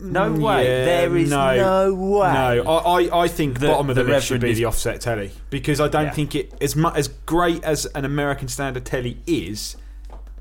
[0.00, 0.64] No mm, way.
[0.64, 1.56] yeah, there is no,
[1.90, 2.32] no, way.
[2.32, 4.58] No, I, I, I think The- bottom of the, the list should Reverend be is-
[4.58, 6.10] the offset telly because I don't Yeah.
[6.12, 9.76] think it as much as great as an American standard telly is.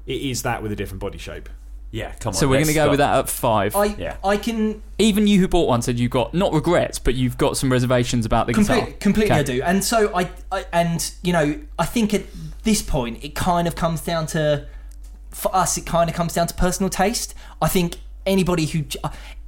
[0.06, 1.49] It is that with a different body shape.
[1.91, 2.34] Yeah, come on.
[2.34, 3.76] So we're going to go with that at five.
[3.76, 4.18] I Yeah.
[4.23, 7.55] I can Even you who bought one said you've got not regrets, but you've got
[7.57, 8.77] some reservations about the guitar.
[8.77, 9.39] Complete, completely, Okay.
[9.39, 9.61] I do.
[9.64, 12.23] And so I, I, and you know, I think at
[12.64, 14.68] this point it kind of comes down to,
[15.31, 17.34] for us, it kind of comes down to personal taste.
[17.61, 17.95] I think
[18.26, 18.84] anybody who,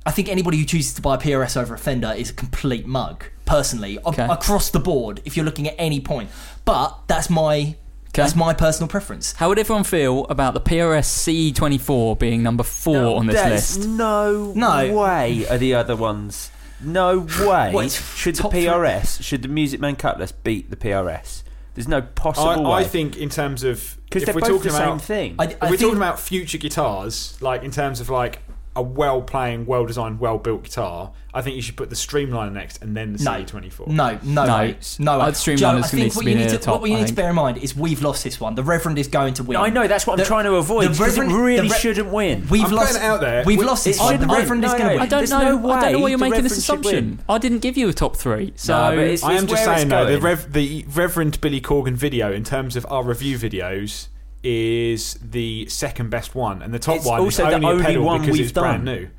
[0.06, 2.88] I think anybody who chooses to buy a PRS over a Fender is a complete
[2.88, 3.26] mug.
[3.46, 4.28] Personally, Okay.
[4.30, 6.30] across the board, if you're looking at any point,
[6.66, 7.76] but that's my,
[8.14, 9.34] that's my personal preference.
[9.34, 13.90] How would everyone feel about the PRS C24 being number four on this That's list?
[13.90, 14.94] no, No.
[14.94, 16.52] way are the other ones.
[16.82, 17.72] No way.
[17.74, 18.66] What, should the top three?
[18.66, 21.44] PRS, should the Music Man Cutlass beat the PRS?
[21.76, 22.88] There's no I, possible I way.
[22.88, 25.36] think in terms of because if they're we're both talking the same about thing.
[25.40, 28.40] I, I we're think, talking about future guitars, like in terms of like
[28.76, 32.52] a well playing, well designed, well built guitar, I think you should put the Streamliner
[32.52, 33.32] next and then the No.
[33.32, 33.88] CE24.
[33.88, 34.78] No, no, No, way.
[35.00, 35.12] no.
[35.14, 35.26] Uh, way.
[35.26, 36.64] I'd streamline Joe, I this think needs what to be you near need the to
[36.64, 38.56] top, what you I need to bear in mind is we've lost this one.
[38.56, 39.58] The Reverend is going to win.
[39.58, 42.48] I know that's what I'm trying to avoid the Reverend- really the Re- shouldn't win.
[42.50, 43.44] We've I'm lost it out there.
[43.46, 44.20] We've We- lost it this one.
[44.20, 44.28] The.
[44.28, 45.00] Reverend is going to win.
[45.00, 45.38] I don't There's know.
[45.40, 47.20] no I don't know why you're making this assumption.
[47.28, 48.54] I didn't give you a top three.
[48.56, 50.24] So No, it's- I am just saying though, the, going.
[50.24, 54.08] Rev, the Reverend Billy Corgan video in terms of our review videos
[54.44, 58.04] is the second best one, and the top It's one is the only a pedal
[58.04, 59.10] one because we've it's brand new.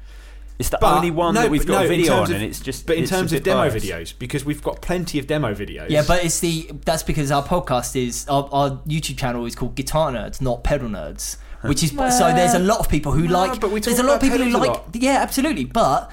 [0.58, 2.42] It's the But- only one no, that we've got no, a video on, of- and
[2.42, 2.86] it's just.
[2.86, 3.86] But in terms of demo biased.
[3.86, 5.88] videos, because we've got plenty of demo videos.
[5.88, 9.74] Yeah, but it's the that's because our podcast is our, our YouTube channel is called
[9.74, 11.36] Guitar Nerds, not Pedal Nerds.
[11.62, 13.60] Which is so there's a lot of people who No, like.
[13.60, 14.80] but we there's a lot of people who like.
[14.94, 15.64] Yeah, absolutely.
[15.64, 16.10] But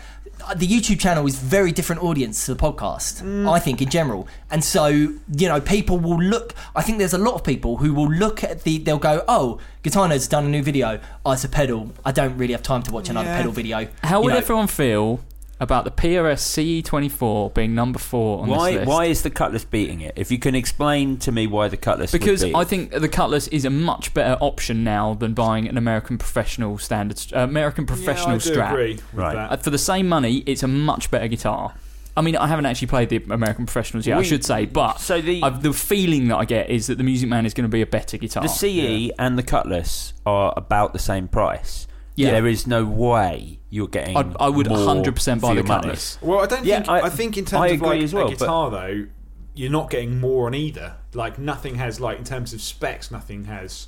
[0.55, 3.22] the YouTube channel is very different audience to the podcast.
[3.22, 3.49] Mm.
[3.51, 6.53] I think in general, and so you know, people will look.
[6.76, 8.77] I think there's a lot of people who will look at the.
[8.77, 10.99] They'll go, "Oh, Guitar Nerds done a new video.
[11.26, 11.91] Oh, it's a pedal.
[12.05, 13.38] I don't really have time to watch another Yeah.
[13.38, 15.19] pedal video." how You would know, everyone feel
[15.59, 18.71] about the PRS CE24 being number four on Why?
[18.71, 18.88] this list?
[18.89, 20.13] Why is the Cutlass beating it?
[20.15, 22.11] If you can explain to me why the Cutlass.
[22.13, 22.67] would Because beat I it.
[22.67, 27.19] think the Cutlass is a much better option now than buying an American professional standard,
[27.34, 28.71] uh, American professional yeah, I do strap.
[28.73, 29.34] agree with Right.
[29.35, 29.51] that.
[29.51, 31.73] Uh, for the same money, it's a much better guitar.
[32.15, 35.21] I mean, I haven't actually played the American professionals yet, I should say, but So
[35.21, 37.71] the I've, the feeling that I get is that the Music Man is going to
[37.71, 38.41] be a better guitar.
[38.41, 41.85] the CE and the Cutlass are about the same price.
[42.18, 42.31] Yeah.
[42.31, 44.18] There is no way you're getting.
[44.18, 45.64] I'd, I would more 100% buy the.
[45.64, 46.18] Cutlass.
[46.22, 46.89] Well, I don't Yeah, think.
[46.89, 49.06] I- I, think in terms I of like as well, a but- guitar though,
[49.53, 50.95] you're not getting more on either.
[51.14, 53.88] Like nothing has like in terms of specs, nothing has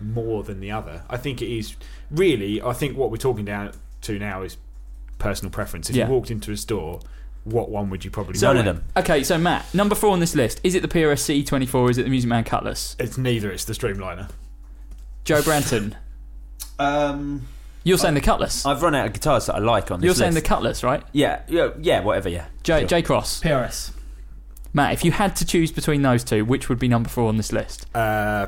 [0.00, 1.04] more than the other.
[1.08, 1.76] I think it is
[2.10, 2.60] really.
[2.60, 3.72] I think what we're talking down
[4.02, 4.56] to now is
[5.18, 5.88] personal preference.
[5.88, 6.06] If Yeah.
[6.06, 7.00] you walked into a store,
[7.44, 8.38] what one would you probably?
[8.40, 8.84] None of them.
[8.96, 12.02] Okay, so Matt, number four on this list is it the PRS CE24 is it
[12.04, 12.96] the Music Man Cutlass?
[12.98, 13.50] It's neither.
[13.52, 14.30] It's the Streamliner.
[15.24, 15.94] Joe Branton,
[16.78, 17.46] Um,
[17.84, 18.64] you're saying the Cutlass.
[18.66, 20.46] I've run out of guitars that I like on this You're saying the list.
[20.46, 21.02] Cutlass, right?
[21.12, 22.28] yeah, yeah, yeah, whatever.
[22.28, 22.46] Yeah.
[22.62, 22.88] J, Sure.
[22.88, 23.42] Jay Cross.
[23.42, 23.92] PRS.
[24.72, 27.36] Matt, if you had to choose between those two, which would be number four on
[27.36, 27.86] this list?
[27.94, 28.46] Uh,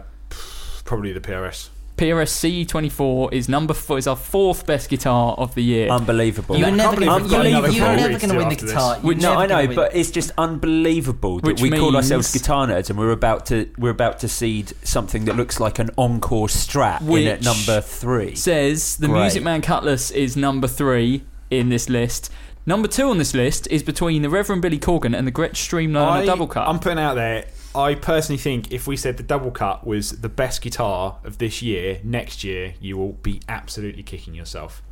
[0.85, 1.69] probably the PRS.
[1.97, 5.89] PRS CE24 is number four, is our fourth best guitar of the year.
[5.89, 6.56] Unbelievable.
[6.56, 8.55] You're never going to got you're another never category going to to do win the
[8.56, 8.94] guitar.
[8.97, 12.66] You're Which- no, I know, but it's just unbelievable that Which we call ourselves guitar
[12.66, 16.48] nerds and we're about to we're about to seed something that looks like an Encore
[16.48, 18.35] Strat in at number three.
[18.35, 19.23] says the Great.
[19.23, 22.31] Music Man Cutlass is number three in this list.
[22.66, 26.10] Number two on this list is between the Reverend Billy Corgan and the Gretsch Streamliner
[26.10, 26.68] I- double cut.
[26.68, 27.47] I'm putting out there.
[27.77, 31.61] I personally think if we said the double cut was the best guitar of this
[31.62, 34.82] year, next year you will be absolutely kicking yourself.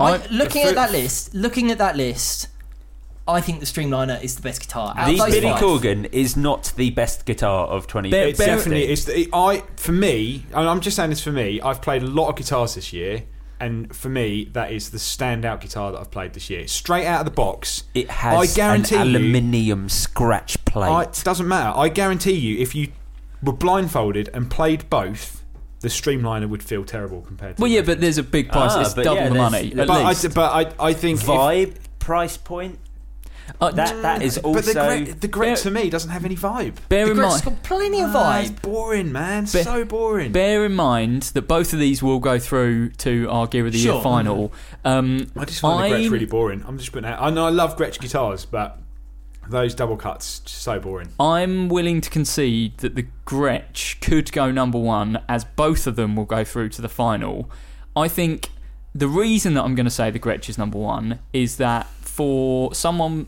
[0.00, 2.48] I, I- looking the at that list, looking at that list,
[3.28, 4.94] I think the Streamliner is the best guitar.
[4.96, 5.60] Out The Billy five.
[5.60, 8.10] Corgan is not the best guitar of 20.
[8.10, 10.44] Bear- It's definitely it's the, I for me.
[10.54, 11.60] and I'm just saying this for me.
[11.60, 13.24] I've played a lot of guitars this year,
[13.60, 16.66] and for me that is the standout guitar that I've played this year.
[16.68, 20.88] Straight out of the box, It has I guarantee an you- aluminium scratch plate.
[20.88, 21.76] I, it doesn't matter.
[21.78, 22.88] I guarantee you, if you
[23.42, 25.42] were blindfolded and played both,
[25.80, 27.62] the Streamliner would feel terrible compared to.
[27.62, 28.72] well, the yeah, but there's a big price.
[28.74, 30.24] Ah, it's double yeah, the money, but at but least.
[30.24, 32.78] I, but I, I think if- Vibe price point.
[33.60, 34.60] Uh, That that is also.
[34.60, 36.74] but the Gret, the Bear- to me doesn't have any vibe.
[36.88, 38.62] bear The in mind, got plenty of Ah, it's vibe.
[38.62, 39.44] boring, man.
[39.46, 40.32] Bear- so boring.
[40.32, 43.78] bear in mind that both of these will go through to our Gear of the
[43.78, 44.02] Year Sure.
[44.02, 44.52] final.
[44.84, 46.64] Um, I just find the Gretsch really boring.
[46.66, 47.20] I'm just putting out.
[47.22, 48.78] I know I love Gretsch guitars, but
[49.48, 51.08] those double cuts so boring.
[51.20, 56.16] I'm willing to concede that the Gretsch could go number one, as both of them
[56.16, 57.48] will go through to the final.
[57.94, 58.50] I think
[58.94, 62.74] the reason that I'm going to say the Gretsch is number one is that for
[62.74, 63.26] someone,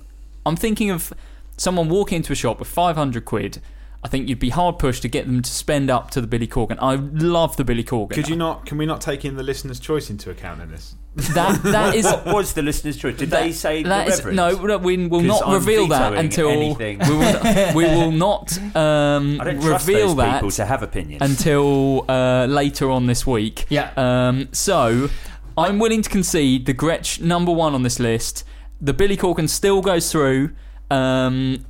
[0.48, 1.12] I'm thinking of
[1.56, 3.60] someone walking into a shop with 500 quid.
[4.02, 6.46] I think you'd be hard pushed to get them to spend up to the Billy
[6.46, 6.78] Corgan.
[6.80, 8.12] I love the Billy Corgan.
[8.12, 8.64] Could you not?
[8.64, 10.94] Can we not take in the listener's choice into account in this?
[11.34, 13.16] That that is What was the listener's choice?
[13.16, 14.36] Did they say that the is- Reverend?
[14.36, 17.00] no, no, we will not I'm reveal that until anything.
[17.00, 20.84] we will, we will not um, I don't trust reveal those that people to have
[20.84, 21.20] opinions.
[21.20, 23.66] until uh, later on this week.
[23.68, 23.90] Yeah.
[23.96, 25.08] Um, so
[25.56, 28.44] I'm willing to concede the Gretsch number one on this list.
[28.80, 30.52] The Billy Corgan still goes through.
[30.90, 31.64] Um,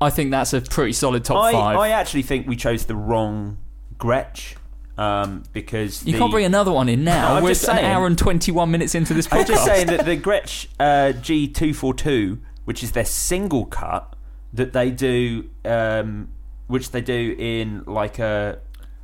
[0.00, 1.76] I think that's a pretty solid top I, five.
[1.76, 3.58] I actually think we chose the wrong
[3.98, 4.56] Gretsch
[4.98, 7.28] um, because you the, can't bring another one in now.
[7.28, 9.38] No, I'm We're just an hour and 21 minutes into this podcast.
[9.40, 14.14] I'm just saying that the Gretsch uh, G242, which is their single cut
[14.52, 16.28] that they do, um,
[16.66, 18.58] which they do in like a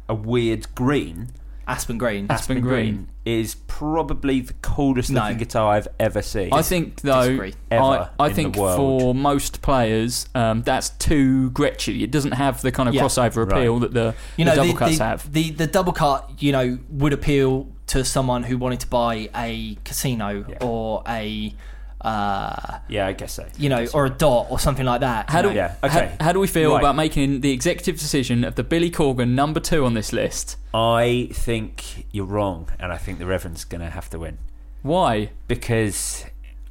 [0.08, 1.28] a weird green.
[1.66, 2.26] Aspen Green.
[2.28, 3.08] Aspen Green.
[3.24, 5.22] is probably the coolest No.
[5.22, 6.52] looking guitar I've ever seen.
[6.52, 7.54] I think though, Disagree.
[7.70, 8.76] I, Ever I in think the world.
[8.76, 12.02] for most players, um, that's too Gretchy.
[12.02, 13.02] It doesn't have the kind of Yeah.
[13.02, 13.58] crossover Right.
[13.60, 15.32] appeal that the, You the know, double the, cuts the, have.
[15.32, 19.76] the the double cut, you know, would appeal to someone who wanted to buy a
[19.84, 20.56] casino Yeah.
[20.60, 21.54] or a,
[22.02, 23.46] uh, yeah, I guess so.
[23.58, 25.30] you know, or a dot or something like that.
[25.30, 25.54] How do, know.
[25.54, 26.14] Yeah, okay.
[26.20, 26.80] how, do we feel Right.
[26.80, 30.56] about making the executive decision of the Billy Corgan number two on this list?
[30.74, 34.38] I think you're wrong, and I think the Reverend's going to have to win
[34.82, 35.30] Why?
[35.46, 36.24] because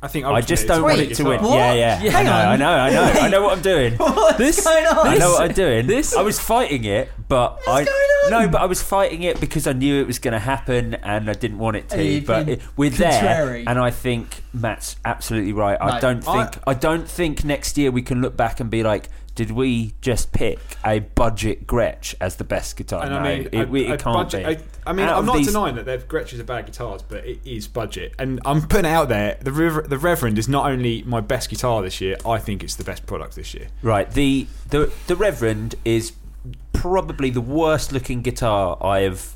[0.04, 1.42] I think I just don't want it to win.
[1.44, 1.56] What?
[1.56, 2.12] Yeah, yeah.
[2.12, 2.48] Hang I know, on.
[2.48, 3.20] I know, I know.
[3.22, 3.94] I know what I'm doing.
[3.98, 5.08] What's This- going on?
[5.08, 5.86] I know what I'm doing.
[5.88, 8.11] this- I was fighting it, but I going on?
[8.30, 11.30] No, but I was fighting it because I knew it was going to happen, and
[11.30, 12.04] I didn't want it to.
[12.04, 15.78] You've but been it, we're there, and I think Matt's absolutely right.
[15.82, 18.70] I No, don't I- think I, don't think next year we can look back and
[18.70, 23.02] be like, did we just pick a budget Gretsch as the best guitar?
[23.04, 24.56] And no, I mean, it, a- we- it a can't budget, be.
[24.86, 27.02] I, I mean, Out I'm of not these- denying that they're Gretsch's are bad guitars,
[27.02, 28.14] but it is budget.
[28.20, 29.38] And I'm putting it out there.
[29.42, 32.18] The Rever- the Reverend is not only my best guitar this year.
[32.26, 33.68] I think it's the best product this year.
[33.82, 34.10] Right.
[34.12, 36.12] The the the Reverend is
[36.74, 39.36] probably the worst looking guitar I have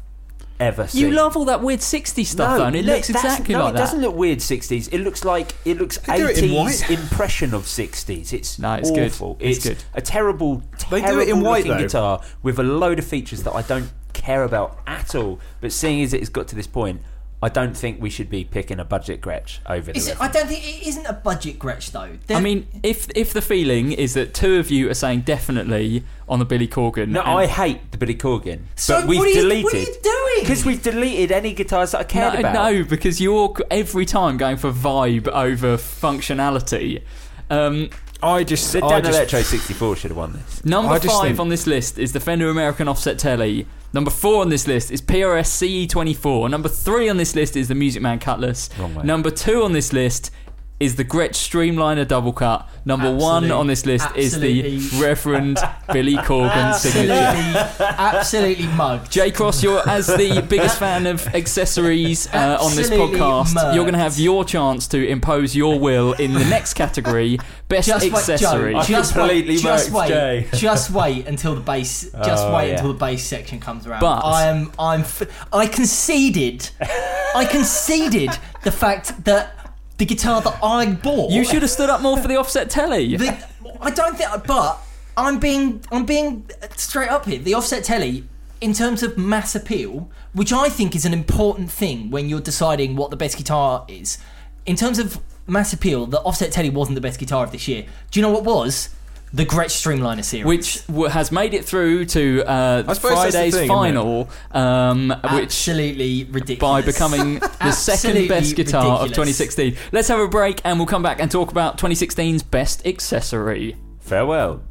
[0.60, 1.02] ever seen.
[1.02, 3.66] You love all that weird 60s stuff, though, and it look, looks that's- exactly no,
[3.66, 3.80] like it that.
[3.84, 4.88] doesn't look weird sixties.
[4.88, 8.32] It looks like it looks They do it eighties impression of sixties.
[8.34, 9.12] It's No, it's good.
[9.12, 9.38] awful.
[9.40, 9.78] It's good.
[9.94, 11.84] a terrible, They terrible do it in white, looking though.
[11.84, 15.40] guitar with a load of features that I don't care about at all.
[15.62, 17.02] But seeing as it's got to this point,
[17.46, 19.98] I don't think we should be picking a budget Gretsch over the.
[20.00, 22.18] Is it, I don't think it isn't a budget Gretsch though.
[22.36, 26.40] I mean, if if the feeling is that two of you are saying definitely on
[26.40, 29.30] the Billy Corgan, No, and- I hate the Billy Corgan, So but we've what are
[29.30, 29.64] you- deleted.
[29.64, 30.40] what are you doing?
[30.40, 32.54] Because we've deleted any guitars that I cared no, about.
[32.74, 37.04] no, because you're every time going for vibe over functionality.
[37.52, 37.90] Um,
[38.26, 40.66] I just, The I Dan just Electro 64 should have won this.
[40.66, 43.68] number I just five think- on this list is the Fender American Offset Telly.
[43.94, 46.50] Number four on this list is PRS CE24.
[46.50, 48.70] Number three on this list is the Music Man Cutlass.
[48.78, 49.04] Wrong way.
[49.06, 50.32] Number two on this list
[50.80, 52.68] is the Gretsch Streamliner Double Cut.
[52.84, 55.58] Number one on this list is the Reverend
[55.94, 57.14] Billy Corgan signature.
[57.14, 59.10] absolutely, absolutely mugged.
[59.12, 63.54] J Cross, you're as the biggest fan of accessories uh, on this podcast.
[63.56, 63.74] murked.
[63.74, 67.40] You're going to have your chance to impose your will in the next category,
[67.70, 68.74] best Just wait, accessory.
[68.74, 70.48] Joe, just completely wait, just wait, Jay.
[70.58, 72.10] just wait until the bass.
[72.26, 72.74] Just Oh, wait yeah.
[72.76, 74.02] until the bass section comes around.
[74.02, 78.30] But- I am, I'm, f- I conceded, I conceded
[78.64, 79.65] the fact that
[79.98, 81.32] the guitar that I bought.
[81.32, 83.16] you should have stood up more for the offset telly.
[83.16, 83.48] The,
[83.82, 84.80] I don't think, but
[85.18, 87.40] I'm being I'm being straight up here.
[87.40, 88.26] The offset telly,
[88.62, 92.96] in terms of mass appeal, which I think is an important thing when you're deciding
[92.96, 94.18] what the best guitar is.
[94.66, 97.86] In terms of mass appeal, the offset telly wasn't the best guitar of this year.
[98.12, 98.90] Do you know what was?
[99.34, 103.26] The Gretsch Streamliner series, which w- has made it through to uh, I suppose that's
[103.26, 106.60] the Friday's thing, final, um, which absolutely ridiculous.
[106.60, 109.76] by becoming the second best guitar of 2016.
[109.92, 113.76] Let's have a break and we'll come back and talk about 2016's best accessory.
[114.00, 114.62] Farewell.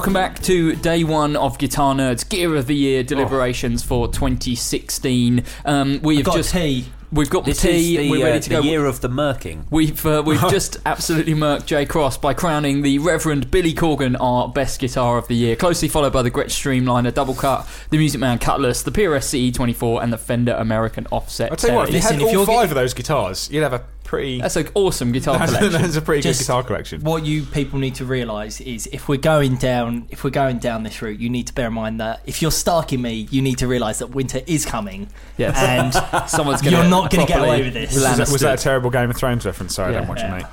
[0.00, 5.44] Welcome back to day one of Guitar Nerds Gear of the Year deliberations for 2016.
[5.66, 6.86] Um, we have got just tea.
[7.12, 7.96] we've got This tea.
[7.96, 8.62] is the, we're ready uh, to the go.
[8.62, 9.64] year of the murking.
[9.70, 14.48] We've uh, we've just absolutely murked Jay Cross by crowning the Reverend Billy Corgan our
[14.48, 18.20] best guitar of the year, closely followed by the Gretsch Streamliner Double Cut, the Music
[18.22, 21.50] Man Cutlass, the PRS CE24, and the Fender American Offset.
[21.50, 23.64] I'll tell you what, if you Listen, had all five get- of those guitars, you'd
[23.64, 24.40] have a pretty.
[24.40, 25.80] That's an awesome guitar That's, collection.
[25.82, 27.00] that's a pretty Just good guitar collection.
[27.02, 30.82] What you people need to realise is if we're going down if we're going down
[30.82, 33.58] this route, you need to bear in mind that if you're starking me, you need
[33.58, 35.08] to realise that winter is coming.
[35.38, 35.56] Yes.
[35.56, 37.94] And Someone's gonna you're not going to get away with this.
[37.94, 39.74] Was that, was that a terrible Game of Thrones reference?
[39.76, 39.98] Sorry, I Yeah.
[40.00, 40.36] don't watch Yeah.
[40.36, 40.46] it, mate.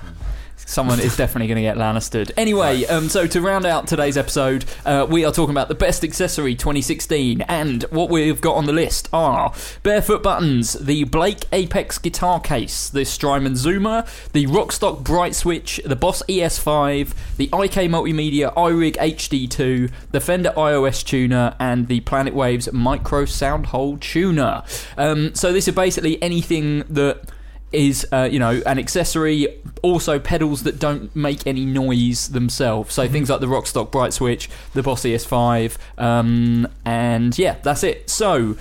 [0.65, 2.31] Someone is definitely going to get Lannistered.
[2.35, 6.03] Anyway, um, so to round out today's episode, uh, we are talking about the best
[6.03, 9.53] accessory 2016, and what we've got on the list are
[9.83, 15.95] Barefoot Buttons, the Blake Apex guitar case, the Strymon Zuma, the Rockstock Bright Switch, the
[15.95, 22.71] Boss ES5, the IK Multimedia iRig HD2, the Fender iOS tuner, and the Planet Waves
[22.73, 24.63] Micro Soundhole tuner.
[24.97, 27.29] Um, so this is basically anything that
[27.71, 29.47] is uh, you know an accessory
[29.81, 32.93] also pedals that don't make any noise themselves.
[32.93, 38.09] So things like the rockstock bright switch the boss es5 um, and yeah that's it.
[38.09, 38.57] So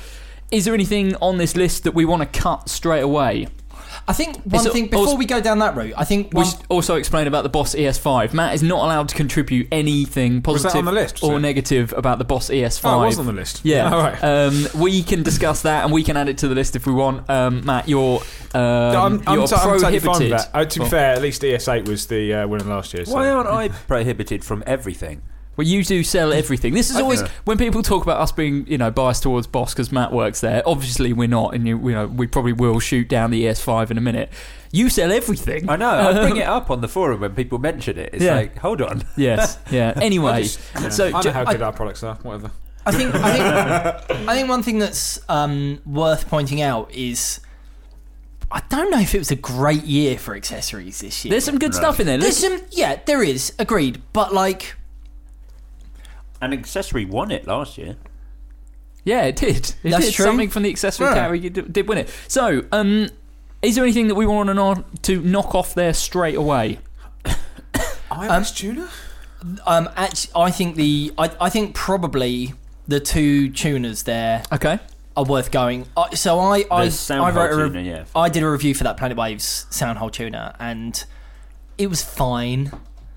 [0.50, 3.48] is there anything on this list that we want to cut straight away
[4.08, 6.44] I think one It's thing also- before we go down that route, I think we
[6.44, 8.32] should also explain about the Boss ES5.
[8.34, 11.40] Matt is not allowed to contribute anything positive on the list, or it?
[11.40, 12.84] negative about the Boss ES5.
[12.84, 13.62] Oh, it was on the list.
[13.64, 14.22] Yeah, All right.
[14.22, 16.92] um, we can discuss that and we can add it to the list if we
[16.92, 17.28] want.
[17.28, 18.20] Um, Matt, you're
[18.54, 20.20] um, I'm, I'm, you're t- I'm totally fine prohibited.
[20.20, 20.50] with that.
[20.54, 23.04] Uh, to be Well- fair, at least ES8 was the uh, winner last year.
[23.04, 23.12] So.
[23.12, 25.22] Why aren't I prohibited from everything?
[25.56, 26.74] Well, you do sell everything.
[26.74, 29.72] This is always think- when people talk about us being, you know, biased towards Boss
[29.72, 30.62] because Matt works there.
[30.66, 33.96] Obviously, we're not, and you, you know, we probably will shoot down the ES5 in
[33.96, 34.30] a minute.
[34.72, 35.70] You sell everything.
[35.70, 35.88] I know.
[35.88, 38.10] I bring it up on the forum when people mention it.
[38.12, 38.34] It's Yeah.
[38.34, 39.04] like, hold on.
[39.16, 39.94] Yes, yeah.
[40.02, 40.88] Anyway, just- yeah.
[40.90, 42.16] so I know ju- how I- good our products are.
[42.16, 42.50] Whatever.
[42.84, 47.40] I think I think I think one thing that's um, worth pointing out is
[48.52, 51.30] I don't know if it was a great year for accessories this year.
[51.30, 52.16] there's some good stuff in there.
[52.18, 54.76] There's Let's- some yeah, there is agreed, but like
[56.40, 57.96] An accessory won it last year.
[59.04, 59.56] Yeah, it did.
[59.82, 60.14] It That's did.
[60.14, 60.24] true.
[60.24, 61.14] Something from the accessory Yeah.
[61.14, 62.10] category did, did win it.
[62.28, 63.08] So, um,
[63.62, 66.78] is there anything that we want to, to knock off there straight away?
[68.10, 68.88] iOS tuner?
[69.66, 72.54] um, actually, I think the I, I think probably
[72.88, 74.78] the two tuners there Okay.
[75.16, 75.86] are worth going.
[75.96, 78.04] Uh, so I I, sound I wrote a hole re- tuner, yeah.
[78.14, 81.04] I did a review for that Planet Waves Soundhole tuner, and
[81.78, 82.66] it was fine.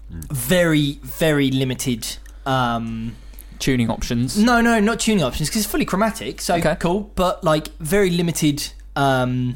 [0.09, 0.21] Hmm.
[0.31, 2.17] Very very limited.
[2.49, 3.15] Um,
[3.59, 4.37] Tuning options.
[4.37, 6.75] no, no, not tuning options because it's fully chromatic, so Okay.
[6.79, 7.11] cool.
[7.15, 8.71] But like very limited.
[8.95, 9.55] Um,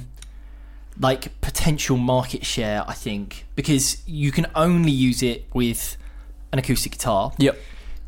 [1.00, 5.98] like potential market share, I think, because you can only use it with
[6.52, 7.32] an acoustic guitar.
[7.40, 7.58] Yep.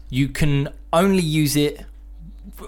[0.10, 1.84] You can only use it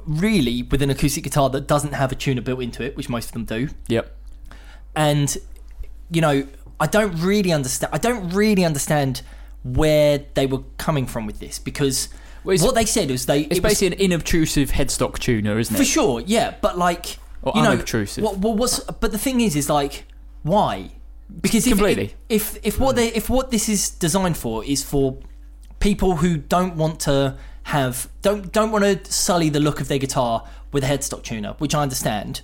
[0.06, 3.26] really with an acoustic guitar that doesn't have a tuner built into it, which most
[3.27, 3.69] of them do.
[3.89, 4.11] Yep.
[4.95, 5.38] And
[6.10, 6.48] you know,
[6.80, 7.94] I don't really understand.
[7.94, 9.22] I don't really understand
[9.63, 12.09] where they were coming from with this because
[12.43, 15.75] Well, what they said was they It's it was- basically an inobtrusive headstock tuner, isn't
[15.75, 15.77] it?
[15.77, 16.55] for sure, yeah.
[16.61, 18.23] But like, Or you know, unobtrusive.
[18.23, 18.79] What, what, what's?
[18.79, 20.05] But the thing is, is like,
[20.43, 20.91] why?
[21.41, 22.15] Because if, Completely.
[22.29, 22.99] If, if if what mm.
[22.99, 25.17] they if what this is designed for is for
[25.79, 29.97] people who don't want to have don't don't want to sully the look of their
[29.97, 32.41] guitar with a headstock tuner, which I understand.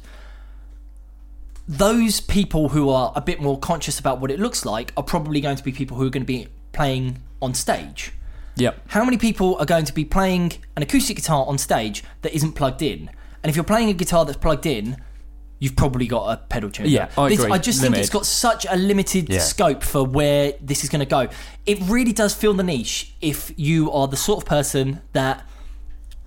[1.66, 5.40] Those people who are a bit more conscious about what it looks like are probably
[5.40, 8.12] going to be people who are going to be playing on stage.
[8.56, 8.82] Yep.
[8.90, 12.52] How many people are going to be playing an acoustic guitar on stage that isn't
[12.54, 13.10] plugged in?
[13.42, 14.98] And if you're playing a guitar that's plugged in,
[15.60, 16.90] you've probably got a pedal tuner.
[16.90, 17.52] Yeah, I This- agree.
[17.52, 19.40] I just think it's got such a limited Yeah.
[19.40, 21.30] scope for where this is going to go.
[21.66, 25.48] It really does fill the niche if you are the sort of person that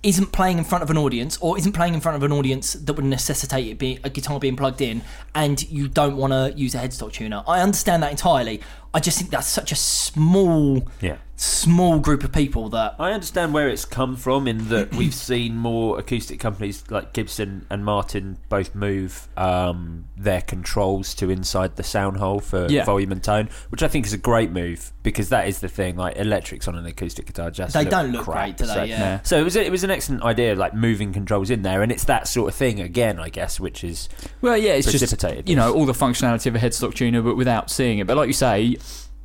[0.03, 2.73] isn't playing in front of an audience or isn't playing in front of an audience
[2.73, 5.01] that would necessitate it being a guitar being plugged in
[5.33, 7.43] and you don't want to use a headstock tuner.
[7.47, 8.61] I understand that entirely.
[8.97, 11.17] I just think that's such a small Yeah.
[11.39, 15.55] Small group of people that I understand where it's come from in that we've seen
[15.55, 21.83] more acoustic companies like Gibson and Martin both move um, their controls to inside the
[21.83, 22.85] sound hole for Yeah.
[22.85, 25.95] volume and tone, which I think is a great move because that is the thing.
[25.95, 28.73] Like electrics on an acoustic guitar just They look don't look crap, great, do they?
[28.73, 29.19] So, Yeah.
[29.21, 31.91] so it was a, it was an excellent idea, like moving controls in there, and
[31.91, 34.09] it's that sort of thing again, I guess, which is
[34.41, 37.35] Well, yeah, it's just Precipitated you know all the functionality of a headstock tuner, but
[37.35, 38.07] without seeing it.
[38.07, 38.77] But like you say,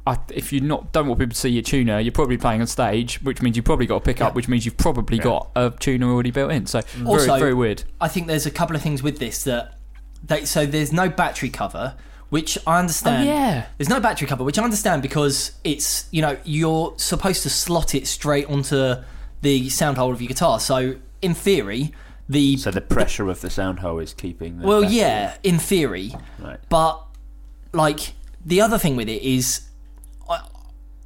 [0.06, 2.66] I, if you not don't want people to see your tuner, you're probably playing on
[2.66, 6.08] stage, which means you've probably got a pickup, which means you've probably got a tuner
[6.10, 6.66] already built in.
[6.66, 7.84] So very Also- very weird.
[8.00, 9.78] I think there's a couple of things with this that
[10.24, 11.94] they so there's no battery cover,
[12.30, 13.28] which I understand.
[13.28, 13.66] Oh, yeah.
[13.78, 17.94] There's no battery cover, which I understand because it's you know you're supposed to slot
[17.94, 18.96] it straight onto
[19.42, 20.58] the sound hole of your guitar.
[20.58, 21.92] So in theory,
[22.28, 24.58] the so the pressure of the sound hole is keeping.
[24.58, 26.58] The well, battery- yeah, in theory, Right.
[26.68, 27.04] but
[27.72, 28.14] like
[28.44, 29.62] the other thing with it is,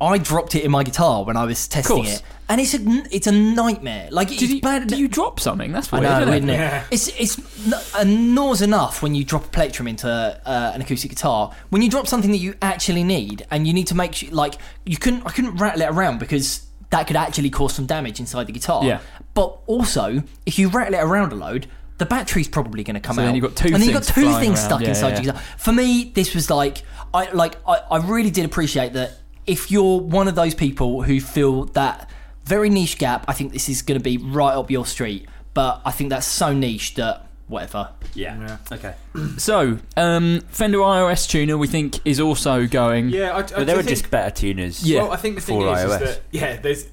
[0.00, 2.16] I I dropped it in my guitar when I was testing course.
[2.16, 2.78] it, and it's a
[3.14, 4.08] it's a nightmare.
[4.10, 4.86] Like it's Did you, bad.
[4.88, 5.72] did you drop something?
[5.72, 6.28] That's what I weird.
[6.28, 6.74] know, isn't isn't it?
[6.74, 6.84] it?
[6.90, 11.52] It's it's n- annoys enough when you drop a plectrum into uh, an acoustic guitar.
[11.70, 14.56] When you drop something that you actually need, and you need to make sure, like
[14.84, 18.46] you couldn't, I couldn't rattle it around because that could actually cause some damage inside
[18.48, 18.84] the guitar.
[18.84, 19.00] Yeah.
[19.34, 21.66] But also, if you rattle it around a load,
[21.98, 23.26] the battery's probably going to come So out.
[23.26, 24.66] then you've got two and then you've got two things around.
[24.66, 25.14] stuck Yeah, inside yeah.
[25.22, 25.42] your guitar.
[25.56, 26.82] For me, this was like
[27.14, 29.12] I like I, I really did appreciate that.
[29.46, 32.10] If you're one of those people who feel that
[32.44, 35.28] very niche gap, I think this is going to be right up your street.
[35.54, 37.90] But I think that's so niche that whatever.
[38.14, 38.58] Yeah.
[38.70, 38.94] Okay.
[39.38, 43.08] So, um, Fender iOS tuner we think is also going.
[43.10, 44.82] Yeah, I, I, But there I were think- just better tuners.
[44.86, 45.02] Yeah.
[45.02, 46.86] Well, I think the thing for is, is that yeah, there's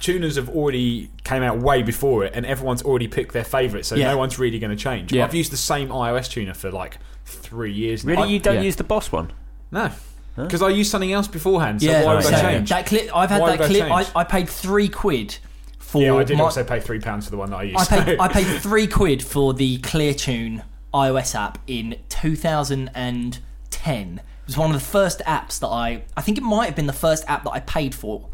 [0.00, 3.94] tuners have already came out way before it, and everyone's already picked their favourite, so
[3.94, 4.10] Yeah.
[4.12, 5.12] no one's really going to change.
[5.12, 5.24] Yeah.
[5.24, 6.96] I've used the same iOS tuner for like
[7.26, 8.04] three years.
[8.04, 8.12] now.
[8.12, 8.62] Really, I- you don't yeah.
[8.62, 9.32] use the Boss one?
[9.70, 9.90] no,
[10.44, 11.82] because I used something else beforehand.
[11.82, 12.68] So yeah, why would I change?
[12.70, 13.14] that clip.
[13.14, 13.90] I've had Why that clip.
[13.90, 14.06] I.
[14.14, 15.38] I paid three quid
[15.78, 16.02] for.
[16.02, 17.92] yeah, I did my, also pay three pounds for the one that I used.
[17.92, 20.62] I paid, so- I paid three quid for the ClearTune
[20.92, 24.18] iOS app in 2010.
[24.18, 26.86] It was one of the first apps that I, I think it might have been
[26.86, 28.28] the first app that I paid for.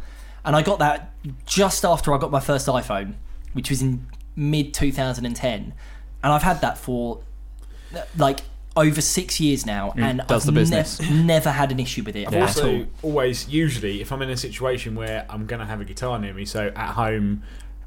[0.45, 1.13] And I got that
[1.45, 3.15] just after I got my first iPhone,
[3.53, 4.07] which was in
[4.37, 5.75] mid 2010.
[6.23, 7.21] And I've had that for
[8.17, 8.41] like
[8.77, 11.01] over six years now, mm, and does I've the business.
[11.01, 14.37] nev- never had an issue with it I've also always, usually, if I'm in a
[14.37, 17.43] situation where I'm going to have a guitar near me, so at home,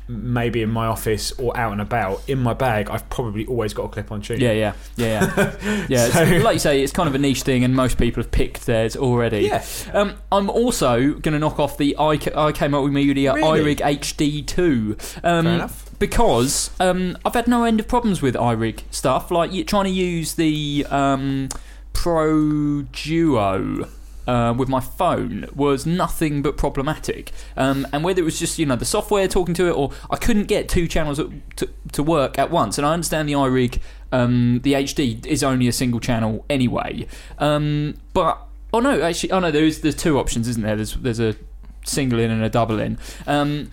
[0.10, 3.84] maybe in my office or out and about, in my bag, I've probably always got
[3.84, 4.44] a clip-on tuner.
[4.44, 5.56] Yeah, yeah, yeah, yeah.
[5.88, 8.23] yeah it's- So- like you say, it's kind of a niche thing, and most people
[8.23, 9.41] have picked theirs already.
[9.48, 9.64] Yeah.
[9.94, 13.76] Um, I'm also going to knock off the IK, IK Multimedia Really?
[13.76, 15.23] iRig HD2.
[15.23, 15.86] Um, Fair enough.
[15.99, 19.91] Because um, I've had no end of problems with iRig stuff, like you, trying to
[19.91, 21.49] use the um,
[21.94, 23.88] Pro Duo.
[24.30, 28.65] Uh, with my phone was nothing but problematic, um, and whether it was just you
[28.68, 31.19] know the software talking to it, or I couldn't get two channels
[31.56, 32.77] to, to work at once.
[32.77, 33.80] And I understand the iRig,
[34.11, 37.07] um, the HD is only a single channel anyway.
[37.39, 38.38] Um, but
[38.72, 40.76] oh no, actually, oh no, there's there's two options, isn't there?
[40.76, 41.35] There's there's a
[41.84, 42.99] single in and a double in.
[43.26, 43.72] Um,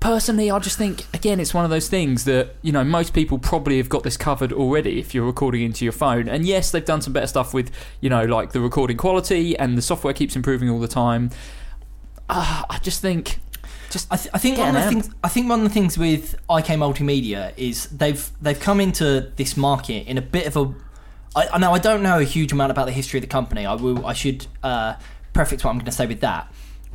[0.00, 3.38] personally, I just think again, it's one of those things that you know most people
[3.38, 6.28] probably have got this covered already if you're recording into your phone.
[6.28, 7.70] And yes, they've done some better stuff with
[8.00, 11.30] you know like the recording quality and the software keeps improving all the time.
[12.28, 13.40] Uh, I just think.
[13.90, 15.10] Just I, th- I think one of the things.
[15.24, 19.56] I think one of the things with IK Multimedia is they've they've come into this
[19.56, 20.74] market in a bit of a.
[21.34, 23.64] I, I know I don't know a huge amount about the history of the company.
[23.64, 24.04] I will.
[24.04, 24.96] I should uh,
[25.32, 26.52] prefix what I'm going to say with that.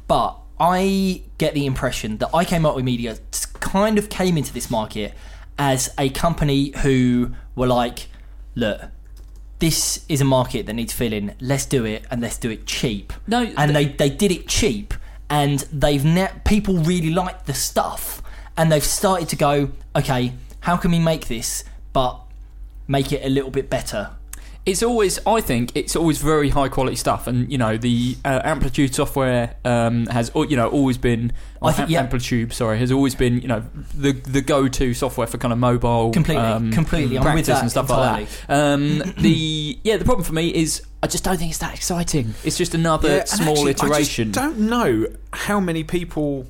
[0.07, 3.17] But I get the impression that I came IK Multimedia media
[3.59, 5.13] kind of came into this market
[5.57, 8.07] as a company who were like,
[8.55, 8.81] look.
[9.59, 11.35] This is a market that needs filling.
[11.39, 13.13] Let's do it, and let's do it cheap.
[13.27, 14.93] No, and they they did it cheap,
[15.29, 18.21] and they've ne- people really like the stuff,
[18.57, 21.63] and they've started to go, okay, how can we make this,
[21.93, 22.19] but
[22.87, 24.09] make it a little bit better?
[24.65, 28.41] It's always I think it's always very high quality stuff, and you know the uh,
[28.43, 31.99] Amplitude software um, has you know always been I think- yeah.
[32.01, 33.63] Amplitude sorry has always been you know
[33.93, 37.17] the the go to software for kind of mobile Completely, um, completely.
[37.17, 38.21] I'm with practice that and stuff entirely.
[38.23, 38.73] like that.
[38.73, 42.33] Um, the yeah the problem for me is I just don't think it's that exciting.
[42.45, 44.29] It's just another Yeah, small actually, iteration.
[44.29, 46.45] I just don't know how many people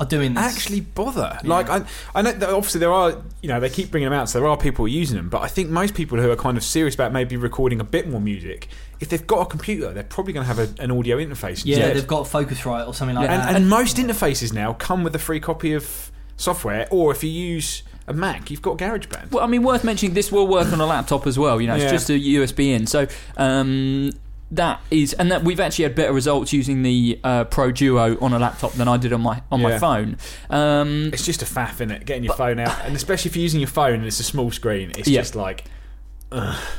[0.00, 1.38] Are doing this actually bother.
[1.44, 4.30] Like I, I know that obviously there are, you know, they keep bringing them out,
[4.30, 5.28] so there are people using them.
[5.28, 8.08] But I think most people who are kind of serious about maybe recording a bit
[8.08, 8.68] more music,
[8.98, 11.64] if they've got a computer, they're probably going to have a, an audio interface.
[11.66, 11.96] Yeah, instead.
[11.96, 13.54] they've got Focusrite or something like and, that.
[13.54, 17.82] and most interfaces now come with a free copy of software, or if you use
[18.06, 19.30] a Mac, you've got GarageBand.
[19.32, 21.60] Well, I mean, worth mentioning, this will work on a laptop as well.
[21.60, 21.90] You know, it's Yeah.
[21.90, 22.86] just a USB in.
[22.86, 23.06] So
[23.36, 24.12] um,
[24.52, 28.32] that is, and that we've actually had better results using the uh, Pro Duo on
[28.32, 30.16] a laptop than I did on my on my phone.
[30.50, 32.04] Um, It's just a faff, is it?
[32.04, 34.50] Getting your phone out, and especially if you're using your phone and it's a small
[34.50, 35.20] screen, it's Yeah.
[35.20, 35.64] just like.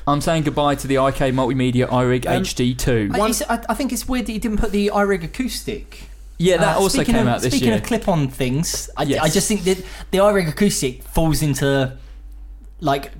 [0.08, 3.14] I'm saying goodbye to the IK Multimedia iRig Um, HD2.
[3.50, 6.04] I, I, I think it's weird that you didn't put the iRig acoustic.
[6.38, 7.78] yeah, that Uh, also speaking came of, out this speaking year.
[7.80, 9.20] Speaking of clip-on things, I, Yes.
[9.22, 11.98] I just think that the iRig acoustic falls into
[12.80, 13.12] like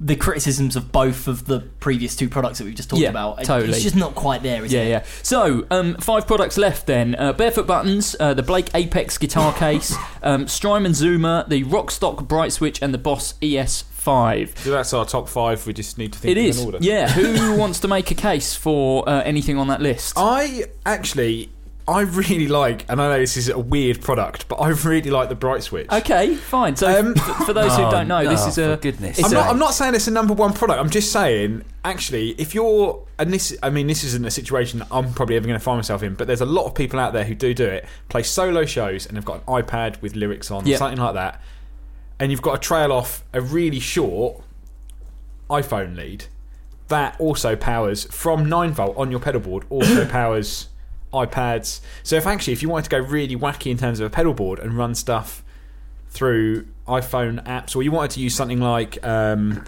[0.00, 3.42] the criticisms of both of the previous two products that we've just talked Yeah, about.
[3.42, 3.72] Totally.
[3.72, 4.88] It's just not quite there, is yeah, it?
[4.90, 5.04] yeah.
[5.22, 7.16] So, um, five products left then.
[7.16, 12.52] Uh, Barefoot Buttons, uh, the Blake Apex guitar case, um, Strymon Zuma, the Rockstock Bright
[12.52, 14.56] Switch, and the Boss ES5.
[14.58, 15.66] So that's our top five.
[15.66, 16.60] We just need to think It of is.
[16.60, 16.78] an order.
[16.80, 17.08] Yeah.
[17.10, 20.14] Who wants to make a case for uh, anything on that list?
[20.16, 21.50] I actually,
[21.88, 25.30] I really like, and I know this is a weird product, but I really like
[25.30, 25.90] the Bright Switch.
[25.90, 26.76] Okay, fine.
[26.76, 29.30] So, Um, f- for those who don't know, this oh, is for a goodness I'm
[29.32, 30.78] a- not, I'm not saying it's a number one product.
[30.78, 34.88] I'm just saying, actually, if you're and this, I mean, this isn't a situation that
[34.92, 37.14] I'm probably ever going to find myself in, but there's a lot of people out
[37.14, 40.50] there who do do it, play solo shows, and they've got an iPad with lyrics
[40.50, 40.76] on, Yeah.
[40.76, 41.40] something like that,
[42.20, 44.42] and you've got to trail off a really short
[45.50, 46.26] iPhone lead
[46.88, 50.68] that also powers from 9 volt on your pedal board, also powers
[51.12, 51.80] iPads.
[52.02, 54.34] So if actually, if you wanted to go really wacky in terms of a pedal
[54.34, 55.42] board and run stuff
[56.08, 59.64] through iPhone apps, or you wanted to use something like um,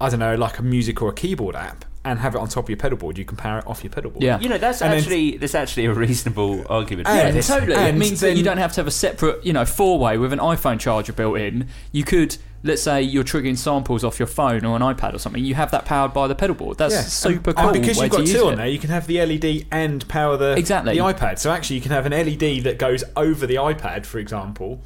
[0.00, 2.64] I don't know, like a music or a keyboard app, and have it on top
[2.64, 4.22] of your pedal board, you can power it off your pedal board.
[4.22, 4.38] Yeah.
[4.38, 7.08] You know, that's And then- actually that's actually a reasonable argument.
[7.08, 7.46] And- Yeah, for this.
[7.48, 7.72] totally.
[7.72, 10.32] It and means that you don't have to have a separate, you know, four-way with
[10.32, 11.66] an iPhone charger built in.
[11.92, 15.42] You could, let's say, you're triggering samples off your phone or an iPad or something.
[15.44, 16.76] You have that powered by the pedal board.
[16.76, 17.00] That's Yeah.
[17.02, 17.68] super and, cool.
[17.70, 18.56] And because you've got two on it.
[18.56, 20.92] there, you can have the LED and power the Exactly.
[20.94, 21.38] the iPad.
[21.38, 24.80] So actually, you can have an LED that goes over the iPad, for example,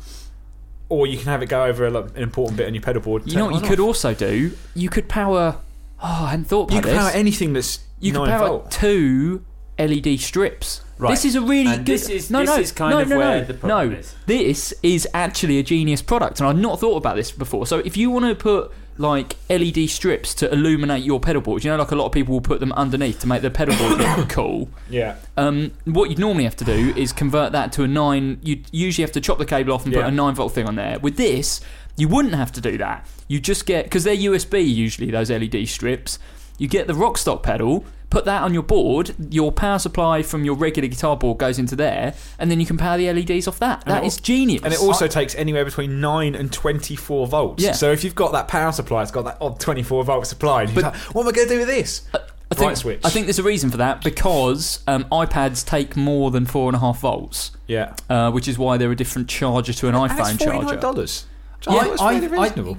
[0.89, 3.03] or you can have it go over a, lo- an important bit on your pedal
[3.03, 3.25] board.
[3.27, 4.53] You know what it you could also do?
[4.75, 5.57] You could power.
[6.03, 6.99] Oh, I hadn't thought about You can this.
[6.99, 8.71] power anything that's you can 9 power volt.
[8.71, 9.45] two
[9.79, 10.83] LED strips.
[10.99, 11.11] Right.
[11.11, 11.95] This is a really And good.
[11.95, 13.97] this is- no, this no, is kind no, of no, where no, the problem no.
[13.99, 14.15] is.
[14.27, 17.67] This is actually a genius product, and I've not thought about this before.
[17.67, 21.71] So if you want to put like LED strips to illuminate your pedal board, you
[21.71, 23.99] know, like a lot of people will put them underneath to make the pedal board
[24.19, 24.69] look cool.
[24.91, 25.15] Yeah.
[25.37, 28.41] Um, what you'd normally have to do is convert that to a nine.
[28.43, 30.09] You'd usually have to chop the cable off and put Yeah.
[30.09, 30.99] a nine volt thing on there.
[30.99, 31.61] With this,
[31.99, 33.07] you wouldn't have to do that.
[33.29, 36.19] You just get because they're USB usually those LED strips.
[36.57, 39.15] You get the Rockstock pedal, put that on your board.
[39.31, 42.77] Your power supply from your regular guitar board goes into there, and then you can
[42.77, 43.85] power the LEDs off that.
[43.85, 44.63] That is genius.
[44.65, 47.63] And it also takes anywhere between 9 and 24 volts.
[47.63, 47.73] Yeah.
[47.73, 50.63] So if you've got that power supply, it's got that odd 24 volt supply.
[50.63, 52.03] And you're But- like, what am I going to do with this?
[52.51, 53.01] I think, switch.
[53.05, 56.75] I think there's a reason for that because um, iPads take more than four and
[56.77, 57.95] a half volts, Yeah.
[58.09, 60.77] uh, which is why they're a different charger to an iPhone charger.
[60.79, 61.25] $49.
[61.67, 62.79] I- I, it's I- really I- reasonable.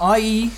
[0.00, 0.50] I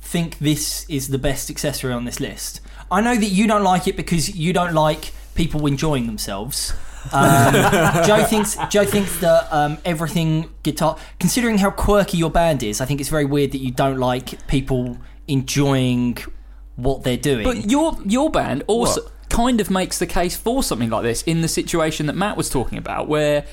[0.00, 2.60] think this is the best accessory on this list.
[2.90, 6.74] I know that you don't like it because you don't like people enjoying themselves.
[7.12, 7.52] Um,
[8.06, 12.84] Joe thinks Joe thinks that um, everything guitar, considering how quirky your band is, I
[12.84, 16.18] think it's very weird that you don't like people enjoying
[16.76, 17.44] what they're doing.
[17.44, 19.12] But your your band also What?
[19.30, 22.48] kind of makes the case for something like this in the situation that Matt was
[22.50, 23.44] talking about, where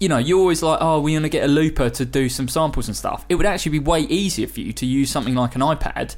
[0.00, 2.48] you know you're always like, oh, we're going to get a looper to do some
[2.48, 3.24] samples and stuff.
[3.28, 6.16] It would actually be way easier for you to use something like an iPad,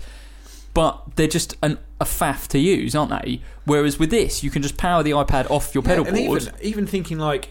[0.73, 3.41] but they're just an, a faff to use, aren't they?
[3.65, 6.43] Whereas with this, you can just power the iPad off your pedal and board.
[6.43, 7.51] even, even thinking like,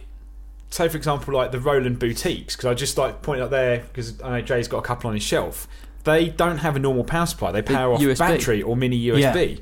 [0.70, 4.22] say for example, like the Roland boutiques, because I just like pointed out there because
[4.22, 5.68] I know Jay's got a couple on his shelf.
[6.04, 7.52] They don't have a normal power supply.
[7.52, 8.18] They power off USB.
[8.18, 9.62] battery or mini USB.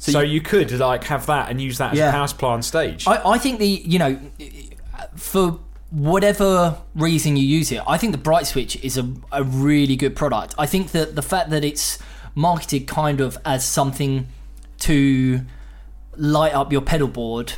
[0.00, 2.10] So So, you- you, could like have that and use that as Yeah.
[2.10, 3.08] a power supply on stage.
[3.08, 4.20] I, I think the you know
[5.16, 5.58] for
[5.90, 10.14] whatever reason you use it, I think the Bright Switch is a, a really good
[10.14, 10.54] product.
[10.58, 11.98] I think that the fact that it's
[12.34, 14.28] marketed kind of as something
[14.80, 15.40] to
[16.16, 17.54] light up your pedal board,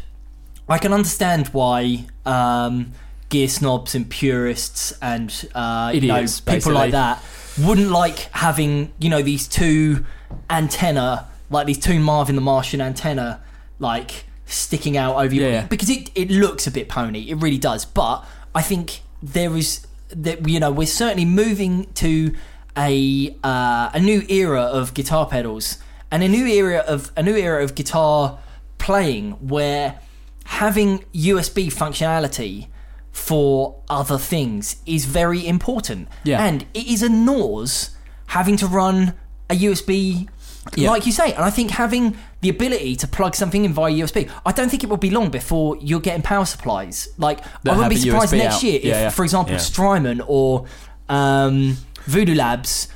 [0.68, 2.92] I can understand why um,
[3.28, 7.22] gear snobs and purists and uh, you know, Idiots, people like that
[7.58, 10.04] wouldn't like having you know these two
[10.48, 13.42] antenna like these two Marvin the Martian antenna
[13.78, 15.66] like sticking out over your Yeah.
[15.66, 18.24] because it it looks a bit pony it really does but
[18.54, 22.34] I think there is that you know we're certainly moving to
[22.76, 25.78] a uh, a new era of guitar pedals
[26.10, 28.38] and a new era of a new era of guitar
[28.78, 30.00] playing where
[30.46, 32.66] having USB functionality
[33.12, 36.08] for other things is very important.
[36.24, 36.44] Yeah.
[36.44, 37.90] And it is a nose
[38.26, 39.14] having to run
[39.48, 40.28] a USB
[40.76, 40.90] Yeah.
[40.90, 41.32] like you say.
[41.32, 44.82] And I think having the ability to plug something in via USB, I don't think
[44.82, 47.08] it will be long before you're getting power supplies.
[47.18, 48.62] Like I wouldn't be surprised USB next out.
[48.62, 49.10] year if, Yeah, yeah.
[49.10, 49.58] for example, Yeah.
[49.58, 50.64] Strymon or
[51.08, 51.76] um,
[52.06, 52.88] Voodoo Labs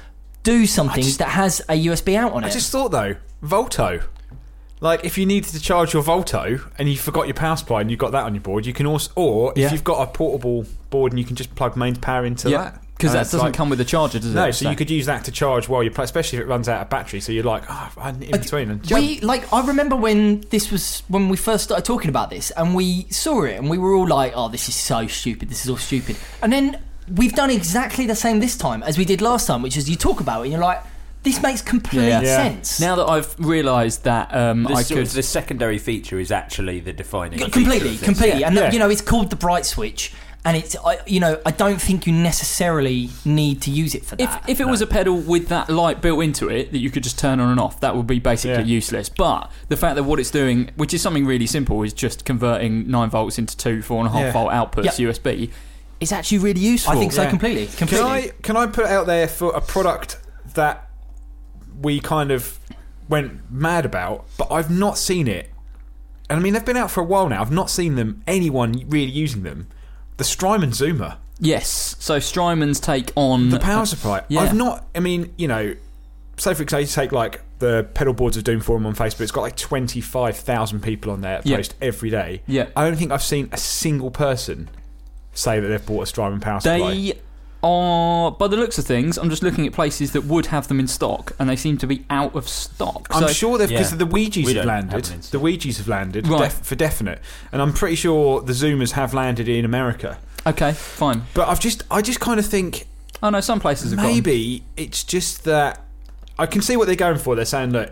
[0.42, 2.50] do something just- that has a USB out on I it.
[2.50, 4.00] I just thought though, Volto.
[4.80, 7.90] Like if you needed to charge your Volto and you forgot your power supply and
[7.90, 9.72] you've got that on your board, you can also, or if Yeah.
[9.72, 12.82] you've got a portable board and you can just plug mains power into yeah, that.
[12.96, 14.34] Because that doesn't like- come with a charger, does it?
[14.34, 16.68] No, so you could use that to charge while you play, especially if it runs
[16.68, 17.20] out of battery.
[17.20, 18.70] So you're like, oh, I'm in between.
[18.70, 22.50] And We like I remember when this was when we first started talking about this
[22.52, 25.48] and we saw it and we were all like, "Oh, this is so stupid.
[25.50, 26.78] This is all stupid." And then
[27.16, 29.96] we've done exactly the same this time as we did last time, which is you
[29.96, 30.82] talk about it and you're like,
[31.24, 32.20] "This makes complete Yeah.
[32.22, 32.36] Yeah.
[32.36, 36.80] sense." Now that I've realised that um, The, I could the secondary feature is actually
[36.80, 37.40] the defining.
[37.40, 38.02] C- completely, of this.
[38.04, 38.70] completely, and Yeah.
[38.72, 40.12] you know it's called the bright switch,
[40.46, 44.16] and it's I, you know I don't think you necessarily need to use it for
[44.16, 44.48] that.
[44.48, 47.18] if it was a pedal with that light built into it that you could just
[47.18, 48.76] turn on and off, that would be basically Yeah.
[48.78, 49.08] useless.
[49.08, 52.90] But the fact that what it's doing, which is something really simple, is just converting
[52.90, 54.32] nine volts into two four and a half Yeah.
[54.32, 55.06] volt outputs Yeah.
[55.08, 55.50] USB,
[56.00, 56.92] is actually really useful.
[56.92, 57.30] I think so Yeah.
[57.30, 57.98] completely, completely.
[57.98, 60.18] Can I can I put out there for a product
[60.54, 60.88] that
[61.80, 62.58] we kind of
[63.08, 65.50] went mad about, but I've not seen it.
[66.30, 67.40] And I mean, they've been out for a while now.
[67.42, 69.66] I've not seen them anyone really using them.
[70.16, 71.96] The Strymon Zuma, Yes.
[71.98, 74.22] So Strymons take on the power supply.
[74.28, 74.40] yeah.
[74.42, 74.86] I've not.
[74.94, 75.74] I mean, you know,
[76.36, 79.22] say for example, you take like the pedal boards of Doom forum on Facebook.
[79.22, 81.56] It's got like twenty five thousand people on there Yeah.
[81.56, 82.42] post every day.
[82.46, 82.68] Yeah.
[82.76, 84.68] I don't think I've seen a single person
[85.32, 87.14] say that they've bought a Strymon power supply.
[87.64, 90.68] They are, by the looks of things, I'm just looking at places that would have
[90.68, 93.06] them in stock, and they seem to be out of stock.
[93.10, 93.98] I'm So- sure they've because Yeah.
[93.98, 94.92] the Ojai's We have don't landed.
[94.92, 95.42] have them in The stock.
[95.42, 96.40] Ojai's have landed Right.
[96.42, 97.20] def- for definite,
[97.52, 100.18] and I'm pretty sure the Zumas have landed in America.
[100.46, 101.22] Okay, fine.
[101.32, 102.86] But I've just, I just kind of think
[103.22, 104.12] oh, I know some places have got 'em.
[104.14, 105.80] maybe it's just that
[106.38, 107.34] I can see what they're going for.
[107.34, 107.90] They're saying look,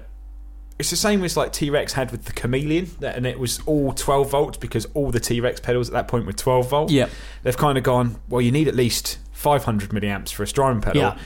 [0.78, 3.60] it's the same as like T Rex had with the Chameleon, that- and it was
[3.64, 6.90] all 12 volts because all the T Rex pedals at that point were 12 volt.
[6.90, 7.06] Yeah.
[7.42, 8.16] they've kind of gone.
[8.28, 11.02] Well, you need at least 500 milliamps for a Strymon pedal.
[11.02, 11.18] Yeah.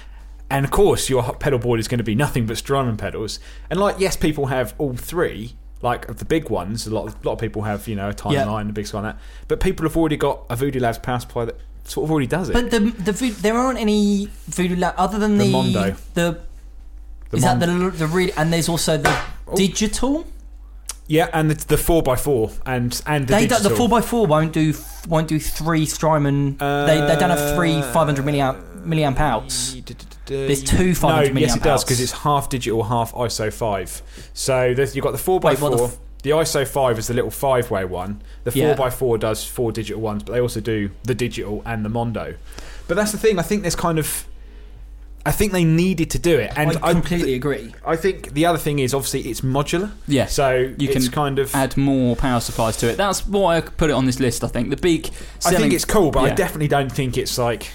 [0.48, 3.38] And of course, your pedal board is going to be nothing but Strymon pedals.
[3.68, 6.86] And like, yes, people have all three, like of the big ones.
[6.86, 8.60] A lot, of, a lot of people have, you know, a tiny Yeah.
[8.60, 9.18] a big sky, and that.
[9.48, 12.48] But people have already got a Voodoo Labs power supply that sort of already does
[12.48, 12.52] it.
[12.52, 15.97] But the the there aren't any voodoo lab other than The the Mondo.
[16.14, 16.40] The,
[17.30, 19.18] The is that the the real and there's also the
[19.48, 19.56] oh.
[19.56, 20.26] digital.
[21.09, 24.07] Yeah, and the, the four x four and and the They don't, the four x
[24.07, 24.74] four won't do
[25.09, 26.57] won't do three Strymon.
[26.59, 29.77] they they don't have three Uh, 500 milliamp milliamp outs.
[30.27, 31.85] There's two 500 No, yes, it does outs.
[31.85, 34.03] because it's half digital, half ISO five.
[34.35, 35.91] So you've got the four by Wait, four.
[36.23, 38.20] The ISO five is the little five way one.
[38.43, 38.85] The four Yeah.
[38.87, 42.35] x four does four digital ones, but they also do the digital and the Mondo.
[42.89, 43.39] But that's the thing.
[43.39, 44.27] I think there's kind of.
[45.27, 47.74] I think they needed to do it, and I completely agree.
[47.85, 49.90] I think the other thing is obviously it's modular.
[50.07, 50.27] Yeah.
[50.27, 51.55] So You it's can kind of.
[51.55, 52.97] add more power supplies to it.
[52.97, 54.44] That's why I put it on this list.
[54.44, 55.07] I think the big.
[55.44, 57.70] I think it's cool, but I definitely don't think it's like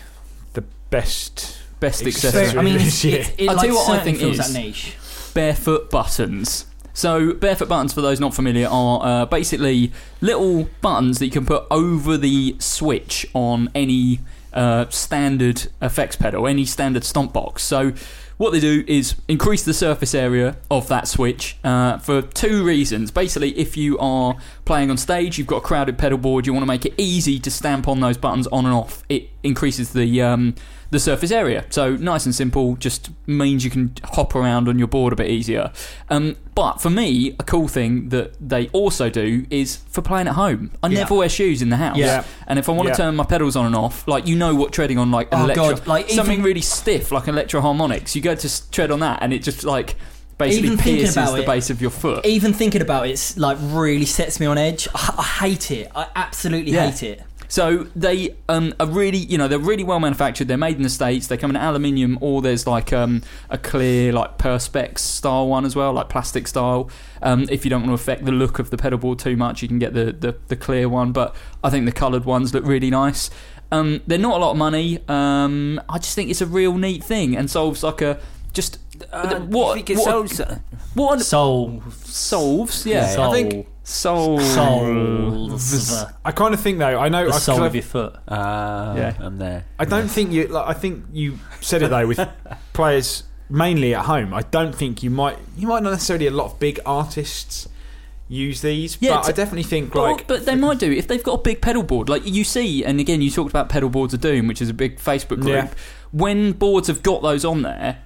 [0.53, 1.59] the best.
[1.79, 2.59] best accessory accessory.
[2.59, 3.19] I mean, this it's, year.
[3.19, 4.95] it's, it I'll like tell you what I think fills is- that niche.
[5.33, 6.65] barefoot buttons.
[6.93, 11.45] So, barefoot buttons, for those not familiar, are uh, basically little buttons that you can
[11.45, 14.19] put over the switch on any
[14.53, 17.63] uh, standard effects pedal, any standard stomp box.
[17.63, 17.93] So,
[18.41, 23.11] what they do is increase the surface area of that switch uh, for two reasons.
[23.11, 24.35] Basically, if you are
[24.65, 27.37] playing on stage, you've got a crowded pedal board, you want to make it easy
[27.37, 29.03] to stamp on those buttons on and off.
[29.09, 30.55] It increases the um,
[30.89, 31.65] the surface area.
[31.69, 35.29] So nice and simple, just means you can hop around on your board a bit
[35.29, 35.71] easier.
[36.09, 40.33] Um, but for me, a cool thing that they also do is for playing at
[40.35, 40.71] home.
[40.83, 40.99] I Yeah.
[40.99, 41.95] never wear shoes in the house.
[41.95, 42.25] Yeah.
[42.45, 42.95] And if I want Yeah.
[42.95, 45.45] to turn my pedals on and off, like you know what treading on like Oh,
[45.45, 49.19] electro, God, like, something even- really stiff like Electro-Harmonix, you go to tread on that
[49.21, 49.95] and it just like
[50.37, 52.25] basically Even pierces the it- base of your foot.
[52.25, 54.87] Even thinking about it, it's like really sets me on edge.
[54.95, 55.91] I, I hate it.
[55.95, 56.89] I absolutely Yeah.
[56.89, 57.23] hate it.
[57.47, 60.47] So they um, are really, you know, they're really well manufactured.
[60.47, 61.27] They're made in the states.
[61.27, 65.75] They come in aluminium, or there's like um, a clear, like perspex style one as
[65.75, 66.89] well, like plastic style.
[67.21, 69.61] Um, if you don't want to affect the look of the pedal board too much,
[69.61, 71.11] you can get the the, the clear one.
[71.11, 73.29] But I think the coloured ones look really nice.
[73.71, 74.99] Um, they're not a lot of money.
[75.07, 78.19] Um, I just think it's a real neat thing and solves like a
[78.53, 78.79] just
[79.11, 80.41] Uh, what you think it what, solves-
[80.93, 81.81] what Soul.
[82.03, 83.31] solves yeah Soul.
[83.31, 86.05] I think solves Souls.
[86.25, 86.99] I kind of think though.
[86.99, 87.27] I know.
[87.27, 88.15] The I, sole of your foot.
[88.27, 89.13] Ah, Yeah.
[89.19, 89.65] I'm there.
[89.79, 90.47] I don't think you.
[90.47, 92.19] Like, I think you said it though with
[92.73, 94.33] players mainly at home.
[94.33, 95.37] I don't think you might.
[95.57, 97.67] You might not necessarily a lot of big artists
[98.31, 100.25] use these, Yeah, but I definitely think Well, like.
[100.27, 102.07] but they might do if they've got a big pedal board.
[102.09, 104.73] Like you see, and again, you talked about pedal boards of doom, which is a
[104.73, 105.47] big Facebook group.
[105.47, 105.69] Yeah.
[106.11, 107.99] When boards have got those on there,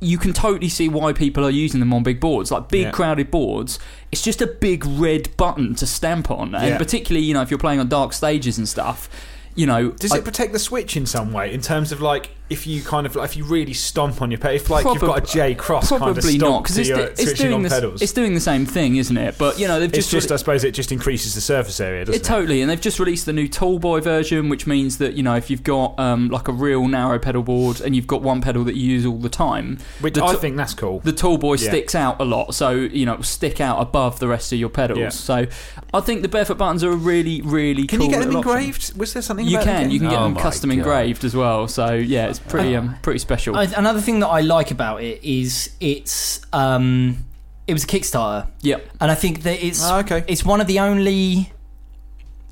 [0.00, 2.90] you can totally see why people are using them on big boards, like big Yeah.
[2.92, 3.78] crowded boards.
[4.10, 6.78] It's just a big red button to stamp on, and Yeah.
[6.78, 9.08] particularly you know if you're playing on dark stages and stuff.
[9.54, 11.52] You know, Does I- it protect the switch in some way?
[11.52, 14.38] In terms of like, if you kind of like, if you really stomp on your
[14.38, 16.88] pedal, if like you've got a Jay Cross kind of Probably stomp not because it's,
[16.88, 18.02] your it's doing on the, pedals.
[18.02, 19.36] it's doing the same thing, isn't it?
[19.38, 21.80] But you know they've It's just, just, re- I suppose, it just increases the surface
[21.80, 22.28] area, doesn't it it?
[22.28, 25.50] totally, and they've just released the new Tallboy version, which means that you know if
[25.50, 28.74] you've got um, like a real narrow pedal board and you've got one pedal that
[28.76, 31.00] you use all the time, Which the I t- think that's cool.
[31.00, 31.68] the Tallboy Yeah.
[31.68, 34.58] sticks out a lot, so you know it will stick out above the rest of
[34.58, 34.98] your pedals.
[34.98, 35.08] Yeah.
[35.10, 35.46] So
[35.94, 38.40] I think the barefoot buttons are a really, really Can cool you get them little
[38.40, 38.56] option.
[38.58, 38.96] engraved?
[38.98, 40.78] Was there something You about can, you can get Oh them custom God.
[40.78, 41.68] engraved as well.
[41.68, 43.56] So yeah, it's pretty um, pretty special.
[43.56, 47.24] I- Another thing that I like about it is it's um,
[47.66, 48.88] it was a Kickstarter, Yep.
[49.00, 50.24] and I think that it's Oh, okay.
[50.28, 51.52] it's one of the only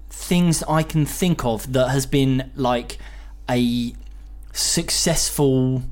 [0.08, 2.98] things I can think of that has been like
[3.48, 3.92] a
[4.52, 5.82] successful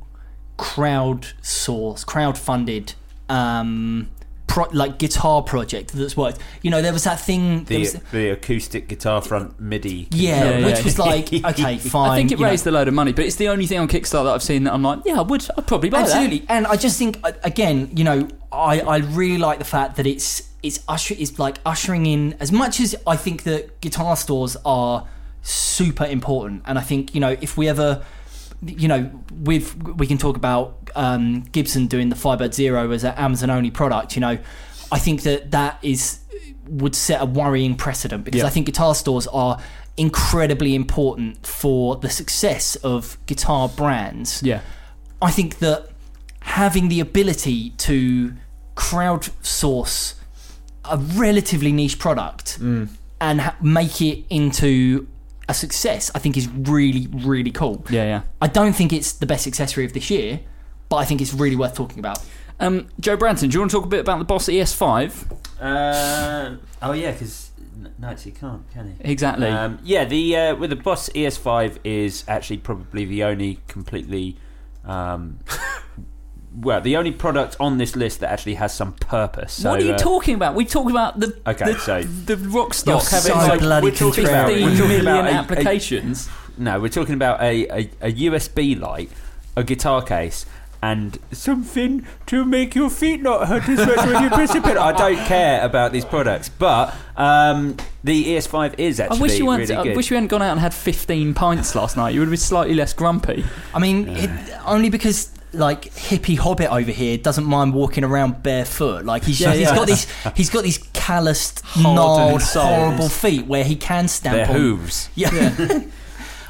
[0.56, 2.94] crowd source, crowd funded
[3.28, 4.08] um,
[4.48, 6.38] pro- like guitar project that's worked.
[6.62, 7.62] You know, there was that thing.
[7.64, 10.08] The, was- the acoustic guitar front MIDI.
[10.10, 10.84] yeah, Yeah, which yeah.
[10.84, 12.10] was like okay, fine.
[12.10, 12.50] I think it you know.
[12.50, 14.64] raised a load of money, but it's the only thing on Kickstarter that I've seen
[14.64, 17.90] that I'm like, yeah, I would, I'd probably buy Absolutely, and I just think again,
[17.94, 22.06] you know, I, I really like the fact that it's it's usher it's like ushering
[22.06, 25.06] in as much as I think that guitar stores are
[25.42, 28.04] super important, and I think you know if we ever
[28.64, 29.08] you know
[29.42, 33.70] with we can talk about um, Gibson doing the Firebird Zero as an Amazon only
[33.70, 34.14] product.
[34.16, 34.38] You know,
[34.92, 36.18] I think that that is
[36.68, 38.46] would set a worrying precedent because Yeah.
[38.46, 39.58] I think guitar stores are
[39.96, 44.42] incredibly important for the success of guitar brands.
[44.42, 44.60] Yeah.
[45.22, 45.88] I think that
[46.40, 48.34] having the ability to
[48.76, 50.14] crowdsource
[50.84, 52.88] a relatively niche product Mm.
[53.20, 55.06] and ha- make it into
[55.48, 57.84] a success, I think is really, really cool.
[57.90, 58.20] Yeah, yeah.
[58.40, 60.40] I don't think it's the best accessory of this year,
[60.89, 62.19] but I think it's really worth talking about.
[62.60, 65.32] Um, Joe Branton, do you want to talk a bit about the Boss ES5?
[65.60, 67.51] Uh, oh yeah, because
[67.98, 69.10] no, you can't, can he?
[69.10, 69.47] Exactly.
[69.48, 74.36] Um, yeah, the uh, with the Boss ES5 is actually probably the only completely,
[74.85, 75.39] um,
[76.60, 79.52] well, the only product on this list that actually has some purpose.
[79.55, 80.55] So, what are you uh, talking about?
[80.55, 83.85] We talk about the Okay, the, so- the rock You're stock having so like bloody
[83.90, 84.65] we're talking about- contrarian.
[84.65, 86.28] we're talking million about a- a- applications.
[86.56, 89.10] No, we're talking about a, a, a USB light,
[89.56, 90.44] a guitar case,
[90.80, 94.82] and something to make your feet not hurt as much when you press a pedal.
[94.82, 99.46] I don't care about these products, but um, the ES5 is I actually wish you
[99.46, 99.70] weren't.
[99.70, 102.14] I wish you hadn't gone out and had 15 pints last night.
[102.14, 103.44] You would have been slightly less grumpy.
[103.74, 104.30] I mean, it,
[104.64, 109.05] only because like hippie hobbit over here doesn't mind walking around barefoot.
[109.05, 109.74] Like he's Yeah, he's yeah.
[109.74, 110.06] got these
[110.36, 114.55] he's got these calloused, gnarled, horrible feet where he can stamp Their on.
[114.55, 115.09] hooves.
[115.14, 115.80] Yeah.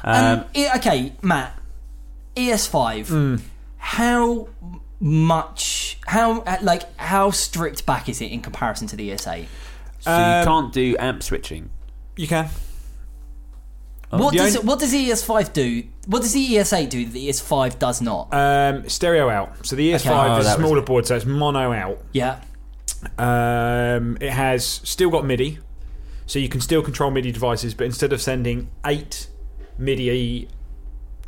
[0.01, 1.59] Um, and, e- okay, Matt.
[2.37, 3.07] ES5.
[3.09, 3.35] Hmm.
[3.79, 4.47] How
[4.99, 5.97] much?
[6.05, 9.45] How uh, like how strict back is it in comparison to the ES8?
[9.99, 11.69] so Um, you can't do amp switching.
[12.15, 12.49] You can.
[14.09, 15.83] what the does only- it, what does the ES5 do?
[16.07, 18.27] What does the ES8 do that the ES5 does not?
[18.33, 19.65] Um, stereo out.
[19.65, 20.39] So the ES5 Okay.
[20.41, 22.03] is Oh, a smaller board, so it's mono out.
[22.11, 22.39] yeah.
[23.17, 25.59] Um, it has still got MIDI,
[26.25, 29.27] so you can still control MIDI devices, but instead of sending eight
[29.77, 30.49] MIDI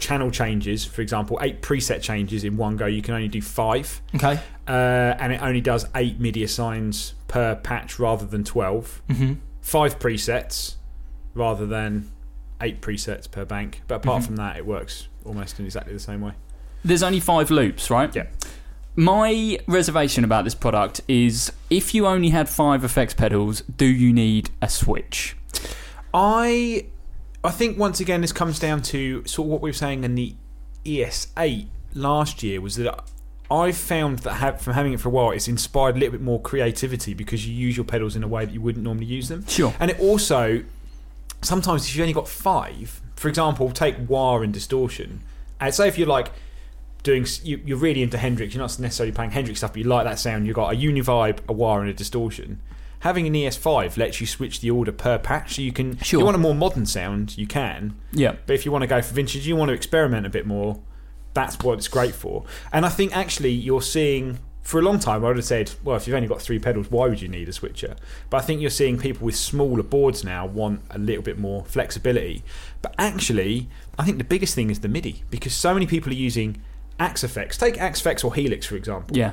[0.02, 4.02] channel changes, for example, eight preset changes in one go, you can only do five.
[4.16, 4.40] Okay.
[4.68, 9.02] Uh, and it only does eight MIDI assigns per patch rather than 12.
[9.08, 9.34] Mm-hmm.
[9.62, 10.76] Five presets
[11.34, 12.12] rather than
[12.60, 13.82] eight presets per bank.
[13.88, 16.34] But apart from that, it works almost in exactly the same way.
[16.84, 18.14] There's only five loops, right?
[18.16, 18.28] Yeah.
[18.96, 24.12] My reservation about this product is if you only had five effects pedals, do you
[24.12, 25.38] need a switch?
[26.14, 26.88] I
[27.44, 30.16] I think once again this comes down to sort of what we were saying in
[30.16, 30.36] the
[30.86, 33.04] ES8 last year was that
[33.50, 36.22] I've found that ha- from having it for a while, it's inspired a little bit
[36.22, 39.28] more creativity because you use your pedals in a way that you wouldn't normally use
[39.28, 39.46] them.
[39.48, 39.74] Sure.
[39.80, 40.64] And it also
[41.42, 45.22] sometimes if you've only got five, for example, take wah and distortion,
[45.60, 46.32] and say if you're like
[47.04, 50.06] doing you, you're really into Hendrix, you're not necessarily playing Hendrix stuff, but you like
[50.06, 50.46] that sound.
[50.46, 52.62] You've got a univibe, a wah, and a distortion.
[53.02, 55.94] Having an ES5 lets you switch the order per patch, so you can.
[56.00, 57.96] If you want a more modern sound, you can.
[58.12, 58.36] Yeah.
[58.46, 60.80] But if you want to go for vintage, you want to experiment a bit more.
[61.34, 62.44] That's what it's great for.
[62.74, 64.40] And I think actually you're seeing.
[64.64, 66.92] For a long time, I would have said, well, if you've only got three pedals,
[66.92, 67.96] why would you need a switcher?
[68.30, 71.66] But I think you're seeing people with smaller boards now want a little bit more
[71.66, 72.44] flexibility.
[72.84, 76.16] But actually, I think the biggest thing is the MIDI because so many people are
[76.16, 76.62] using
[77.00, 77.58] Axe-Fx.
[77.58, 79.32] Take Axe-Fx or Helix, for example Yeah.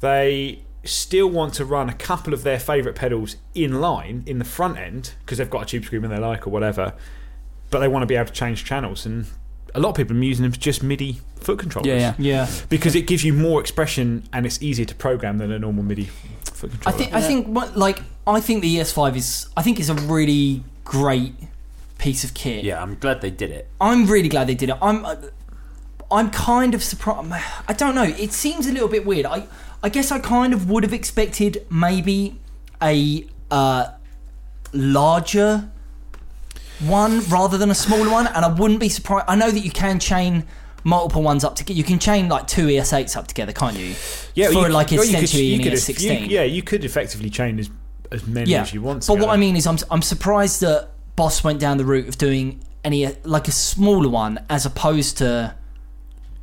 [0.00, 4.44] they still want to run a couple of their favourite pedals in line in the
[4.44, 6.92] front end because they've got a tube screamer they like or whatever,
[7.70, 9.06] but they want to be able to change channels.
[9.06, 9.26] And
[9.74, 11.88] a lot of people are using them for just MIDI foot controllers.
[11.88, 12.46] Yeah, yeah.
[12.46, 12.50] Yeah.
[12.68, 16.04] Because it gives you more expression and it's easier to program than a normal MIDI
[16.44, 16.96] foot controller.
[16.96, 16.98] I controller.
[16.98, 20.64] think I think what like I think the ES5 is I think it's a really
[20.84, 21.34] great
[21.98, 22.64] piece of kit.
[22.64, 23.68] Yeah, I'm glad they did it.
[23.80, 24.76] I'm really glad they did it.
[24.82, 25.06] I'm
[26.10, 27.32] I'm kind of surprised.
[27.66, 28.02] I don't know.
[28.02, 29.26] It seems a little bit weird.
[29.26, 29.44] I
[29.82, 32.38] I guess I kind of would have expected maybe
[32.82, 33.86] a uh,
[34.72, 35.70] larger
[36.80, 39.26] one rather than a smaller one, and I wouldn't be surprised.
[39.28, 40.44] I know that you can chain
[40.84, 41.76] multiple ones up together.
[41.76, 43.94] You can chain like two ES8s up together, can't you?
[44.34, 46.20] yeah, for you, like you could- essentially you an could- ES16.
[46.22, 47.70] you- yeah, you could effectively chain as,
[48.10, 49.06] as many as you want.
[49.06, 49.28] But what.
[49.30, 53.06] I mean is, I'm I'm surprised that Boss went down the route of doing any
[53.24, 55.54] like a smaller one as opposed to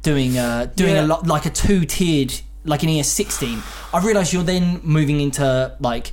[0.03, 1.05] doing uh doing Yeah.
[1.05, 2.33] a lot like a two tiered
[2.69, 3.61] like in ES16.
[3.93, 6.11] I realise you're then moving into like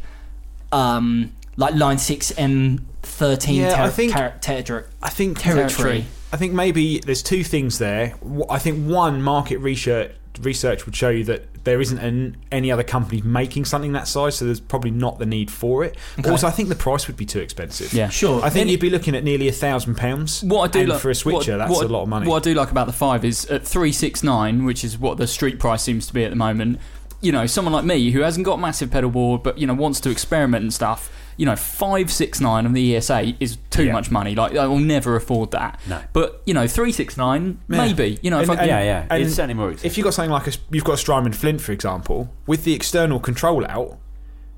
[0.72, 6.06] um like line six M thirteen Yeah, I think- ter- ter- I think territory.
[6.32, 8.14] I think maybe there's two things there.
[8.50, 12.82] I think one market research research would show you that there isn't an, any other
[12.82, 15.96] company making something that size, so there's probably not the need for it.
[16.24, 17.92] Also, I think the price would be too expensive.
[17.92, 18.08] Yeah.
[18.08, 18.38] Sure.
[18.38, 20.42] I think Then- you'd be looking at nearly a thousand pounds.
[20.42, 22.28] What I do and like for a switcher, what- that's what- a lot of money.
[22.28, 25.18] What I do like about the five is at three six nine, which is what
[25.18, 26.78] the street price seems to be at the moment.
[27.22, 30.00] you know, someone like me who hasn't got massive pedal board but you know wants
[30.00, 33.92] to experiment and stuff, you know, five six nine on the ES8 is too Yeah.
[33.92, 34.34] much money.
[34.34, 35.80] Like I will never afford that.
[35.88, 36.00] No.
[36.12, 37.76] But you know, three six nine Yeah.
[37.78, 38.18] maybe.
[38.22, 39.06] You know, if And- I and- yeah, yeah.
[39.10, 39.92] and it's certainly more expensive.
[39.92, 42.72] If you've got something like a, you've got a Strymon Flint, for example, with the
[42.74, 43.98] external control out,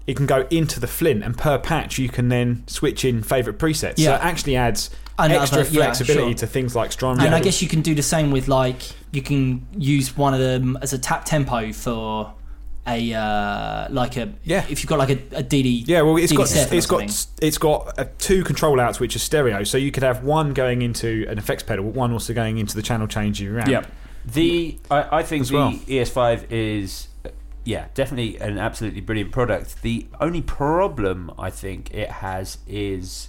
[0.07, 3.59] it can go into the Flint, and per patch you can then switch in favourite
[3.59, 3.97] presets.
[3.97, 4.17] So Yeah.
[4.17, 4.89] it actually adds
[5.19, 6.35] Another- extra yeah, flexibility sure.
[6.35, 7.27] to things like Strymon.
[7.27, 8.81] And I guess you can do the same with like
[9.11, 12.33] you can use one of them as a tap tempo for
[12.89, 14.65] a uh, like a Yeah.
[14.69, 17.99] If you've got like a, a DD Yeah, well, it's got it's got it's got
[17.99, 21.39] uh, two control outs which are stereo, so you could have one going into an
[21.39, 23.71] effects pedal, one also going into the channel change you around.
[23.71, 23.85] yeah.
[24.25, 25.73] The I, I think As the well.
[25.73, 27.31] ES5 is uh,
[27.65, 29.83] yeah definitely an absolutely brilliant product.
[29.83, 33.29] The only problem I think it has is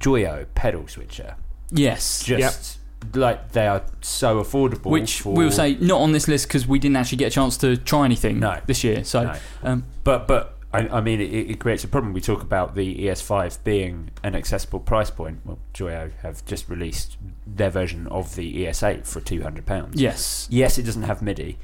[0.00, 1.36] Joyo pedal switcher.
[1.70, 2.24] Yes.
[2.24, 2.79] Just
[3.14, 4.90] like they are so affordable.
[4.90, 7.56] Which for, we'll say not on this list because we didn't actually get a chance
[7.58, 8.60] to try anything No.
[8.66, 9.04] this year.
[9.04, 9.34] So, No.
[9.62, 12.12] um, But but I, I mean, it, it creates a problem.
[12.12, 15.40] We talk about the ES5 being an accessible price point.
[15.44, 17.16] Well, Joyo have just released
[17.46, 20.00] their version of the ES8 for two hundred pounds.
[20.00, 21.58] yes, Yes, it doesn't have MIDI.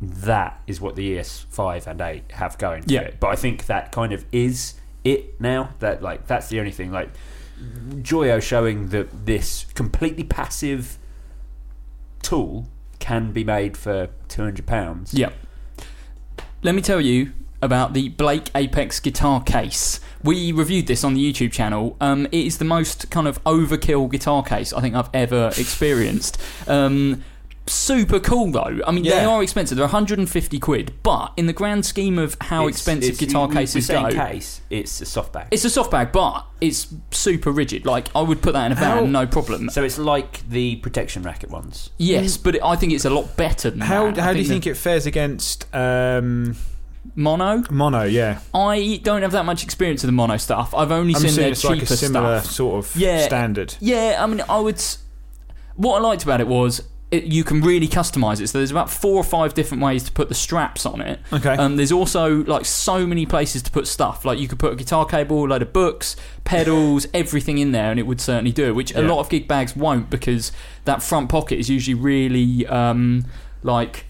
[0.00, 3.00] That is what the ES5 and 8 have going Yeah.
[3.00, 3.16] it.
[3.20, 4.74] But I think that kind of is
[5.04, 5.70] it now.
[5.80, 6.92] That like that's the only thing.
[6.92, 7.10] Like
[8.02, 10.98] Joyo showing that this completely passive
[12.22, 12.68] tool
[12.98, 15.14] can be made for two hundred pounds.
[15.14, 15.30] yeah.
[16.62, 17.32] Let me tell you
[17.62, 20.00] about the Blake Apex guitar case.
[20.24, 21.96] We reviewed this on the YouTube channel.
[22.00, 26.40] Um, it is the most kind of overkill guitar case I think I've ever experienced.
[26.66, 27.22] Um,
[27.72, 28.80] super cool though.
[28.86, 29.76] I mean, they are expensive.
[29.76, 33.54] They're 150 quid, but in the grand scheme of how It's- expensive it's- guitar we-
[33.54, 35.46] cases we're go, Case, it's a soft bag.
[35.50, 37.86] it's a soft bag, but it's super rigid.
[37.86, 39.68] Like I would put that in a van, no problem.
[39.70, 41.90] so it's like the protection racket ones.
[41.98, 44.18] Yes, but it, I think it's a lot better than How that.
[44.22, 46.56] How do you the think it fares against um,
[47.14, 47.62] mono?
[47.70, 48.04] mono?
[48.04, 50.74] Yeah, I don't have that much experience with the mono stuff.
[50.74, 52.52] I've only I'm seen assuming their it's cheaper like a similar stuff.
[52.52, 53.24] sort of Yeah.
[53.26, 53.74] standard.
[53.80, 54.82] Yeah, I mean, I would.
[55.76, 58.48] What I liked about it was it, you can really customize it.
[58.48, 61.18] So there's about four or five different ways to put the straps on it.
[61.32, 61.54] Okay.
[61.56, 64.26] Um, there's also like so many places to put stuff.
[64.26, 67.90] Like you could put a guitar cable, a load of books, pedals, everything in there,
[67.90, 68.74] and it would certainly do it.
[68.74, 69.08] Which a Yeah.
[69.08, 70.52] lot of gig bags won't because
[70.84, 73.24] that front pocket is usually really um,
[73.62, 74.04] like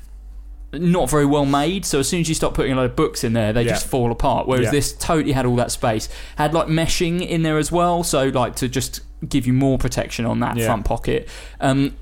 [0.73, 1.85] not very well made.
[1.87, 3.71] So as soon as you start putting a load of books in there, they Yeah.
[3.71, 4.47] just fall apart.
[4.49, 4.71] Whereas Yeah.
[4.73, 6.09] this totally had all that space.
[6.37, 10.27] Had like meshing in there as well, so like to just give you more protection
[10.27, 10.67] on that Yeah.
[10.67, 11.29] front pocket.
[11.61, 11.95] Um,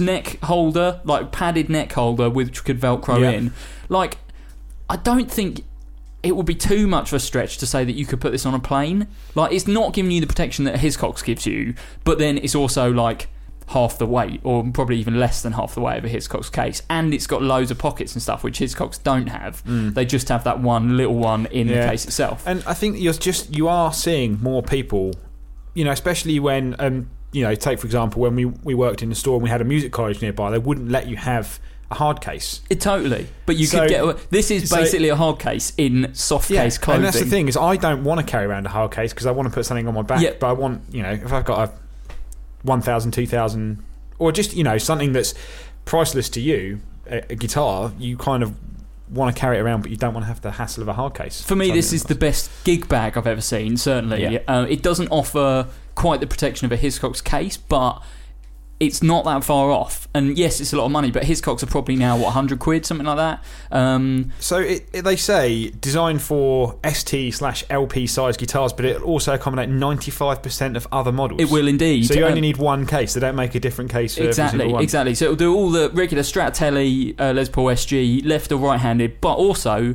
[0.00, 3.30] neck holder, like padded neck holder, which could Velcro Yeah.
[3.30, 3.52] in.
[3.88, 4.18] Like,
[4.88, 5.64] I don't think
[6.22, 8.46] it would be too much of a stretch to say that you could put this
[8.46, 9.06] on a plane.
[9.34, 11.74] Like, it's not giving you the protection that Hiscox gives you,
[12.04, 13.28] but then it's also like
[13.68, 16.82] half the weight, or probably even less than half the weight of a Hiscox case,
[16.90, 19.62] and it's got loads of pockets and stuff, which Hiscox don't have.
[19.94, 21.88] They just have that one little one in the Mm.
[21.90, 22.42] Case itself.
[22.46, 25.12] And I think you're just you are seeing more people,
[25.74, 29.08] you know, especially when um, you know, take for example when we we worked in
[29.08, 31.58] the store and we had a music college nearby, they wouldn't let you have
[31.90, 32.62] a hard case.
[32.70, 34.30] It totally, but you So- could get.
[34.30, 36.98] This is so- basically a hard case in soft case clothing.
[36.98, 39.26] and that's the thing is I don't want to carry around a hard case because
[39.26, 40.22] I want to put something on my back.
[40.22, 40.30] Yeah.
[40.38, 41.72] But I want you know if I've got a
[42.62, 43.82] 1,000, 2,000
[44.18, 45.34] or just you know something that's
[45.84, 46.80] priceless to you,
[47.10, 48.54] a, a guitar, you kind of
[49.14, 50.92] want to carry it around, but you don't want to have the hassle of a
[50.92, 51.42] hard case.
[51.42, 53.76] For me, this is the best gig bag I've ever seen.
[53.76, 54.38] Certainly, Yeah.
[54.48, 58.02] uh, it doesn't offer quite the protection of a Hiscox case, but
[58.86, 60.08] it's not that far off.
[60.14, 62.86] And yes, it's a lot of money, but Hiscox are probably now what 100 quid,
[62.86, 63.44] something like that.
[63.70, 69.02] Um, So it, it- they say designed for ST slash LP size guitars, but it
[69.02, 71.40] also accommodate ninety five percent of other models.
[71.40, 72.06] it will indeed.
[72.06, 73.14] So you only Um, need one case.
[73.14, 75.14] They don't make a different case for every exactly, exactly.
[75.14, 79.34] So it'll do all the regular Stratotelli, uh, Les Paul SG, left or right-handed, but
[79.34, 79.94] also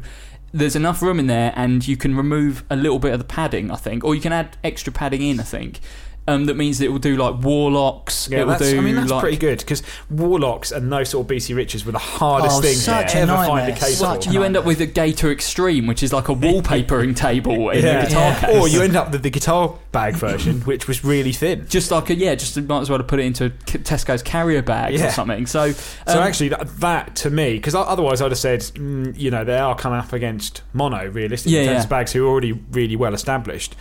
[0.51, 3.69] there's enough room in there, and you can remove a little bit of the padding,
[3.69, 5.79] I think, or you can add extra padding in, I think.
[6.27, 8.29] Um, that means that it will do like warlocks.
[8.29, 9.81] Yeah, it will that's, do I mean that's like, pretty good because
[10.11, 13.33] Warlocks and those sort of BC Riches were the hardest Oh, things to a ever
[13.33, 14.29] find a case such for.
[14.29, 17.83] a You end up with a Gator Extreme, which is like a wallpapering table in
[17.83, 18.03] Yeah.
[18.03, 18.39] a guitar Yeah.
[18.41, 18.61] case.
[18.61, 21.65] Or you end up with the guitar bag version, which was really thin.
[21.67, 25.01] just like a yeah, just might as well have put it into Tesco's carrier bags
[25.01, 25.47] or something.
[25.47, 29.31] So, So um, actually, that, that to me, because otherwise I'd have said, mm, you
[29.31, 31.83] know, they are coming up against mono, realistically, Yeah, in terms yeah.
[31.85, 33.75] of bags who are already really well established.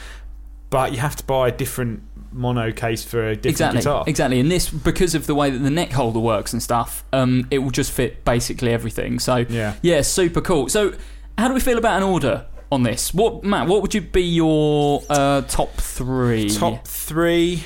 [0.71, 2.03] But you have to buy a different
[2.33, 4.05] mono case for a different exactly, guitar.
[4.07, 4.41] exactly.
[4.41, 7.59] And this because of the way that the neck holder works and stuff, um, it
[7.59, 9.19] will just fit basically everything.
[9.19, 9.75] So Yeah.
[9.83, 10.69] yeah, super cool.
[10.69, 10.95] So
[11.37, 13.15] how do we feel about an order on this?
[13.15, 13.67] What Matt?
[13.69, 16.51] What would you be your uh, top three?
[16.51, 17.63] Top three.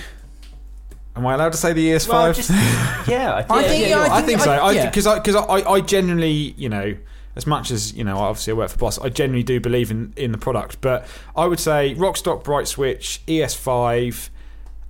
[1.15, 2.09] Am I allowed to say the ES5?
[2.09, 2.51] Well, just-
[3.09, 4.51] yeah, I think, I think- yeah, I I think so.
[4.51, 4.87] I- I yeah.
[4.87, 6.97] because I because I, I genuinely you know
[7.35, 10.13] as much as you know, obviously I work for Boss, I generally do believe in
[10.17, 10.81] in the product.
[10.81, 11.07] But
[11.37, 14.29] I would say Rockstock, Bright Switch, ES5,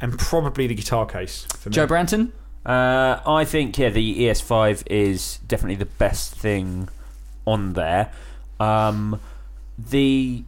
[0.03, 1.75] and probably the guitar case for me.
[1.75, 2.33] Joe Branton.
[2.67, 6.89] Uh, I think yeah, the ES5 is definitely the best thing
[7.47, 8.13] on there.
[8.61, 9.21] Um,
[9.79, 10.45] the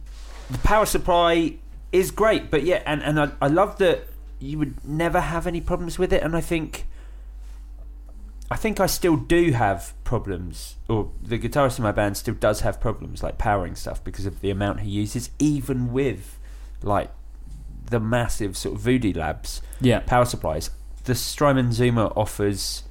[0.49, 1.55] the power supply
[1.91, 4.07] is great, but yeah, and and I, I love that
[4.39, 6.85] you would never have any problems with it, and I think.
[8.51, 12.61] I think I still do have problems, or the guitarist in my band still does
[12.61, 16.37] have problems, like powering stuff because of the amount he uses, even with
[16.83, 17.09] like
[17.89, 19.99] the massive sort of Voodoo Labs Yeah.
[19.99, 20.69] power supplies.
[21.05, 22.83] The Strymon Zuma offers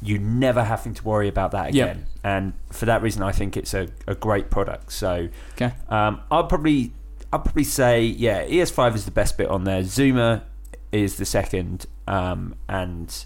[0.00, 1.90] you never having to worry about that Yep.
[1.90, 4.92] again, and for that reason, I think it's a, a great product.
[4.92, 5.72] So, Okay.
[5.88, 6.92] um, I'll probably
[7.32, 9.82] I'll probably say yeah, ES5 is the best bit on there.
[9.82, 10.44] Zuma
[10.92, 13.24] is the second, um, and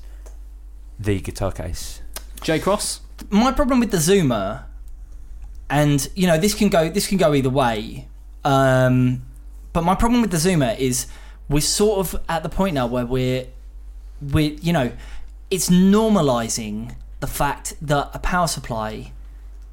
[0.99, 2.01] the guitar case.
[2.41, 3.01] Jay Cross.
[3.31, 4.67] my problem with the Zuma,
[5.71, 8.09] and you know this can go this can go either way,
[8.45, 9.23] um,
[9.73, 11.07] but my problem with the Zuma is
[11.49, 13.47] we're sort of at the point now where we're
[14.33, 14.93] we you know
[15.51, 19.13] it's normalizing the fact that a power supply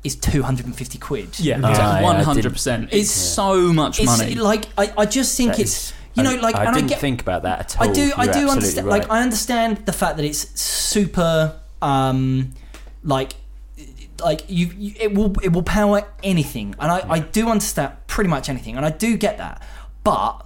[0.04, 1.40] is 250 quid.
[1.40, 2.84] Yeah, Ah, yeah, I one didn't- hundred percent.
[2.86, 4.36] It's It's- so much It's money.
[4.36, 6.86] like I, I just think That it's is- you know I- like I and didn't
[6.88, 7.90] I get think about that at all.
[7.90, 8.12] I do.
[8.16, 8.88] I You're do understand.
[8.88, 9.02] right.
[9.02, 11.56] Like I understand the fact that it's super.
[11.82, 12.54] Um,
[13.04, 13.36] like,
[14.22, 18.30] like you, you, it will it will power anything, and I, I do understand pretty
[18.30, 19.62] much anything, and I do get that.
[20.04, 20.46] But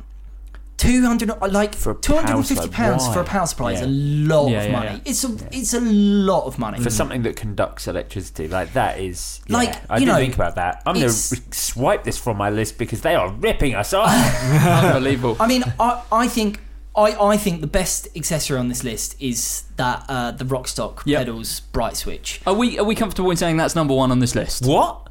[0.77, 3.85] two hundred like For two hundred and fifty pounds for a power supply is a
[3.87, 4.87] lot Yeah, of yeah, money.
[4.95, 4.99] yeah.
[5.05, 9.41] It's a it's a lot of money for something that conducts electricity like that is
[9.47, 10.81] yeah, Like, I you didn't know, think about that.
[10.85, 14.09] I'm going to it's- swipe this from my list because they are ripping us off.
[14.83, 15.37] Unbelievable.
[15.39, 16.59] I mean, I, I think
[16.95, 21.19] I, I think the best accessory on this list is that uh, the Rockstock Yep.
[21.19, 22.41] pedals bright switch.
[22.45, 24.65] Are we are we comfortable in saying that's number one on this list?
[24.65, 25.07] what?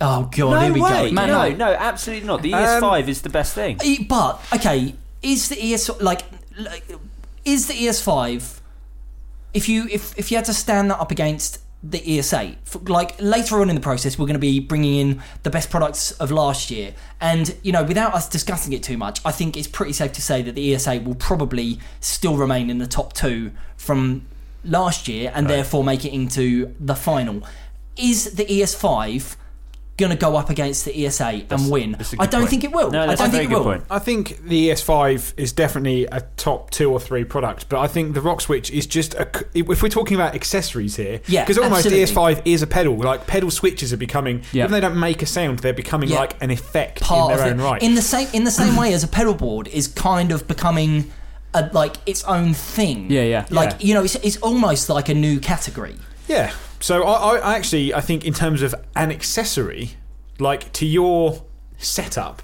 [0.00, 1.08] Oh god, No here we way!
[1.08, 1.14] go.
[1.14, 1.72] Man, no, no.
[1.74, 2.42] absolutely not.
[2.42, 3.78] The ES5 um, is the best thing.
[4.08, 6.22] But okay, is the ES like,
[6.56, 6.84] like
[7.44, 8.60] is the ES5
[9.54, 13.20] if you if if you had to stand that up against the ES8 f- like
[13.20, 16.30] later on in the process we're going to be bringing in the best products of
[16.30, 19.92] last year and you know without us discussing it too much I think it's pretty
[19.92, 24.26] safe to say that the ES8 will probably still remain in the top 2 from
[24.64, 27.44] last year and therefore make it into the final
[27.96, 29.36] is the ES5
[29.98, 32.50] going to go up against the ES8 and win that's a I good don't point.
[32.50, 33.84] think it will No, I don't think it will point.
[33.90, 38.14] I think the ES5 is definitely a top two or three product, but I think
[38.14, 39.28] the Rock Switch is just a.
[39.36, 42.04] c- If we're talking about accessories here, Yeah, because almost absolutely.
[42.06, 42.96] the ES5 is a pedal.
[42.96, 44.64] Like pedal switches are becoming, Yeah.
[44.64, 46.20] even they don't make a sound, they're becoming Yeah.
[46.20, 47.62] like an effect part in their own it.
[47.62, 47.82] right.
[47.82, 51.10] In the same in the same way as a pedal board is kind of becoming
[51.54, 53.10] a, like its own thing.
[53.10, 53.46] Yeah, yeah.
[53.50, 53.76] Like Yeah.
[53.88, 55.96] you know, it's, it's almost like a new category.
[56.28, 56.52] Yeah.
[56.80, 59.92] So I, I actually I think in terms of an accessory,
[60.38, 61.44] like to your
[61.78, 62.42] setup,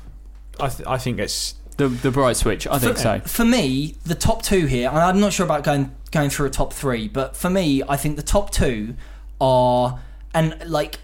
[0.59, 2.67] I, th- I think it's The the bright switch.
[2.67, 3.21] I think so.
[3.21, 6.51] For me, the top two here, and I'm not sure about going going through a
[6.51, 8.95] top three, but for me, I think the top two
[9.41, 10.01] are
[10.33, 10.99] and like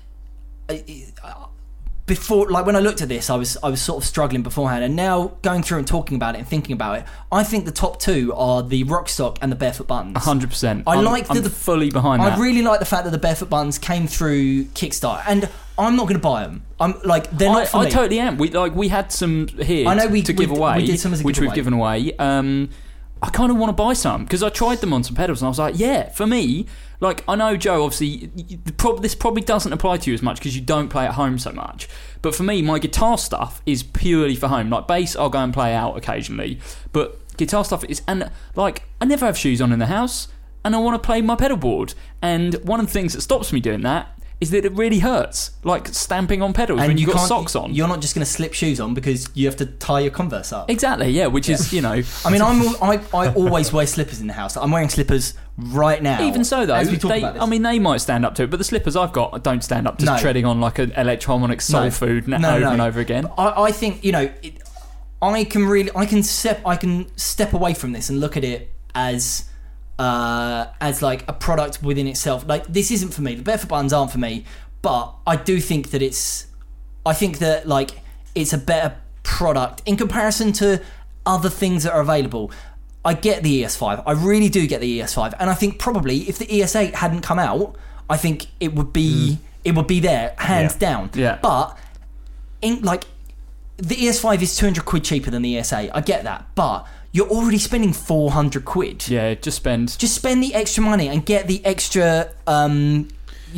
[2.11, 4.83] before like when I looked at this I was I was sort of struggling beforehand
[4.83, 7.71] and now going through and talking about it and thinking about it I think the
[7.71, 10.83] top two are the Rockstock and the Barefoot Buttons hundred percent.
[10.89, 12.39] I I'm, like I'm the- fully behind I that.
[12.41, 16.15] really like the fact that the Barefoot Buttons came through Kickstarter and I'm not going
[16.21, 18.37] to buy them I'm like they're I, not for I me totally am.
[18.39, 20.99] We like we had some here I know we- to we give away, we did
[20.99, 22.13] some as a which we've given away.
[22.19, 22.71] Um,
[23.23, 25.47] I kind of want to buy some because I tried them on some pedals and
[25.47, 26.67] I was like, yeah, for me,
[27.01, 28.31] like I know Joe, obviously,
[28.77, 31.39] prob- this probably doesn't apply to you as much because you don't play at home
[31.39, 31.89] so much.
[32.23, 34.71] But for me, my guitar stuff is purely for home.
[34.71, 36.61] Like bass, I'll go and play out occasionally,
[36.93, 40.29] but guitar stuff is and like I never have shoes on in the house,
[40.65, 41.95] and I want to play my pedal board.
[42.23, 45.51] And one of the things that stops me doing that is that it really hurts,
[45.65, 47.75] like stamping on pedals when and you've you got socks on.
[47.75, 50.51] you're not just going to slip shoes on because you have to tie your Converse
[50.53, 52.03] up Exactly, yeah, which is, you know.
[52.25, 54.57] I mean, I'm I, I always wear slippers in the house.
[54.57, 56.23] I'm wearing slippers right now.
[56.23, 57.23] Even so, though, as we talk they.
[57.25, 59.87] I mean, they might stand up to it, but the slippers I've got don't stand
[59.87, 60.19] up to No.
[60.19, 61.91] treading on like an electronic soul No.
[61.91, 63.27] food No, over and over again.
[63.37, 64.55] I, I think you know, it,
[65.21, 68.45] I can really, I can step, I can step away from this and look at
[68.45, 69.50] it as,
[70.01, 72.47] uh, as like a product within itself.
[72.49, 73.35] Like this isn't for me.
[73.35, 74.45] The barefoot buttons aren't for me,
[74.83, 76.47] but I do think that it's,
[77.05, 78.01] I think that like
[78.35, 80.81] it's a better product in comparison to
[81.27, 82.51] other things that are available.
[83.05, 84.03] I get the ES5.
[84.07, 87.39] I really do get the ES5, and I think probably if the ES8 hadn't come
[87.39, 87.77] out,
[88.09, 90.79] I think it would be it would be there hands Yeah.
[90.79, 91.11] down.
[91.15, 91.39] Yeah.
[91.43, 91.77] But
[92.63, 93.05] in like
[93.77, 95.91] the ES5 is 200 quid cheaper than the ES8.
[95.95, 99.09] I get that, but you're already spending 400 quid.
[99.09, 99.99] Yeah, just spend.
[99.99, 103.09] Just spend the extra money and get the extra um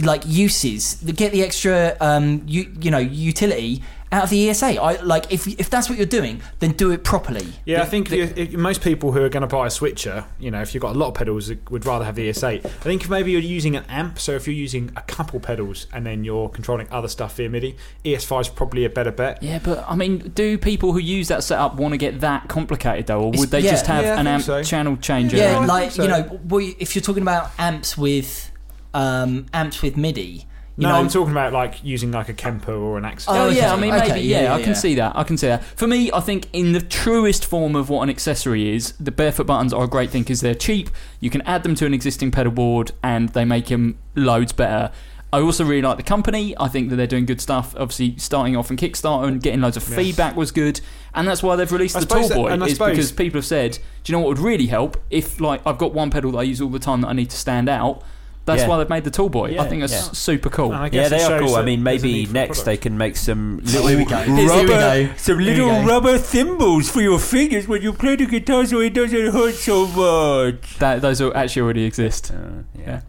[0.01, 4.79] like uses, get the extra um, you you know utility out of the ES8.
[4.79, 7.47] I like if if that's what you're doing, then do it properly.
[7.65, 10.51] Yeah, I think if, if most people who are going to buy a switcher, you
[10.51, 12.65] know, if you've got a lot of pedals, would rather have the ES8.
[12.65, 15.87] I think if maybe you're using an amp, so if you're using a couple pedals
[15.93, 19.43] and then you're controlling other stuff via MIDI, ES5 is probably a better bet.
[19.43, 23.07] Yeah, but I mean, do people who use that setup want to get that complicated
[23.07, 23.71] though, or would It's- they yeah.
[23.71, 24.63] just have Yeah, an amp so.
[24.63, 25.37] channel changer?
[25.39, 26.03] Yeah, and- like so.
[26.03, 28.51] you know, we, if you're talking about amps with
[28.95, 30.47] um, amps with MIDI,
[30.83, 33.27] you no, know, I'm talking about like using like a Kemper or an Axe-Fx.
[33.29, 33.81] Oh, yeah, I okay.
[33.83, 34.75] mean Okay, maybe yeah, yeah, yeah, I can yeah.
[34.75, 35.13] see that.
[35.17, 35.63] I can see that.
[35.65, 39.47] For me, I think in the truest form of what an accessory is, the barefoot
[39.47, 40.91] buttons are a great thing because they're cheap.
[41.21, 44.91] You can add them to an existing pedal board, and they make them loads better.
[45.35, 46.55] I also really like the company.
[46.61, 47.75] I think that they're doing good stuff.
[47.79, 50.81] Obviously, starting off on Kickstarter and getting loads of feedback was good,
[51.15, 52.53] and that's why they've released I the suppose that- Tallboy.
[52.53, 54.99] and I Is suppose- because people have said, "Do you know what would really help
[55.11, 57.31] if like I've got one pedal that I use all the time that I need
[57.31, 58.03] to stand out."
[58.45, 58.69] That's Yeah.
[58.69, 59.53] why they've made the Tallboy.
[59.53, 60.01] Yeah, I think that's yeah.
[60.13, 60.71] super cool.
[60.91, 61.55] Yeah, they are cool.
[61.55, 64.17] I mean, maybe next they can make some little here we go.
[64.17, 65.09] rubber, Here we go.
[65.17, 69.33] some little rubber thimbles for your fingers when you play the guitar, so it doesn't
[69.33, 70.79] hurt so much.
[70.79, 72.33] That those actually already exist.
[72.33, 73.01] Uh, Yeah.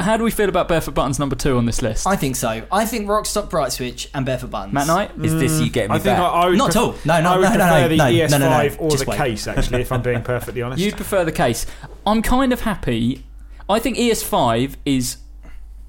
[0.00, 2.06] How do we feel about Barefoot Buttons number two on this list?
[2.06, 2.62] I think so.
[2.72, 4.72] I think Rockstock Bright Switch and Barefoot Buttons.
[4.72, 5.10] Matt Knight?
[5.22, 6.20] Is this you getting me I think back?
[6.32, 6.94] I would Not at all.
[7.04, 8.74] No, no, I would no, no, prefer no, the no, ES5 no, no, no.
[8.78, 9.18] or Just the wait.
[9.18, 9.46] case.
[9.46, 11.66] Actually, if I'm being perfectly honest, You'd prefer the case.
[12.06, 13.24] I'm kind of happy.
[13.68, 15.16] I think ES5 is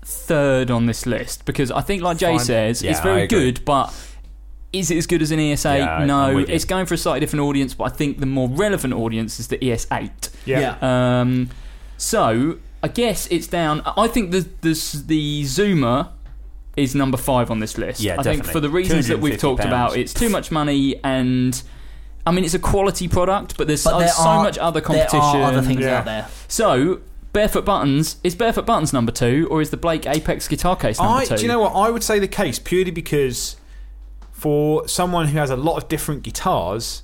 [0.03, 2.39] third on this list because I think, like Jay Fine.
[2.39, 3.51] says, Yeah, it's I very agree.
[3.51, 3.93] good, but
[4.71, 5.79] is it as good as an ES8?
[5.79, 6.55] Yeah, I- I'm no, with you.
[6.55, 9.47] it's going for a slightly different audience, but I think the more relevant audience is
[9.47, 10.29] the ES8.
[10.45, 10.77] yeah.
[10.81, 11.19] Yeah.
[11.21, 11.49] Um,
[11.97, 13.81] so I guess it's down.
[13.97, 16.11] I think the the the Zuma
[16.75, 18.01] is number five on this list.
[18.01, 18.51] Yeah, I think definitely.
[18.53, 19.67] for the reasons that we've talked £250.
[19.67, 21.61] about, it's too much money and.
[22.27, 24.81] I mean, it's a quality product, but there's But so, there so are- much other
[24.81, 25.19] competition.
[25.19, 25.41] There competition.
[25.41, 25.97] are other things Yeah.
[25.99, 26.27] out there.
[26.47, 26.99] So,
[27.35, 31.17] Barefoot Buttons is Barefoot Buttons number two, or is the Blake Apex guitar case number
[31.17, 31.35] I, two?
[31.35, 31.73] do you know what?
[31.73, 33.57] I would say the case purely because
[34.31, 37.03] for someone who has a lot of different guitars,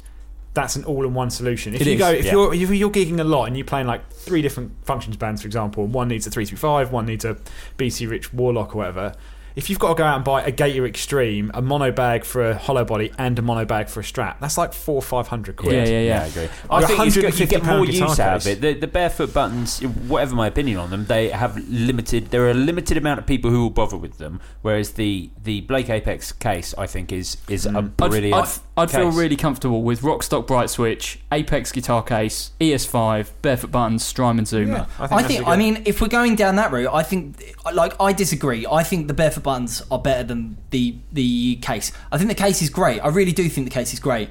[0.54, 1.74] that's an all-in-one solution.
[1.74, 2.32] If It you is, go, if yeah.
[2.32, 5.50] you're if you're gigging a lot and you're playing like three different functions bands, for
[5.50, 7.36] example, one needs a three three five, one needs a
[7.78, 9.14] BC Rich Warlock or whatever.
[9.56, 12.50] If you've got to go out and buy a Gator Extreme, a mono bag for
[12.50, 15.28] a hollow body, and a mono bag for a strap, that's like four or five
[15.28, 15.74] hundred quid.
[15.74, 16.24] Yeah, yeah, yeah.
[16.24, 16.50] I agree.
[16.70, 18.62] I think it's good, you get more guitar use out of it.
[18.62, 22.32] The, the barefoot buttons, whatever my opinion on them, they have limited.
[22.32, 24.40] There are a limited amount of people who will bother with them.
[24.62, 27.78] Whereas the the Blake Apex case, I think, is is a mm.
[27.78, 28.34] I'd, brilliant.
[28.36, 34.04] I'd, I'd feel really comfortable with Rockstock Bright Switch, Apex guitar case, ES5, Barefoot Buttons,
[34.04, 34.72] Strymon Zuma.
[34.72, 35.42] Yeah, I think, I think.
[35.42, 38.66] a I good- mean, if we're going down that route, I think, like, I disagree.
[38.66, 41.92] I think the barefoot buttons are better than the the case.
[42.12, 43.00] I think the case is great.
[43.02, 44.30] I really do think the case is great.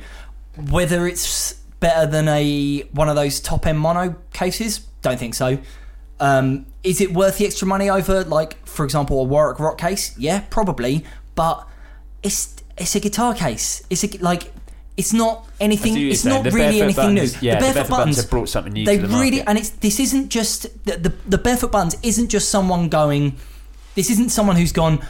[0.71, 5.59] Whether it's better than a one of those top end mono cases, don't think so.
[6.19, 10.15] Um, is it worth the extra money over, like, for example, a Warwick Rock case?
[10.19, 11.05] Yeah, probably.
[11.35, 11.67] But
[12.23, 13.83] it's it's a guitar case.
[13.91, 14.53] It's a like.
[14.97, 15.93] It's not anything.
[15.93, 16.35] I see what you're It's saying.
[16.35, 17.21] not The really barefoot anything new.
[17.23, 19.09] buttons- yeah, the the barefoot, barefoot buttons, buttons have brought something new They to the
[19.09, 19.49] really, market.
[19.49, 23.37] and it's this isn't just the, the the barefoot buttons isn't just someone going.
[23.95, 25.05] This isn't someone who's gone.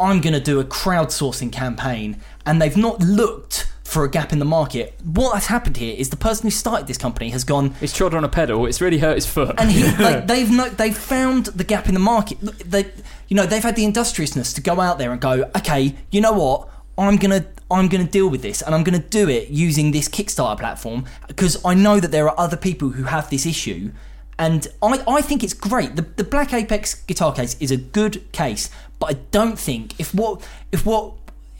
[0.00, 4.38] I'm going to do a crowdsourcing campaign, and they've not looked for a gap in
[4.38, 4.94] the market.
[5.04, 8.14] What has happened here is the person who started this company has gone, It's trod
[8.14, 8.66] on a pedal.
[8.66, 9.54] It's really hurt his foot.
[9.58, 12.40] and he, like, they've no, they've found the gap in the market.
[12.40, 12.90] They,
[13.28, 16.32] you know, they've had the industriousness to go out there and go, okay, you know
[16.32, 16.68] what?
[16.98, 20.58] I'm gonna I'm gonna deal with this, and I'm gonna do it using this Kickstarter
[20.58, 23.92] platform because I know that there are other people who have this issue.
[24.38, 25.94] And I, I think it's great.
[25.96, 30.14] The, the Black Apex guitar case is a good case, but I don't think if
[30.14, 30.42] what
[30.72, 31.12] if what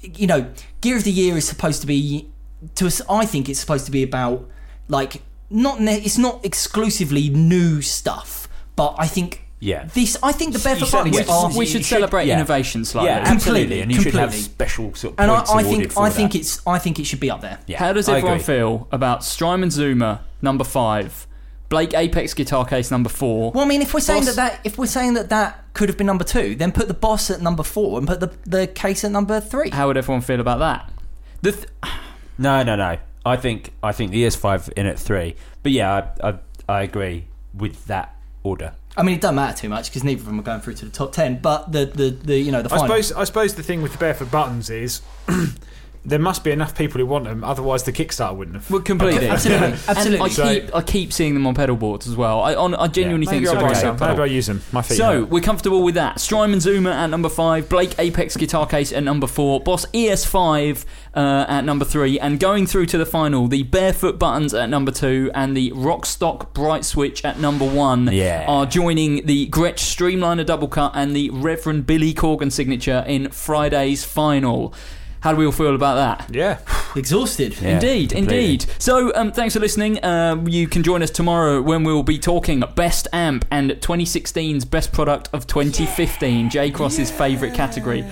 [0.02, 0.50] you know
[0.80, 2.28] Gear of the Year is supposed to be
[2.74, 3.00] to us.
[3.08, 4.48] I think it's supposed to be about
[4.88, 9.84] like not ne- it's not exclusively new stuff, but I think Yeah.
[9.92, 12.36] this I think the Barefoot said- Buttons yes, are we should celebrate yeah.
[12.36, 13.10] innovation slightly.
[13.10, 13.24] Yeah.
[13.28, 14.52] Completely, And you should have completely.
[14.54, 17.04] special sort of and I, points I think for I think it's I think it
[17.06, 17.58] should be up there.
[17.66, 21.26] Yeah, How does everyone feel about Strymon Zuma number five,
[21.72, 23.50] Blake Apex guitar case number four?
[23.52, 25.88] Well, I mean, if we're saying Boss- that, that if we're saying that that could
[25.88, 28.66] have been number two, then put the boss at number four and put the the
[28.66, 29.70] case at number three.
[29.70, 30.92] How would everyone feel about that?
[31.40, 31.66] The th-
[32.38, 32.98] No, no, no.
[33.24, 35.34] I think I think the ES5 in at three.
[35.62, 36.38] But yeah, I I,
[36.68, 38.74] I agree with that order.
[38.94, 40.84] I mean, it doesn't matter too much because neither of them are going through to
[40.84, 41.38] the top ten.
[41.40, 42.86] But the the, the you know the I final.
[42.86, 45.00] suppose I suppose the thing with the barefoot buttons is
[46.04, 47.44] there must be enough people who want them.
[47.44, 48.70] Otherwise, the Kickstarter wouldn't have.
[48.70, 50.20] Well, completely, Absolutely, And absolutely.
[50.20, 52.40] I So- keep, I keep seeing them on pedal boards as well.
[52.40, 53.90] I, on, I genuinely think Maybe it's a I'll buy very some.
[53.94, 54.16] good pedal.
[54.16, 54.62] Maybe I'll use them.
[54.72, 54.96] My feet.
[54.96, 55.28] So hurt.
[55.28, 56.18] we're comfortable with that.
[56.18, 60.84] Strymon Zuma at number five, Blake Apex guitar case at number four, Boss ES5
[61.14, 64.90] uh, at number three, and going through to the final, the Barefoot Buttons at number
[64.90, 68.44] two and the Rockstock Bright Switch at number one Yeah.
[68.48, 74.04] are joining the Gretsch Streamliner double cut and the Reverend Billy Corgan signature in Friday's
[74.04, 74.74] final.
[75.22, 76.34] How do we all feel about that?
[76.34, 76.58] yeah.
[76.96, 77.58] Exhausted.
[77.60, 78.52] Yeah, indeed, completely.
[78.52, 78.66] indeed.
[78.78, 80.04] So, um, thanks for listening.
[80.04, 84.92] Um, you can join us tomorrow when we'll be talking Best Amp and 2016's Best
[84.92, 88.02] Product of 2015, Jay Cross's favourite category.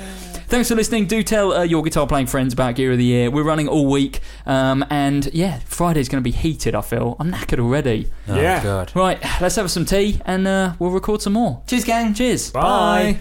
[0.48, 1.06] Thanks for listening.
[1.06, 3.30] Do tell uh, your guitar playing friends about Gear of the Year.
[3.30, 6.74] We're running all week, um, and yeah, Friday's going to be heated.
[6.74, 8.10] I feel I'm knackered already.
[8.28, 8.62] Oh, Yeah.
[8.62, 8.92] God.
[8.96, 11.62] Right, let's have some tea, and uh, we'll record some more.
[11.66, 12.14] Cheers, gang.
[12.14, 12.50] Cheers.
[12.50, 13.20] Bye.